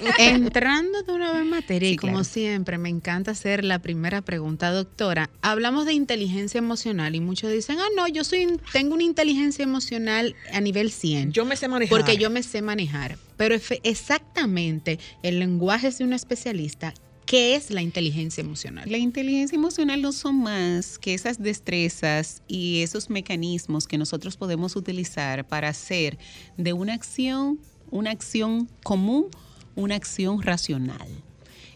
Entrando 0.18 1.02
de 1.02 1.12
una 1.12 1.32
vez 1.32 1.40
en 1.40 1.48
materia, 1.48 1.88
y 1.88 1.96
como 1.96 2.22
siempre, 2.22 2.76
me 2.76 2.90
encanta 2.90 3.30
hacer 3.30 3.64
la 3.64 3.78
primera 3.78 4.20
pregunta, 4.20 4.70
doctora. 4.70 5.30
Hablamos 5.40 5.86
de 5.86 5.94
inteligencia 5.94 6.58
emocional 6.58 7.14
y 7.14 7.20
muchos 7.20 7.50
dicen, 7.50 7.78
ah, 7.80 7.88
no, 7.96 8.06
yo 8.08 8.24
soy, 8.24 8.58
tengo 8.72 8.92
una 8.92 9.04
inteligencia 9.04 9.62
emocional 9.62 10.36
a 10.52 10.60
nivel 10.60 10.90
100. 10.90 11.32
Yo 11.32 11.46
me 11.46 11.56
sé 11.56 11.66
manejar. 11.66 11.96
Porque 11.96 12.18
yo 12.18 12.28
me 12.28 12.42
sé 12.42 12.60
manejar. 12.60 13.16
Pero 13.38 13.54
exactamente 13.82 14.98
el 15.22 15.38
lenguaje 15.38 15.90
de 15.90 16.04
un 16.04 16.12
especialista, 16.12 16.92
¿Qué 17.30 17.54
es 17.54 17.70
la 17.70 17.80
inteligencia 17.80 18.40
emocional? 18.40 18.90
La 18.90 18.98
inteligencia 18.98 19.54
emocional 19.54 20.02
no 20.02 20.10
son 20.10 20.42
más 20.42 20.98
que 20.98 21.14
esas 21.14 21.40
destrezas 21.40 22.42
y 22.48 22.82
esos 22.82 23.08
mecanismos 23.08 23.86
que 23.86 23.98
nosotros 23.98 24.36
podemos 24.36 24.74
utilizar 24.74 25.46
para 25.46 25.68
hacer 25.68 26.18
de 26.56 26.72
una 26.72 26.92
acción 26.92 27.60
una 27.92 28.10
acción 28.10 28.68
común, 28.82 29.28
una 29.76 29.94
acción 29.94 30.42
racional. 30.42 31.06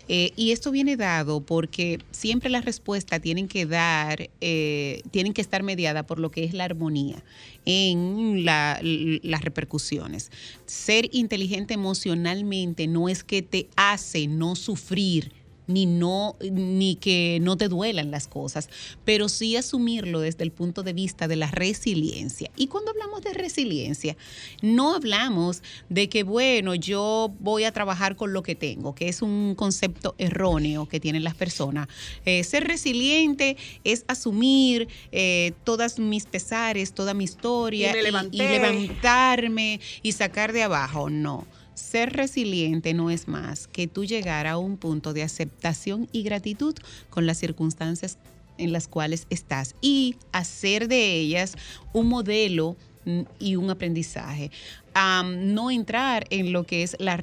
Eh, 0.08 0.32
y 0.34 0.50
esto 0.50 0.72
viene 0.72 0.96
dado 0.96 1.40
porque 1.40 2.00
siempre 2.10 2.50
la 2.50 2.60
respuesta 2.60 3.20
tienen 3.20 3.46
que 3.46 3.64
dar, 3.64 4.30
eh, 4.40 5.02
tienen 5.12 5.34
que 5.34 5.40
estar 5.40 5.62
mediada 5.62 6.04
por 6.04 6.18
lo 6.18 6.32
que 6.32 6.42
es 6.42 6.52
la 6.52 6.64
armonía 6.64 7.22
en 7.64 8.44
las 8.44 9.40
repercusiones. 9.40 10.32
Ser 10.66 11.08
inteligente 11.12 11.74
emocionalmente 11.74 12.88
no 12.88 13.08
es 13.08 13.22
que 13.22 13.42
te 13.42 13.68
hace 13.76 14.26
no 14.26 14.56
sufrir 14.56 15.43
ni 15.66 15.86
no 15.86 16.36
ni 16.40 16.96
que 16.96 17.38
no 17.40 17.56
te 17.56 17.68
duelan 17.68 18.10
las 18.10 18.28
cosas, 18.28 18.68
pero 19.04 19.28
sí 19.28 19.56
asumirlo 19.56 20.20
desde 20.20 20.44
el 20.44 20.52
punto 20.52 20.82
de 20.82 20.92
vista 20.92 21.28
de 21.28 21.36
la 21.36 21.50
resiliencia. 21.50 22.50
Y 22.56 22.66
cuando 22.66 22.90
hablamos 22.90 23.22
de 23.22 23.32
resiliencia, 23.32 24.16
no 24.62 24.94
hablamos 24.94 25.62
de 25.88 26.08
que 26.08 26.22
bueno, 26.22 26.74
yo 26.74 27.32
voy 27.40 27.64
a 27.64 27.72
trabajar 27.72 28.16
con 28.16 28.32
lo 28.32 28.42
que 28.42 28.54
tengo, 28.54 28.94
que 28.94 29.08
es 29.08 29.22
un 29.22 29.54
concepto 29.54 30.14
erróneo 30.18 30.86
que 30.88 31.00
tienen 31.00 31.24
las 31.24 31.34
personas. 31.34 31.88
Eh, 32.24 32.44
ser 32.44 32.66
resiliente 32.66 33.56
es 33.84 34.04
asumir 34.08 34.88
eh, 35.12 35.52
todas 35.64 35.98
mis 35.98 36.26
pesares, 36.26 36.92
toda 36.92 37.14
mi 37.14 37.24
historia 37.24 37.94
y 38.30 38.38
levantarme 38.38 39.80
y 40.02 40.12
sacar 40.12 40.52
de 40.52 40.62
abajo. 40.62 41.10
No 41.10 41.46
ser 41.74 42.12
resiliente 42.12 42.94
no 42.94 43.10
es 43.10 43.28
más 43.28 43.66
que 43.66 43.86
tú 43.86 44.04
llegar 44.04 44.46
a 44.46 44.58
un 44.58 44.76
punto 44.76 45.12
de 45.12 45.22
aceptación 45.22 46.08
y 46.12 46.22
gratitud 46.22 46.74
con 47.10 47.26
las 47.26 47.38
circunstancias 47.38 48.18
en 48.58 48.72
las 48.72 48.88
cuales 48.88 49.26
estás 49.30 49.74
y 49.80 50.16
hacer 50.32 50.88
de 50.88 51.14
ellas 51.14 51.56
un 51.92 52.08
modelo 52.08 52.76
mm, 53.04 53.20
y 53.38 53.56
un 53.56 53.70
aprendizaje. 53.70 54.50
no 54.94 55.72
entrar 55.72 56.24
en 56.30 56.52
lo 56.52 56.64
que 56.64 56.84
es 56.84 56.96
la 57.00 57.16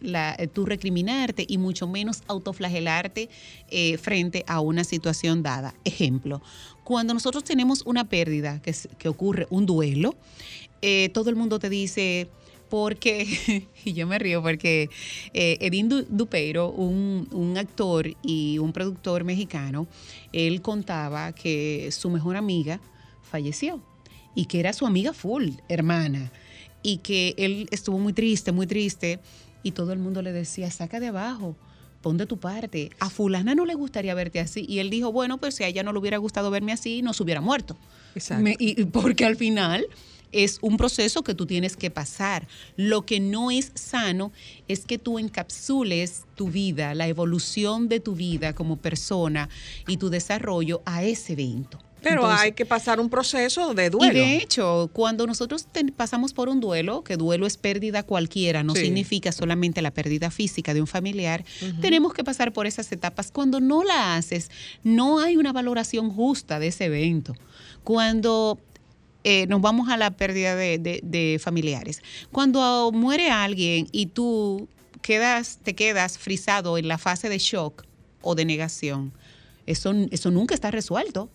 la, 0.00 0.36
eh, 0.38 0.46
tú 0.46 0.64
recriminarte 0.64 1.44
y 1.48 1.58
mucho 1.58 1.88
menos 1.88 2.22
autoflagelarte 2.28 3.28
eh, 3.70 3.98
frente 3.98 4.44
a 4.46 4.60
una 4.60 4.84
situación 4.84 5.42
dada. 5.42 5.74
Ejemplo, 5.84 6.40
cuando 6.84 7.14
nosotros 7.14 7.42
tenemos 7.42 7.82
una 7.84 8.04
pérdida, 8.04 8.60
que, 8.62 8.72
que 8.98 9.08
ocurre 9.08 9.48
un 9.50 9.66
duelo, 9.66 10.14
eh, 10.82 11.08
todo 11.14 11.30
el 11.30 11.36
mundo 11.36 11.58
te 11.58 11.70
dice, 11.70 12.28
porque, 12.68 13.68
y 13.84 13.92
yo 13.92 14.06
me 14.06 14.18
río 14.18 14.42
porque 14.42 14.90
eh, 15.32 15.58
Edín 15.60 15.88
Dupeiro, 16.08 16.70
un, 16.70 17.28
un, 17.32 17.56
actor 17.58 18.08
y 18.22 18.58
un 18.58 18.72
productor 18.72 19.24
mexicano, 19.24 19.86
él 20.32 20.62
contaba 20.62 21.32
que 21.32 21.90
su 21.92 22.10
mejor 22.10 22.36
amiga 22.36 22.80
falleció 23.22 23.82
y 24.34 24.46
que 24.46 24.60
era 24.60 24.72
su 24.72 24.86
amiga 24.86 25.12
full, 25.12 25.50
hermana, 25.68 26.32
y 26.82 26.98
que 26.98 27.34
él 27.38 27.68
estuvo 27.70 27.98
muy 27.98 28.12
triste, 28.12 28.52
muy 28.52 28.66
triste, 28.66 29.20
y 29.62 29.72
todo 29.72 29.92
el 29.92 29.98
mundo 29.98 30.20
le 30.22 30.32
decía, 30.32 30.70
saca 30.70 31.00
de 31.00 31.08
abajo, 31.08 31.56
pon 32.02 32.18
de 32.18 32.26
tu 32.26 32.38
parte. 32.38 32.90
A 33.00 33.08
fulana 33.08 33.54
no 33.54 33.64
le 33.64 33.74
gustaría 33.74 34.14
verte 34.14 34.38
así. 34.38 34.66
Y 34.68 34.78
él 34.80 34.90
dijo, 34.90 35.10
bueno, 35.10 35.38
pues 35.38 35.54
si 35.54 35.64
a 35.64 35.68
ella 35.68 35.82
no 35.82 35.92
le 35.92 35.98
hubiera 35.98 36.18
gustado 36.18 36.50
verme 36.50 36.72
así, 36.72 37.00
no 37.00 37.14
se 37.14 37.22
hubiera 37.22 37.40
muerto. 37.40 37.76
Exacto. 38.14 38.50
y 38.58 38.84
porque 38.84 39.24
al 39.24 39.36
final 39.36 39.86
es 40.34 40.58
un 40.60 40.76
proceso 40.76 41.22
que 41.22 41.34
tú 41.34 41.46
tienes 41.46 41.76
que 41.76 41.90
pasar. 41.90 42.46
Lo 42.76 43.06
que 43.06 43.20
no 43.20 43.50
es 43.50 43.72
sano 43.74 44.32
es 44.68 44.84
que 44.84 44.98
tú 44.98 45.18
encapsules 45.18 46.24
tu 46.34 46.48
vida, 46.48 46.94
la 46.94 47.06
evolución 47.06 47.88
de 47.88 48.00
tu 48.00 48.14
vida 48.14 48.54
como 48.54 48.76
persona 48.76 49.48
y 49.86 49.96
tu 49.96 50.10
desarrollo 50.10 50.82
a 50.84 51.04
ese 51.04 51.34
evento. 51.34 51.78
Pero 52.04 52.26
hay 52.30 52.52
que 52.52 52.66
pasar 52.66 53.00
un 53.00 53.08
proceso 53.08 53.72
de 53.72 53.88
duelo. 53.88 54.12
Y 54.12 54.16
de 54.16 54.36
hecho, 54.36 54.90
cuando 54.92 55.26
nosotros 55.26 55.66
pasamos 55.96 56.34
por 56.34 56.50
un 56.50 56.60
duelo, 56.60 57.02
que 57.02 57.16
duelo 57.16 57.46
es 57.46 57.56
pérdida 57.56 58.02
cualquiera, 58.02 58.62
no 58.62 58.74
significa 58.74 59.32
solamente 59.32 59.80
la 59.80 59.90
pérdida 59.90 60.30
física 60.30 60.74
de 60.74 60.82
un 60.82 60.86
familiar, 60.86 61.44
tenemos 61.80 62.12
que 62.12 62.22
pasar 62.22 62.52
por 62.52 62.66
esas 62.66 62.92
etapas. 62.92 63.30
Cuando 63.32 63.58
no 63.60 63.84
la 63.84 64.16
haces, 64.16 64.50
no 64.82 65.18
hay 65.18 65.38
una 65.38 65.52
valoración 65.52 66.10
justa 66.10 66.58
de 66.58 66.66
ese 66.66 66.84
evento. 66.84 67.34
Cuando 67.82 68.58
eh, 69.24 69.46
nos 69.46 69.60
vamos 69.60 69.88
a 69.88 69.96
la 69.96 70.10
pérdida 70.10 70.54
de, 70.54 71.40
familiares. 71.42 72.02
Cuando 72.30 72.90
muere 72.92 73.30
alguien 73.30 73.88
y 73.90 74.06
tú 74.06 74.68
quedas, 75.02 75.58
te 75.62 75.74
quedas 75.74 76.18
frisado 76.18 76.78
en 76.78 76.88
la 76.88 76.98
fase 76.98 77.28
de 77.28 77.38
shock 77.38 77.84
o 78.20 78.34
de 78.34 78.44
negación, 78.44 79.12
eso, 79.66 79.92
eso 80.10 80.30
nunca 80.30 80.54
está 80.54 80.70
resuelto. 80.70 81.30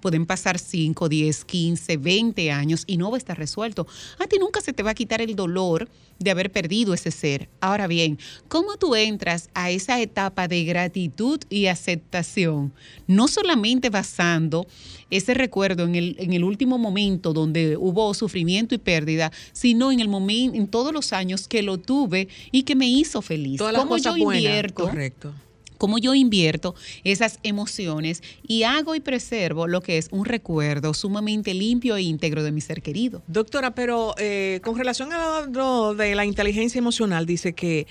Pueden 0.00 0.26
pasar 0.26 0.58
5, 0.58 1.08
10, 1.08 1.44
15, 1.44 1.96
20 1.96 2.50
años 2.50 2.84
y 2.86 2.96
no 2.96 3.10
va 3.10 3.16
a 3.16 3.18
estar 3.18 3.38
resuelto. 3.38 3.86
A 4.18 4.26
ti 4.26 4.38
nunca 4.38 4.60
se 4.60 4.72
te 4.72 4.82
va 4.82 4.90
a 4.90 4.94
quitar 4.94 5.20
el 5.20 5.34
dolor 5.34 5.88
de 6.18 6.30
haber 6.30 6.50
perdido 6.50 6.94
ese 6.94 7.10
ser. 7.10 7.48
Ahora 7.60 7.86
bien, 7.86 8.18
¿cómo 8.48 8.76
tú 8.76 8.94
entras 8.94 9.50
a 9.54 9.70
esa 9.70 10.00
etapa 10.00 10.48
de 10.48 10.64
gratitud 10.64 11.40
y 11.48 11.66
aceptación? 11.66 12.72
No 13.06 13.28
solamente 13.28 13.90
basando 13.90 14.66
ese 15.10 15.34
recuerdo 15.34 15.84
en 15.84 15.94
el, 15.94 16.16
en 16.18 16.32
el 16.32 16.44
último 16.44 16.78
momento 16.78 17.32
donde 17.32 17.76
hubo 17.76 18.12
sufrimiento 18.14 18.74
y 18.74 18.78
pérdida, 18.78 19.32
sino 19.52 19.92
en 19.92 20.00
el 20.00 20.08
momento, 20.08 20.56
en 20.56 20.66
todos 20.66 20.92
los 20.92 21.12
años 21.12 21.48
que 21.48 21.62
lo 21.62 21.78
tuve 21.78 22.28
y 22.52 22.62
que 22.62 22.74
me 22.74 22.88
hizo 22.88 23.22
feliz. 23.22 23.58
Todas 23.58 23.72
las 23.72 23.84
cosas 23.86 24.16
yo 24.16 24.32
invierto? 24.32 24.84
Correcto 24.84 25.32
cómo 25.78 25.98
yo 25.98 26.14
invierto 26.14 26.74
esas 27.04 27.38
emociones 27.42 28.22
y 28.46 28.64
hago 28.64 28.94
y 28.94 29.00
preservo 29.00 29.66
lo 29.66 29.80
que 29.80 29.96
es 29.96 30.08
un 30.10 30.24
recuerdo 30.26 30.92
sumamente 30.92 31.54
limpio 31.54 31.96
e 31.96 32.02
íntegro 32.02 32.42
de 32.42 32.52
mi 32.52 32.60
ser 32.60 32.82
querido. 32.82 33.22
Doctora, 33.28 33.74
pero 33.74 34.14
eh, 34.18 34.60
con 34.62 34.76
relación 34.76 35.12
a 35.12 35.46
lo 35.46 35.94
de 35.94 36.14
la 36.14 36.24
inteligencia 36.24 36.78
emocional, 36.78 37.24
dice 37.24 37.54
que 37.54 37.86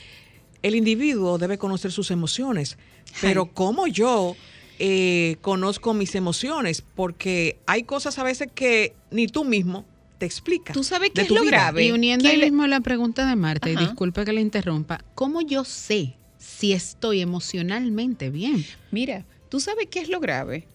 el 0.62 0.76
individuo 0.76 1.38
debe 1.38 1.58
conocer 1.58 1.92
sus 1.92 2.12
emociones, 2.12 2.78
pero 3.22 3.46
¿cómo 3.46 3.88
yo 3.88 4.36
eh, 4.80 5.38
conozco 5.42 5.94
mis 5.94 6.14
emociones? 6.16 6.84
Porque 6.96 7.60
hay 7.66 7.84
cosas 7.84 8.20
a 8.20 8.24
veces 8.24 8.50
que 8.54 8.94
ni 9.12 9.28
tú 9.28 9.46
mismo 9.46 9.86
te 10.18 10.26
explicas. 10.26 10.74
Tú 10.74 10.84
sabes 10.84 11.12
que 11.12 11.22
es 11.22 11.30
lo 11.30 11.44
grave. 11.44 11.86
Y 11.86 11.92
uniendo 11.92 12.28
ahí 12.28 12.38
mismo 12.38 12.66
la 12.68 12.82
pregunta 12.82 13.28
de 13.28 13.36
Marta, 13.36 13.70
y 13.70 13.76
disculpe 13.76 14.26
que 14.26 14.34
le 14.34 14.42
interrumpa, 14.42 15.04
¿cómo 15.16 15.42
yo 15.42 15.64
sé 15.64 16.16
si 16.48 16.72
estoy 16.72 17.22
emocionalmente 17.22 18.30
bien. 18.30 18.66
Mira, 18.90 19.26
tú 19.50 19.60
sabes 19.60 19.88
qué 19.92 20.00
es 20.00 20.10
lo 20.10 20.20
grave. 20.20 20.66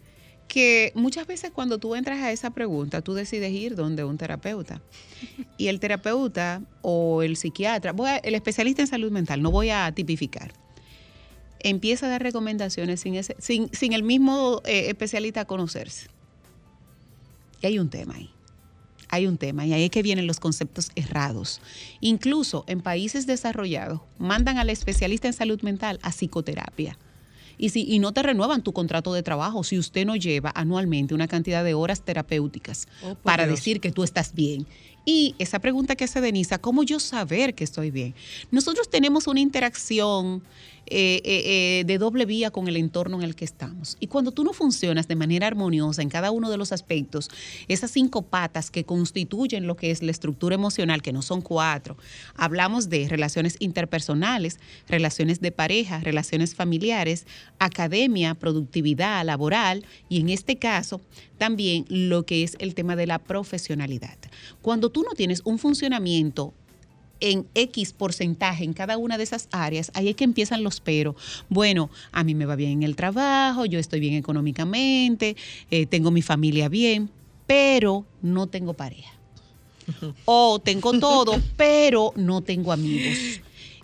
Que 0.46 0.92
muchas 0.94 1.26
veces 1.26 1.50
cuando 1.50 1.78
tú 1.78 1.94
entras 1.94 2.20
a 2.20 2.30
esa 2.30 2.50
pregunta, 2.50 3.00
tú 3.00 3.14
decides 3.14 3.50
ir 3.52 3.74
donde 3.74 4.04
un 4.04 4.18
terapeuta. 4.18 4.82
Y 5.56 5.68
el 5.68 5.80
terapeuta 5.80 6.62
o 6.82 7.22
el 7.22 7.36
psiquiatra, 7.36 7.94
el 8.22 8.34
especialista 8.34 8.82
en 8.82 8.88
salud 8.88 9.10
mental, 9.10 9.40
no 9.40 9.50
voy 9.50 9.70
a 9.70 9.90
tipificar, 9.92 10.52
empieza 11.60 12.06
a 12.06 12.08
dar 12.08 12.22
recomendaciones 12.22 13.00
sin, 13.00 13.14
ese, 13.14 13.36
sin, 13.38 13.92
el 13.92 14.02
mismo 14.02 14.60
eh, 14.64 14.88
especialista 14.88 15.44
conocerse. 15.44 16.08
Y 17.62 17.66
hay 17.66 17.78
un 17.78 17.88
tema 17.88 18.16
ahí 18.16 18.30
hay 19.12 19.26
un 19.26 19.36
tema 19.36 19.66
y 19.66 19.74
ahí 19.74 19.84
es 19.84 19.90
que 19.90 20.02
vienen 20.02 20.26
los 20.26 20.40
conceptos 20.40 20.90
errados. 20.96 21.60
Incluso 22.00 22.64
en 22.66 22.80
países 22.80 23.26
desarrollados 23.26 24.00
mandan 24.18 24.56
al 24.56 24.70
especialista 24.70 25.28
en 25.28 25.34
salud 25.34 25.60
mental 25.60 26.00
a 26.02 26.10
psicoterapia. 26.10 26.98
Y, 27.58 27.68
si, 27.68 27.84
y 27.86 27.98
no 27.98 28.12
te 28.12 28.22
renuevan 28.22 28.62
tu 28.62 28.72
contrato 28.72 29.12
de 29.12 29.22
trabajo 29.22 29.64
si 29.64 29.78
usted 29.78 30.06
no 30.06 30.16
lleva 30.16 30.50
anualmente 30.54 31.14
una 31.14 31.28
cantidad 31.28 31.62
de 31.62 31.74
horas 31.74 32.00
terapéuticas 32.00 32.88
oh, 33.04 33.14
para 33.16 33.46
decir 33.46 33.80
que 33.80 33.92
tú 33.92 34.02
estás 34.02 34.34
bien. 34.34 34.66
Y 35.04 35.34
esa 35.38 35.58
pregunta 35.58 35.96
que 35.96 36.04
hace 36.04 36.20
Denisa, 36.20 36.58
¿cómo 36.58 36.82
yo 36.82 37.00
saber 37.00 37.54
que 37.54 37.64
estoy 37.64 37.90
bien? 37.90 38.14
Nosotros 38.50 38.88
tenemos 38.88 39.26
una 39.26 39.40
interacción 39.40 40.42
eh, 40.86 41.22
eh, 41.24 41.42
eh, 41.80 41.84
de 41.86 41.96
doble 41.96 42.26
vía 42.26 42.50
con 42.50 42.66
el 42.66 42.76
entorno 42.76 43.16
en 43.16 43.22
el 43.22 43.36
que 43.36 43.44
estamos. 43.44 43.96
Y 44.00 44.08
cuando 44.08 44.32
tú 44.32 44.42
no 44.42 44.52
funcionas 44.52 45.06
de 45.06 45.14
manera 45.14 45.46
armoniosa 45.46 46.02
en 46.02 46.08
cada 46.08 46.32
uno 46.32 46.50
de 46.50 46.56
los 46.56 46.72
aspectos, 46.72 47.30
esas 47.68 47.92
cinco 47.92 48.22
patas 48.22 48.70
que 48.70 48.84
constituyen 48.84 49.68
lo 49.68 49.76
que 49.76 49.92
es 49.92 50.02
la 50.02 50.10
estructura 50.10 50.56
emocional, 50.56 51.00
que 51.00 51.12
no 51.12 51.22
son 51.22 51.40
cuatro, 51.40 51.96
hablamos 52.34 52.90
de 52.90 53.08
relaciones 53.08 53.56
interpersonales, 53.60 54.58
relaciones 54.88 55.40
de 55.40 55.52
pareja, 55.52 56.00
relaciones 56.00 56.56
familiares, 56.56 57.26
academia, 57.60 58.34
productividad 58.34 59.24
laboral 59.24 59.86
y 60.08 60.20
en 60.20 60.30
este 60.30 60.56
caso 60.56 61.00
también 61.38 61.86
lo 61.88 62.24
que 62.24 62.42
es 62.42 62.56
el 62.58 62.74
tema 62.74 62.96
de 62.96 63.06
la 63.06 63.18
profesionalidad. 63.18 64.18
Cuando 64.60 64.90
tú 64.92 65.02
no 65.02 65.12
tienes 65.12 65.42
un 65.44 65.58
funcionamiento 65.58 66.54
en 67.22 67.46
X 67.54 67.92
porcentaje 67.92 68.64
en 68.64 68.72
cada 68.72 68.98
una 68.98 69.16
de 69.16 69.22
esas 69.22 69.48
áreas, 69.52 69.92
ahí 69.94 70.08
es 70.08 70.16
que 70.16 70.24
empiezan 70.24 70.64
los 70.64 70.80
pero. 70.80 71.14
Bueno, 71.48 71.88
a 72.10 72.24
mí 72.24 72.34
me 72.34 72.46
va 72.46 72.56
bien 72.56 72.72
en 72.72 72.82
el 72.82 72.96
trabajo, 72.96 73.64
yo 73.64 73.78
estoy 73.78 74.00
bien 74.00 74.14
económicamente, 74.14 75.36
eh, 75.70 75.86
tengo 75.86 76.10
mi 76.10 76.20
familia 76.20 76.68
bien, 76.68 77.08
pero 77.46 78.04
no 78.22 78.48
tengo 78.48 78.74
pareja. 78.74 79.12
O 80.24 80.58
tengo 80.58 80.98
todo, 80.98 81.40
pero 81.56 82.12
no 82.16 82.40
tengo 82.40 82.72
amigos. 82.72 83.40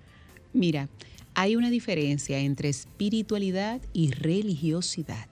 Mira, 0.54 0.89
hay 1.34 1.56
una 1.56 1.70
diferencia 1.70 2.39
entre 2.39 2.70
espiritualidad 2.70 3.82
y 3.93 4.12
religiosidad. 4.12 5.28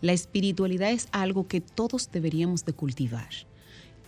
La 0.00 0.12
espiritualidad 0.12 0.90
es 0.90 1.08
algo 1.12 1.48
que 1.48 1.60
todos 1.60 2.10
deberíamos 2.12 2.64
de 2.64 2.72
cultivar 2.72 3.30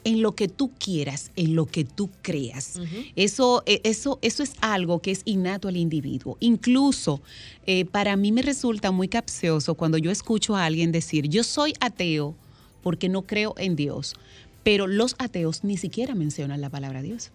en 0.04 0.22
lo 0.22 0.34
que 0.34 0.48
tú 0.48 0.70
quieras, 0.78 1.32
en 1.36 1.54
lo 1.54 1.66
que 1.66 1.84
tú 1.84 2.10
creas. 2.22 2.80
eso, 3.16 3.62
e, 3.66 3.80
eso, 3.84 4.18
eso 4.22 4.42
es 4.42 4.52
algo 4.60 5.00
que 5.00 5.10
es 5.10 5.22
innato 5.24 5.68
al 5.68 5.76
individuo. 5.76 6.36
Incluso 6.40 7.20
eh, 7.66 7.84
para 7.84 8.16
mí 8.16 8.32
me 8.32 8.42
resulta 8.42 8.90
muy 8.90 9.08
capcioso 9.08 9.74
cuando 9.74 9.98
yo 9.98 10.10
escucho 10.10 10.56
a 10.56 10.64
alguien 10.64 10.92
decir, 10.92 11.28
yo 11.28 11.42
soy 11.42 11.74
ateo 11.80 12.36
porque 12.82 13.08
no 13.08 13.22
creo 13.22 13.54
en 13.58 13.76
Dios, 13.76 14.14
pero 14.62 14.86
los 14.86 15.14
ateos 15.18 15.64
ni 15.64 15.76
siquiera 15.76 16.14
mencionan 16.14 16.60
la 16.60 16.70
palabra 16.70 17.02
Dios. 17.02 17.32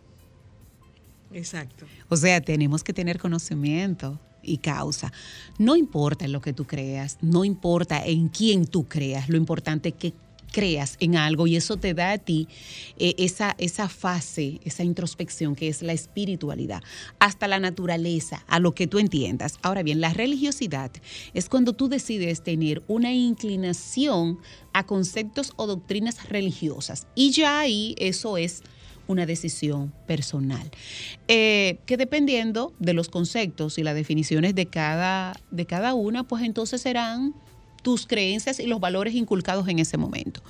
Exacto. 1.34 1.86
O 2.10 2.18
sea, 2.18 2.42
tenemos 2.42 2.84
que 2.84 2.94
tener 2.94 3.20
conocimiento 3.20 4.20
y 4.42 4.58
causa. 4.58 5.12
No 5.58 5.76
importa 5.76 6.28
lo 6.28 6.42
que 6.42 6.54
tú 6.54 6.66
creas, 6.66 7.18
no 7.22 7.46
importa 7.46 8.06
en 8.06 8.28
quién 8.28 8.66
tú 8.68 8.88
creas, 8.88 9.30
lo 9.30 9.38
importante 9.38 9.90
es 9.90 9.96
que 9.96 10.14
creas 10.54 10.98
en 11.00 11.18
algo 11.18 11.48
y 11.48 11.56
eso 11.58 11.78
te 11.78 11.94
da 11.94 12.12
a 12.12 12.18
ti 12.20 12.48
eh, 12.98 13.16
esa, 13.18 13.56
esa 13.58 13.90
fase, 13.90 14.62
esa 14.64 14.84
introspección 14.84 15.56
que 15.56 15.68
es 15.68 15.82
la 15.82 15.92
espiritualidad, 15.94 16.82
hasta 17.20 17.48
la 17.48 17.60
naturaleza, 17.60 18.46
a 18.48 18.60
lo 18.60 18.76
que 18.76 18.88
tú 18.88 19.00
entiendas. 19.00 19.58
Ahora 19.64 19.84
bien, 19.84 20.00
la 20.00 20.14
religiosidad 20.14 20.92
es 21.34 21.50
cuando 21.50 21.74
tú 21.74 21.90
decides 21.90 22.44
tener 22.44 22.84
una 22.88 23.12
inclinación 23.12 24.38
a 24.74 24.86
conceptos 24.86 25.54
o 25.56 25.66
doctrinas 25.66 26.30
religiosas 26.30 27.08
y 27.16 27.32
ya 27.32 27.60
ahí 27.60 27.96
eso 27.98 28.38
es 28.38 28.62
una 29.14 29.26
decisión 29.26 29.94
personal. 30.06 30.70
Eh, 31.28 31.78
que 31.86 31.96
dependiendo 31.98 32.74
de 32.80 32.94
los 32.94 33.08
conceptos 33.08 33.78
y 33.78 33.84
las 33.84 33.96
definiciones 33.96 34.56
de 34.56 34.66
cada, 34.66 35.40
de 35.52 35.66
cada 35.66 35.94
una, 35.94 36.24
pues 36.24 36.44
entonces 36.44 36.82
serán 36.82 37.34
tus 37.84 38.08
creencias 38.08 38.60
y 38.60 38.66
los 38.66 38.80
valores 38.80 39.14
inculcados 39.14 39.68
en 39.68 39.78
ese 39.78 39.98
momento. 39.98 40.42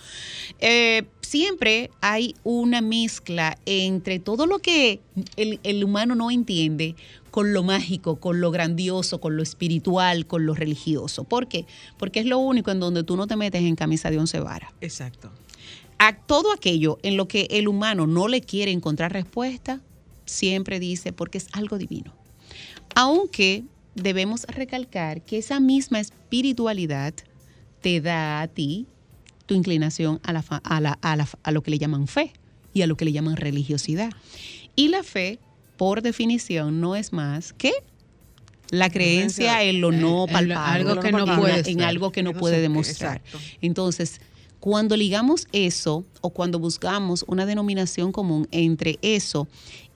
Eh, 0.60 1.04
siempre 1.22 1.90
hay 2.00 2.36
una 2.44 2.80
mezcla 2.80 3.58
entre 3.66 4.20
todo 4.20 4.46
lo 4.46 4.60
que 4.60 5.02
el, 5.36 5.60
el, 5.64 5.84
humano 5.84 6.16
no 6.16 6.32
entiende 6.32 6.96
con 7.32 7.52
lo 7.52 7.64
mágico, 7.64 8.18
con 8.18 8.40
lo 8.40 8.52
grandioso, 8.52 9.20
con 9.20 9.36
lo 9.36 9.42
espiritual, 9.42 10.28
con 10.28 10.46
lo 10.46 10.54
religioso. 10.54 11.24
¿Por 11.24 11.48
qué? 11.48 11.66
Porque 11.98 12.20
es 12.20 12.28
lo 12.28 12.38
único 12.38 12.70
en 12.70 12.80
donde 12.80 13.04
tú 13.04 13.18
no 13.18 13.26
te 13.26 13.36
metes 13.36 13.64
en 13.64 13.76
camisa 13.76 14.12
de 14.12 14.20
once 14.20 14.40
varas. 14.40 14.72
Exacto 14.80 15.32
a 15.98 16.16
todo 16.16 16.52
aquello 16.52 16.98
en 17.04 17.18
lo 17.18 17.28
que 17.28 17.48
el 17.52 17.68
humano 17.68 18.08
no 18.08 18.28
le 18.28 18.42
quiere 18.42 18.72
encontrar 18.72 19.14
respuesta, 19.14 19.82
siempre 20.26 20.80
dice 20.80 21.14
porque 21.14 21.38
es 21.38 21.48
algo 21.54 21.78
divino. 21.78 22.14
Aunque 22.96 23.64
debemos 23.96 24.44
recalcar 24.44 25.22
que 25.22 25.38
esa 25.38 25.60
misma 25.60 26.00
espiritualidad 26.00 27.14
te 27.82 28.02
da 28.02 28.42
a 28.42 28.48
ti 28.48 28.88
tu 29.46 29.56
inclinación 29.56 30.20
a, 30.24 30.34
la, 30.34 30.44
a, 31.02 31.28
a 31.44 31.52
lo 31.52 31.64
que 31.64 31.72
le 31.72 31.78
llaman 31.78 32.08
fe 32.08 32.34
y 32.74 32.82
a 32.82 32.88
lo 32.88 32.96
que 32.96 33.06
le 33.06 33.12
llaman 33.12 33.36
religiosidad. 33.36 34.12
Y 34.76 34.88
la 34.88 35.04
fe, 35.04 35.40
por 35.78 36.02
definición, 36.02 36.82
no 36.82 36.96
es 36.96 37.14
más 37.14 37.54
que 37.54 37.72
la 38.70 38.90
creencia 38.90 39.64
en 39.64 39.82
lo 39.82 39.92
no 39.92 40.26
palpable, 40.26 40.56
algo 40.56 41.00
que 41.00 41.12
no 41.12 41.26
puede 41.38 41.70
en 41.70 41.82
algo 41.82 42.12
que 42.12 42.24
no 42.24 42.34
puede 42.34 42.60
demostrar. 42.60 43.22
Entonces, 43.62 44.20
cuando 44.64 44.96
ligamos 44.96 45.46
eso 45.52 46.06
o 46.22 46.30
cuando 46.30 46.58
buscamos 46.58 47.26
una 47.28 47.46
denominación 47.46 48.14
común 48.14 48.48
entre 48.52 48.98
eso 49.02 49.46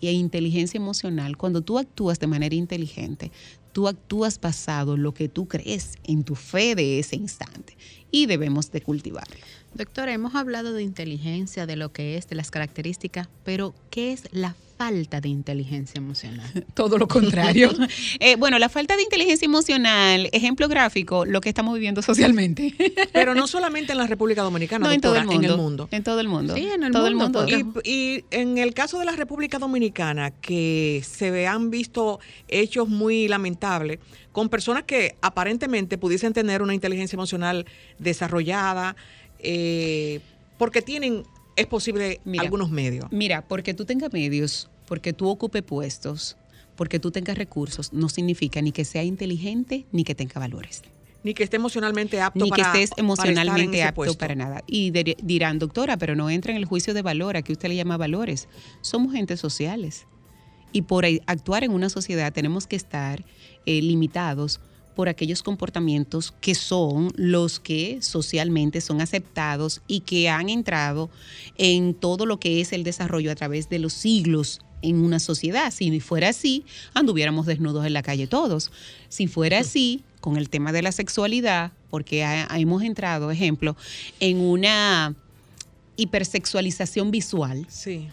y 0.01 0.09
inteligencia 0.09 0.77
emocional, 0.77 1.37
cuando 1.37 1.61
tú 1.61 1.79
actúas 1.79 2.19
de 2.19 2.27
manera 2.27 2.53
inteligente, 2.53 3.31
tú 3.71 3.87
actúas 3.87 4.41
basado 4.41 4.95
en 4.95 5.03
lo 5.03 5.13
que 5.13 5.29
tú 5.29 5.47
crees, 5.47 5.93
en 6.03 6.25
tu 6.25 6.35
fe 6.35 6.75
de 6.75 6.99
ese 6.99 7.15
instante 7.15 7.77
y 8.11 8.25
debemos 8.25 8.69
de 8.69 8.81
cultivarlo. 8.81 9.37
Doctora, 9.77 10.11
hemos 10.11 10.33
hablado 10.33 10.73
de 10.73 10.81
inteligencia, 10.81 11.67
de 11.67 11.75
lo 11.75 11.91
que 11.91 12.17
es, 12.17 12.27
de 12.27 12.35
las 12.35 12.49
características, 12.49 13.29
pero 13.43 13.75
¿qué 13.91 14.11
es 14.11 14.23
la 14.31 14.55
falta 14.77 15.19
de 15.21 15.29
inteligencia 15.29 15.97
emocional. 15.97 16.47
Todo 16.73 16.97
lo 16.97 17.07
contrario. 17.07 17.71
Eh, 18.19 18.35
bueno, 18.35 18.59
la 18.59 18.69
falta 18.69 18.95
de 18.95 19.03
inteligencia 19.03 19.45
emocional, 19.45 20.29
ejemplo 20.31 20.67
gráfico, 20.67 21.25
lo 21.25 21.41
que 21.41 21.49
estamos 21.49 21.73
viviendo 21.73 22.01
socialmente. 22.01 22.73
Pero 23.13 23.35
no 23.35 23.47
solamente 23.47 23.91
en 23.91 23.97
la 23.97 24.07
República 24.07 24.43
Dominicana, 24.43 24.93
en 24.93 25.01
todo 25.01 25.15
el 25.15 25.25
mundo. 25.25 25.45
En 25.45 25.51
el 25.51 25.57
mundo. 25.57 25.89
En 25.91 26.03
todo 26.03 26.19
el 26.19 26.27
mundo. 26.27 26.55
Sí, 26.55 26.67
en 26.67 26.83
el 26.83 26.91
todo 26.91 27.09
mundo. 27.11 27.45
El 27.45 27.65
mundo. 27.65 27.81
Y, 27.83 27.91
y, 27.91 28.25
en 28.31 28.57
el 28.57 28.73
caso 28.73 28.99
de 28.99 29.05
la 29.05 29.13
República 29.13 29.59
Dominicana, 29.59 30.31
que 30.31 31.03
se 31.07 31.47
han 31.47 31.69
visto 31.69 32.19
hechos 32.47 32.87
muy 32.87 33.27
lamentables 33.27 33.99
con 34.31 34.49
personas 34.49 34.83
que 34.83 35.15
aparentemente 35.21 35.97
pudiesen 35.97 36.33
tener 36.33 36.61
una 36.61 36.73
inteligencia 36.73 37.15
emocional 37.15 37.65
desarrollada, 37.97 38.95
eh, 39.39 40.19
porque 40.57 40.81
tienen 40.81 41.23
es 41.55 41.65
posible 41.65 42.21
algunos 42.39 42.69
medios. 42.69 43.05
Mira, 43.11 43.41
porque 43.47 43.73
tú 43.73 43.83
tengas 43.85 44.13
medios, 44.13 44.69
porque 44.87 45.11
tú 45.11 45.27
ocupes 45.27 45.63
puestos, 45.63 46.37
porque 46.75 46.99
tú 46.99 47.11
tengas 47.11 47.37
recursos, 47.37 47.91
no 47.91 48.07
significa 48.09 48.61
ni 48.61 48.71
que 48.71 48.85
sea 48.85 49.03
inteligente 49.03 49.85
ni 49.91 50.03
que 50.03 50.15
tenga 50.15 50.39
valores. 50.39 50.83
Ni 51.23 51.33
que 51.33 51.43
esté 51.43 51.57
emocionalmente 51.57 52.21
apto 52.21 52.43
ni 52.43 52.49
para 52.49 52.63
Ni 52.63 52.71
que 52.71 52.83
estés 52.83 52.97
emocionalmente 52.97 53.83
apto 53.83 54.13
para 54.13 54.35
nada. 54.35 54.63
Y 54.67 54.91
dirán, 54.91 55.57
doctora, 55.59 55.97
pero 55.97 56.15
no 56.15 56.29
entra 56.29 56.51
en 56.51 56.57
el 56.57 56.65
juicio 56.65 56.93
de 56.93 57.01
valor, 57.01 57.35
a 57.35 57.41
que 57.41 57.51
usted 57.51 57.69
le 57.69 57.75
llama 57.75 57.97
valores. 57.97 58.47
Somos 58.81 59.11
gentes 59.13 59.39
sociales. 59.39 60.05
Y 60.71 60.83
por 60.83 61.05
actuar 61.25 61.63
en 61.63 61.71
una 61.71 61.89
sociedad 61.89 62.31
tenemos 62.31 62.67
que 62.67 62.75
estar 62.75 63.25
eh, 63.65 63.81
limitados 63.81 64.61
por 64.97 65.09
aquellos 65.09 65.43
comportamientos 65.43 66.33
que 66.41 66.55
son 66.55 67.11
los 67.15 67.59
que 67.59 67.99
socialmente 68.01 68.81
son 68.81 68.99
aceptados 68.99 69.83
y 69.85 69.99
que 69.99 70.27
han 70.27 70.49
entrado 70.49 71.11
en 71.55 71.93
todo 71.93 72.25
lo 72.25 72.39
que 72.39 72.61
es 72.61 72.73
el 72.73 72.83
desarrollo 72.83 73.31
a 73.31 73.35
través 73.35 73.69
de 73.69 73.77
los 73.77 73.93
siglos 73.93 74.59
en 74.81 74.95
una 74.95 75.19
sociedad. 75.19 75.71
Si 75.71 75.99
fuera 75.99 76.29
así, 76.29 76.65
anduviéramos 76.95 77.45
desnudos 77.45 77.85
en 77.85 77.93
la 77.93 78.01
calle 78.01 78.25
todos. 78.25 78.71
Si 79.07 79.27
fuera 79.27 79.59
así, 79.59 80.01
con 80.19 80.35
el 80.35 80.49
tema 80.49 80.71
de 80.71 80.81
la 80.81 80.91
sexualidad, 80.91 81.73
porque 81.91 82.23
hemos 82.55 82.81
entrado, 82.81 83.29
ejemplo, 83.29 83.77
en 84.19 84.39
una 84.39 85.13
hipersexualización 85.95 87.11
visual. 87.11 87.67
Sí 87.69 88.07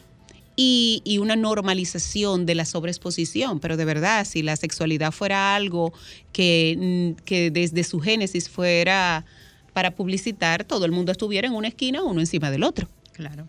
y, 0.56 1.18
una 1.20 1.36
normalización 1.36 2.46
de 2.46 2.54
la 2.54 2.64
sobreexposición. 2.64 3.60
Pero 3.60 3.76
de 3.76 3.84
verdad, 3.84 4.24
si 4.24 4.42
la 4.42 4.56
sexualidad 4.56 5.12
fuera 5.12 5.54
algo 5.54 5.92
que, 6.32 7.14
mm, 7.16 7.22
que 7.24 7.50
desde 7.50 7.84
su 7.84 8.00
génesis 8.00 8.48
fuera 8.48 9.24
para 9.72 9.94
publicitar, 9.94 10.64
todo 10.64 10.84
el 10.84 10.92
mundo 10.92 11.12
estuviera 11.12 11.48
en 11.48 11.54
una 11.54 11.68
esquina, 11.68 12.02
uno 12.02 12.20
encima 12.20 12.50
del 12.50 12.62
otro. 12.62 12.88
Claro. 13.12 13.46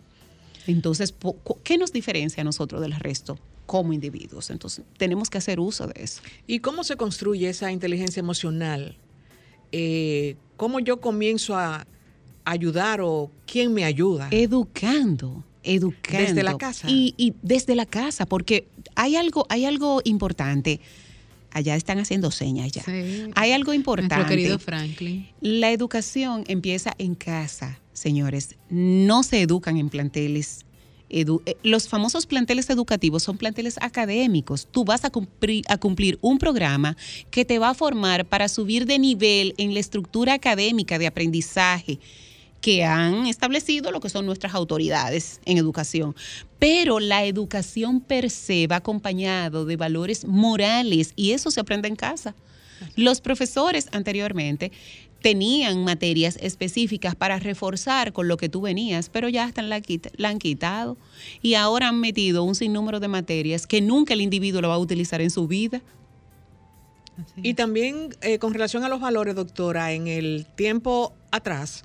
Entonces, 0.66 1.14
¿qué 1.62 1.78
nos 1.78 1.92
diferencia 1.92 2.40
a 2.40 2.44
nosotros 2.44 2.80
del 2.80 2.92
resto? 2.92 3.38
como 3.66 3.92
individuos. 3.92 4.50
Entonces, 4.50 4.84
tenemos 4.96 5.28
que 5.28 5.38
hacer 5.38 5.60
uso 5.60 5.86
de 5.88 6.02
eso. 6.02 6.22
¿Y 6.46 6.60
cómo 6.60 6.84
se 6.84 6.96
construye 6.96 7.48
esa 7.48 7.72
inteligencia 7.72 8.20
emocional? 8.20 8.96
Eh, 9.72 10.36
¿Cómo 10.56 10.80
yo 10.80 11.00
comienzo 11.00 11.56
a 11.56 11.86
ayudar 12.44 13.00
o 13.02 13.30
quién 13.44 13.74
me 13.74 13.84
ayuda? 13.84 14.28
Educando, 14.30 15.44
educando. 15.66 16.26
Desde 16.26 16.42
la 16.42 16.56
casa. 16.56 16.88
Y, 16.88 17.34
desde 17.42 17.74
la 17.74 17.86
casa, 17.86 18.26
porque 18.26 18.68
hay 18.94 19.16
algo, 19.16 19.46
hay 19.48 19.64
algo 19.64 20.00
importante. 20.04 20.80
Allá 21.50 21.74
están 21.74 21.98
haciendo 21.98 22.30
señas 22.30 22.72
ya. 22.72 22.84
Hay 23.34 23.52
algo 23.52 23.72
importante. 23.72 24.14
Nuestro 24.14 24.36
querido 24.36 24.58
Franklin. 24.58 25.28
La 25.40 25.70
educación 25.70 26.44
empieza 26.48 26.92
en 26.98 27.14
casa, 27.14 27.80
señores. 27.92 28.56
No 28.68 29.22
se 29.22 29.40
educan 29.40 29.78
en 29.78 29.88
planteles 29.88 30.66
eh, 31.08 31.24
los 31.62 31.88
famosos 31.88 32.26
planteles 32.26 32.68
educativos 32.68 33.22
son 33.22 33.38
planteles 33.38 33.76
académicos. 33.80 34.66
Tú 34.70 34.84
vas 34.84 35.04
a 35.04 35.10
cumplir, 35.10 35.64
a 35.68 35.78
cumplir 35.78 36.18
un 36.20 36.38
programa 36.38 36.96
que 37.30 37.44
te 37.44 37.58
va 37.58 37.70
a 37.70 37.74
formar 37.74 38.24
para 38.26 38.48
subir 38.48 38.86
de 38.86 38.98
nivel 38.98 39.54
en 39.56 39.72
la 39.72 39.80
estructura 39.80 40.34
académica 40.34 40.98
de 40.98 41.06
aprendizaje 41.06 42.00
que 42.66 42.82
han 42.82 43.28
establecido 43.28 43.92
lo 43.92 44.00
que 44.00 44.08
son 44.08 44.26
nuestras 44.26 44.52
autoridades 44.52 45.40
en 45.44 45.56
educación. 45.56 46.16
Pero 46.58 46.98
la 46.98 47.24
educación 47.24 48.00
per 48.00 48.28
se 48.28 48.66
va 48.66 48.74
acompañado 48.74 49.66
de 49.66 49.76
valores 49.76 50.24
morales 50.24 51.12
y 51.14 51.30
eso 51.30 51.52
se 51.52 51.60
aprende 51.60 51.86
en 51.86 51.94
casa. 51.94 52.34
Los 52.96 53.20
profesores 53.20 53.86
anteriormente 53.92 54.72
tenían 55.22 55.84
materias 55.84 56.38
específicas 56.42 57.14
para 57.14 57.38
reforzar 57.38 58.12
con 58.12 58.26
lo 58.26 58.36
que 58.36 58.48
tú 58.48 58.62
venías, 58.62 59.10
pero 59.10 59.28
ya 59.28 59.46
están 59.46 59.68
la, 59.68 59.80
la 60.16 60.28
han 60.28 60.40
quitado 60.40 60.96
y 61.42 61.54
ahora 61.54 61.90
han 61.90 62.00
metido 62.00 62.42
un 62.42 62.56
sinnúmero 62.56 62.98
de 62.98 63.06
materias 63.06 63.68
que 63.68 63.80
nunca 63.80 64.14
el 64.14 64.22
individuo 64.22 64.60
lo 64.60 64.70
va 64.70 64.74
a 64.74 64.78
utilizar 64.78 65.20
en 65.20 65.30
su 65.30 65.46
vida. 65.46 65.82
Y 67.36 67.54
también 67.54 68.14
eh, 68.22 68.38
con 68.38 68.52
relación 68.52 68.82
a 68.82 68.88
los 68.88 69.00
valores, 69.00 69.36
doctora, 69.36 69.92
en 69.92 70.06
el 70.06 70.46
tiempo 70.54 71.14
atrás, 71.30 71.84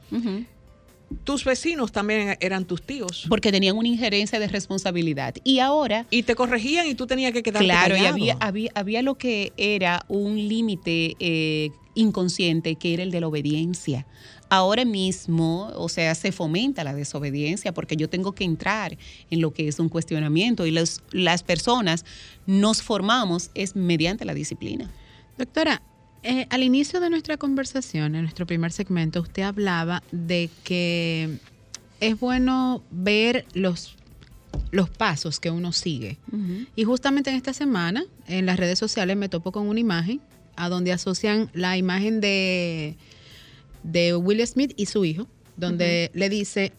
tus 1.24 1.46
vecinos 1.46 1.92
también 1.92 2.38
eran 2.40 2.66
tus 2.66 2.82
tíos. 2.82 3.26
Porque 3.30 3.52
tenían 3.52 3.78
una 3.78 3.88
injerencia 3.88 4.40
de 4.40 4.48
responsabilidad. 4.48 5.36
Y 5.44 5.60
ahora... 5.60 6.06
Y 6.10 6.24
te 6.24 6.36
corregían 6.36 6.88
y 6.88 6.96
tú 6.96 7.08
tenías 7.08 7.32
que 7.32 7.44
quedarte 7.44 7.66
Claro, 7.66 7.96
y 7.96 8.06
había, 8.06 8.38
había, 8.40 8.72
había, 8.76 9.02
lo 9.02 9.16
que 9.16 9.54
era 9.58 10.06
un 10.08 10.36
límite 10.36 11.16
eh, 11.20 11.72
inconsciente, 11.96 12.76
que 12.76 12.94
era 12.94 13.04
el 13.04 13.12
de 13.12 13.22
la 13.22 13.28
obediencia. 13.28 14.06
Ahora 14.50 14.84
mismo, 14.84 15.72
o 15.76 15.88
sea, 15.88 16.14
se 16.14 16.32
fomenta 16.32 16.84
la 16.84 16.94
desobediencia 16.94 17.74
porque 17.74 17.96
yo 17.96 18.10
tengo 18.10 18.34
que 18.34 18.44
entrar 18.44 18.98
en 19.30 19.40
lo 19.42 19.54
que 19.54 19.68
es 19.68 19.80
un 19.80 19.88
cuestionamiento 19.88 20.66
y 20.66 20.72
los, 20.72 21.02
las 21.12 21.42
personas 21.44 22.04
nos 22.46 22.82
formamos 22.82 23.50
es 23.56 23.76
mediante 23.76 24.26
la 24.26 24.34
disciplina. 24.34 24.92
Doctora, 25.38 25.82
eh, 26.24 26.46
al 26.50 26.64
inicio 26.64 27.00
de 27.00 27.10
nuestra 27.10 27.38
conversación, 27.38 28.16
en 28.16 28.24
nuestro 28.24 28.46
primer 28.46 28.72
segmento, 28.72 29.22
usted 29.22 29.44
hablaba 29.44 30.04
de 30.12 30.50
que 30.64 31.38
es 32.00 32.20
bueno 32.20 32.84
ver 32.92 33.46
los, 33.54 33.96
los 34.72 34.90
pasos 34.90 35.40
que 35.40 35.50
uno 35.50 35.72
sigue. 35.72 36.18
Y 36.76 36.84
justamente 36.84 37.30
en 37.30 37.38
esta 37.38 37.54
semana, 37.54 38.06
en 38.28 38.46
las 38.46 38.58
redes 38.58 38.78
sociales, 38.78 39.18
me 39.18 39.30
topo 39.30 39.52
con 39.52 39.68
una 39.68 39.80
imagen 39.80 40.22
a 40.56 40.70
donde 40.70 40.92
asocian 40.92 41.50
la 41.54 41.78
imagen 41.78 42.22
de, 42.22 42.98
de 43.84 44.16
Will 44.16 44.46
Smith 44.46 44.74
y 44.76 44.86
su 44.86 45.06
hijo, 45.06 45.28
donde 45.58 46.12
le 46.14 46.30
dice 46.30 46.72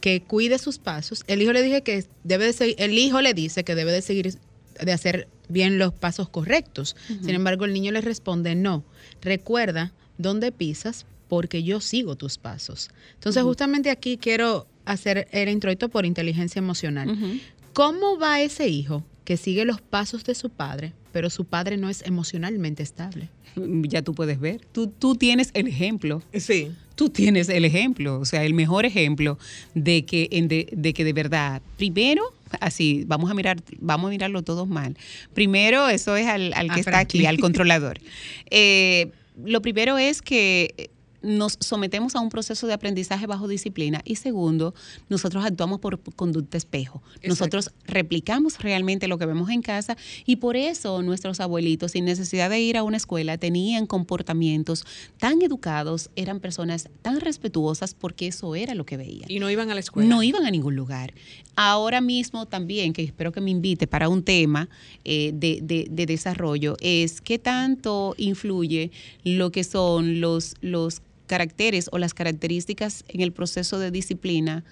que 0.00 0.22
cuide 0.22 0.58
sus 0.58 0.78
pasos. 0.78 1.24
El 1.26 1.40
hijo 1.40 1.52
le 1.52 1.62
dije 1.62 1.82
que 1.82 2.04
debe 2.24 2.46
de 2.46 2.52
seguir, 2.52 2.74
el 2.78 2.98
hijo 2.98 3.20
le 3.20 3.34
dice 3.34 3.64
que 3.64 3.74
debe 3.74 3.92
de 3.92 4.02
seguir 4.02 4.34
de 4.82 4.92
hacer 4.92 5.28
bien 5.50 5.78
los 5.78 5.92
pasos 5.92 6.28
correctos. 6.28 6.96
Sin 7.06 7.30
embargo, 7.30 7.64
el 7.64 7.72
niño 7.72 7.92
le 7.92 8.00
responde, 8.00 8.54
no, 8.54 8.84
recuerda 9.20 9.92
dónde 10.18 10.52
pisas 10.52 11.06
porque 11.28 11.62
yo 11.62 11.80
sigo 11.80 12.16
tus 12.16 12.38
pasos. 12.38 12.90
Entonces, 13.14 13.42
justamente 13.42 13.90
aquí 13.90 14.16
quiero 14.16 14.66
hacer 14.84 15.28
el 15.30 15.48
introito 15.48 15.88
por 15.88 16.06
inteligencia 16.06 16.58
emocional. 16.58 17.40
¿Cómo 17.72 18.18
va 18.18 18.40
ese 18.40 18.68
hijo 18.68 19.04
que 19.24 19.36
sigue 19.36 19.64
los 19.64 19.80
pasos 19.80 20.24
de 20.24 20.34
su 20.34 20.50
padre, 20.50 20.92
pero 21.12 21.30
su 21.30 21.44
padre 21.44 21.76
no 21.76 21.88
es 21.88 22.02
emocionalmente 22.06 22.82
estable? 22.82 23.28
Ya 23.56 24.02
tú 24.02 24.14
puedes 24.14 24.38
ver. 24.38 24.60
Tú, 24.72 24.88
tú 24.88 25.14
tienes 25.14 25.50
el 25.54 25.66
ejemplo. 25.66 26.22
Sí. 26.34 26.70
Tú 26.94 27.08
tienes 27.08 27.48
el 27.48 27.64
ejemplo, 27.64 28.20
o 28.20 28.24
sea, 28.24 28.44
el 28.44 28.52
mejor 28.52 28.84
ejemplo 28.84 29.38
de 29.74 30.04
que, 30.04 30.28
de, 30.30 30.68
de 30.70 30.92
que 30.92 31.04
de 31.04 31.12
verdad, 31.14 31.62
primero, 31.78 32.22
así, 32.60 33.04
vamos 33.06 33.30
a 33.30 33.34
mirar, 33.34 33.62
vamos 33.78 34.08
a 34.08 34.10
mirarlo 34.10 34.42
todos 34.42 34.68
mal. 34.68 34.96
Primero, 35.32 35.88
eso 35.88 36.14
es 36.16 36.26
al, 36.26 36.52
al 36.52 36.70
que 36.70 36.80
está 36.80 36.98
aquí, 36.98 37.26
al 37.26 37.38
controlador. 37.38 38.00
Eh, 38.52 39.12
lo 39.44 39.62
primero 39.62 39.96
es 39.96 40.22
que 40.22 40.90
nos 41.22 41.56
sometemos 41.60 42.16
a 42.16 42.20
un 42.20 42.28
proceso 42.28 42.66
de 42.66 42.72
aprendizaje 42.72 43.26
bajo 43.26 43.48
disciplina 43.48 44.02
y 44.04 44.16
segundo, 44.16 44.74
nosotros 45.08 45.44
actuamos 45.44 45.80
por 45.80 46.00
conducta 46.16 46.56
espejo. 46.56 47.02
Nosotros 47.24 47.70
replicamos 47.84 48.58
realmente 48.58 49.08
lo 49.08 49.18
que 49.18 49.26
vemos 49.26 49.50
en 49.50 49.62
casa 49.62 49.96
y 50.26 50.36
por 50.36 50.56
eso 50.56 51.02
nuestros 51.02 51.40
abuelitos, 51.40 51.92
sin 51.92 52.04
necesidad 52.04 52.50
de 52.50 52.60
ir 52.60 52.76
a 52.76 52.82
una 52.82 52.96
escuela, 52.96 53.38
tenían 53.38 53.86
comportamientos 53.86 54.84
tan 55.18 55.42
educados, 55.42 56.10
eran 56.16 56.40
personas 56.40 56.88
tan 57.02 57.20
respetuosas 57.20 57.94
porque 57.94 58.28
eso 58.28 58.54
era 58.54 58.74
lo 58.74 58.86
que 58.86 58.96
veían. 58.96 59.30
Y 59.30 59.38
no 59.38 59.50
iban 59.50 59.70
a 59.70 59.74
la 59.74 59.80
escuela. 59.80 60.08
No 60.08 60.22
iban 60.22 60.44
a 60.44 60.50
ningún 60.50 60.76
lugar. 60.76 61.12
Ahora 61.56 62.00
mismo 62.00 62.46
también, 62.46 62.92
que 62.92 63.02
espero 63.02 63.32
que 63.32 63.40
me 63.40 63.50
invite 63.50 63.86
para 63.86 64.08
un 64.08 64.22
tema 64.22 64.68
eh, 65.04 65.32
de, 65.34 65.60
de, 65.62 66.06
desarrollo, 66.06 66.76
es 66.80 67.20
qué 67.20 67.38
tanto 67.38 68.14
influye 68.16 68.90
lo 69.24 69.50
que 69.52 69.64
son 69.64 70.20
los, 70.20 70.54
los 70.60 71.02
caracteres 71.30 71.88
o 71.92 71.98
las 71.98 72.12
características 72.12 73.04
en 73.06 73.20
el 73.20 73.30
proceso 73.30 73.78
de 73.78 73.92
disciplina, 73.92 74.64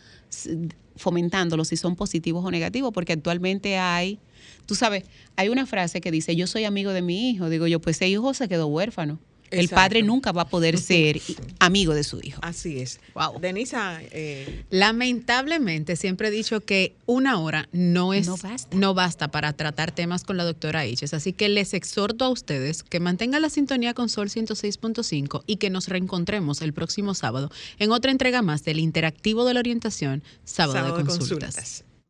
fomentándolos 0.97 1.69
si 1.69 1.77
son 1.77 1.95
positivos 1.95 2.45
o 2.45 2.51
negativos, 2.51 2.91
porque 2.93 3.13
actualmente 3.13 3.79
hay, 3.79 4.19
tú 4.67 4.75
sabes, 4.75 5.05
hay 5.37 5.51
una 5.51 5.67
frase 5.67 6.01
que 6.01 6.11
dice, 6.11 6.35
yo 6.35 6.49
soy 6.49 6.65
amigo 6.65 6.91
de 6.91 7.01
mi 7.01 7.31
hijo, 7.31 7.49
digo 7.49 7.69
yo, 7.69 7.81
pues 7.81 7.95
ese 7.95 8.09
hijo 8.09 8.35
se 8.35 8.49
quedó 8.49 8.67
huérfano. 8.67 9.21
El 9.51 9.69
padre 9.69 10.03
nunca 10.03 10.33
va 10.33 10.43
a 10.43 10.49
poder 10.49 10.79
ser 10.79 11.21
amigo 11.59 11.95
de 11.95 12.05
su 12.05 12.21
hijo. 12.23 12.41
Así 12.43 12.81
es. 12.81 13.01
Wow. 13.15 13.41
Denisa. 13.41 14.01
Eh, 14.03 14.65
Lamentablemente, 14.71 15.97
siempre 15.97 16.29
he 16.29 16.31
dicho 16.31 16.61
que 16.61 16.95
una 17.07 17.39
hora 17.39 17.69
no 17.73 18.15
es 18.15 18.29
no 18.73 18.95
basta. 18.95 19.29
para 19.29 19.53
tratar 19.53 19.93
temas 19.93 20.25
con 20.25 20.37
la 20.37 20.45
doctora 20.45 20.87
Iches. 20.87 21.15
Así 21.15 21.33
que 21.33 21.49
les 21.49 21.75
exhorto 21.75 22.25
a 22.25 22.29
ustedes 22.29 22.83
que 22.83 23.01
mantengan 23.01 23.43
la 23.43 23.51
sintonía 23.51 23.95
con 23.95 24.09
Sol 24.09 24.29
106.5 24.29 25.43
y 25.47 25.57
que 25.57 25.71
nos 25.71 25.89
reencontremos 25.89 26.63
el 26.63 26.73
próximo 26.73 27.15
sábado 27.15 27.51
en 27.79 27.93
otra 27.93 28.11
entrega 28.11 28.43
más 28.43 28.65
del 28.65 28.79
Interactivo 28.79 29.45
de 29.45 29.55
la 29.55 29.61
Orientación, 29.61 30.23
Sábado, 30.45 30.97
de, 30.97 31.05
consultas. 31.05 31.85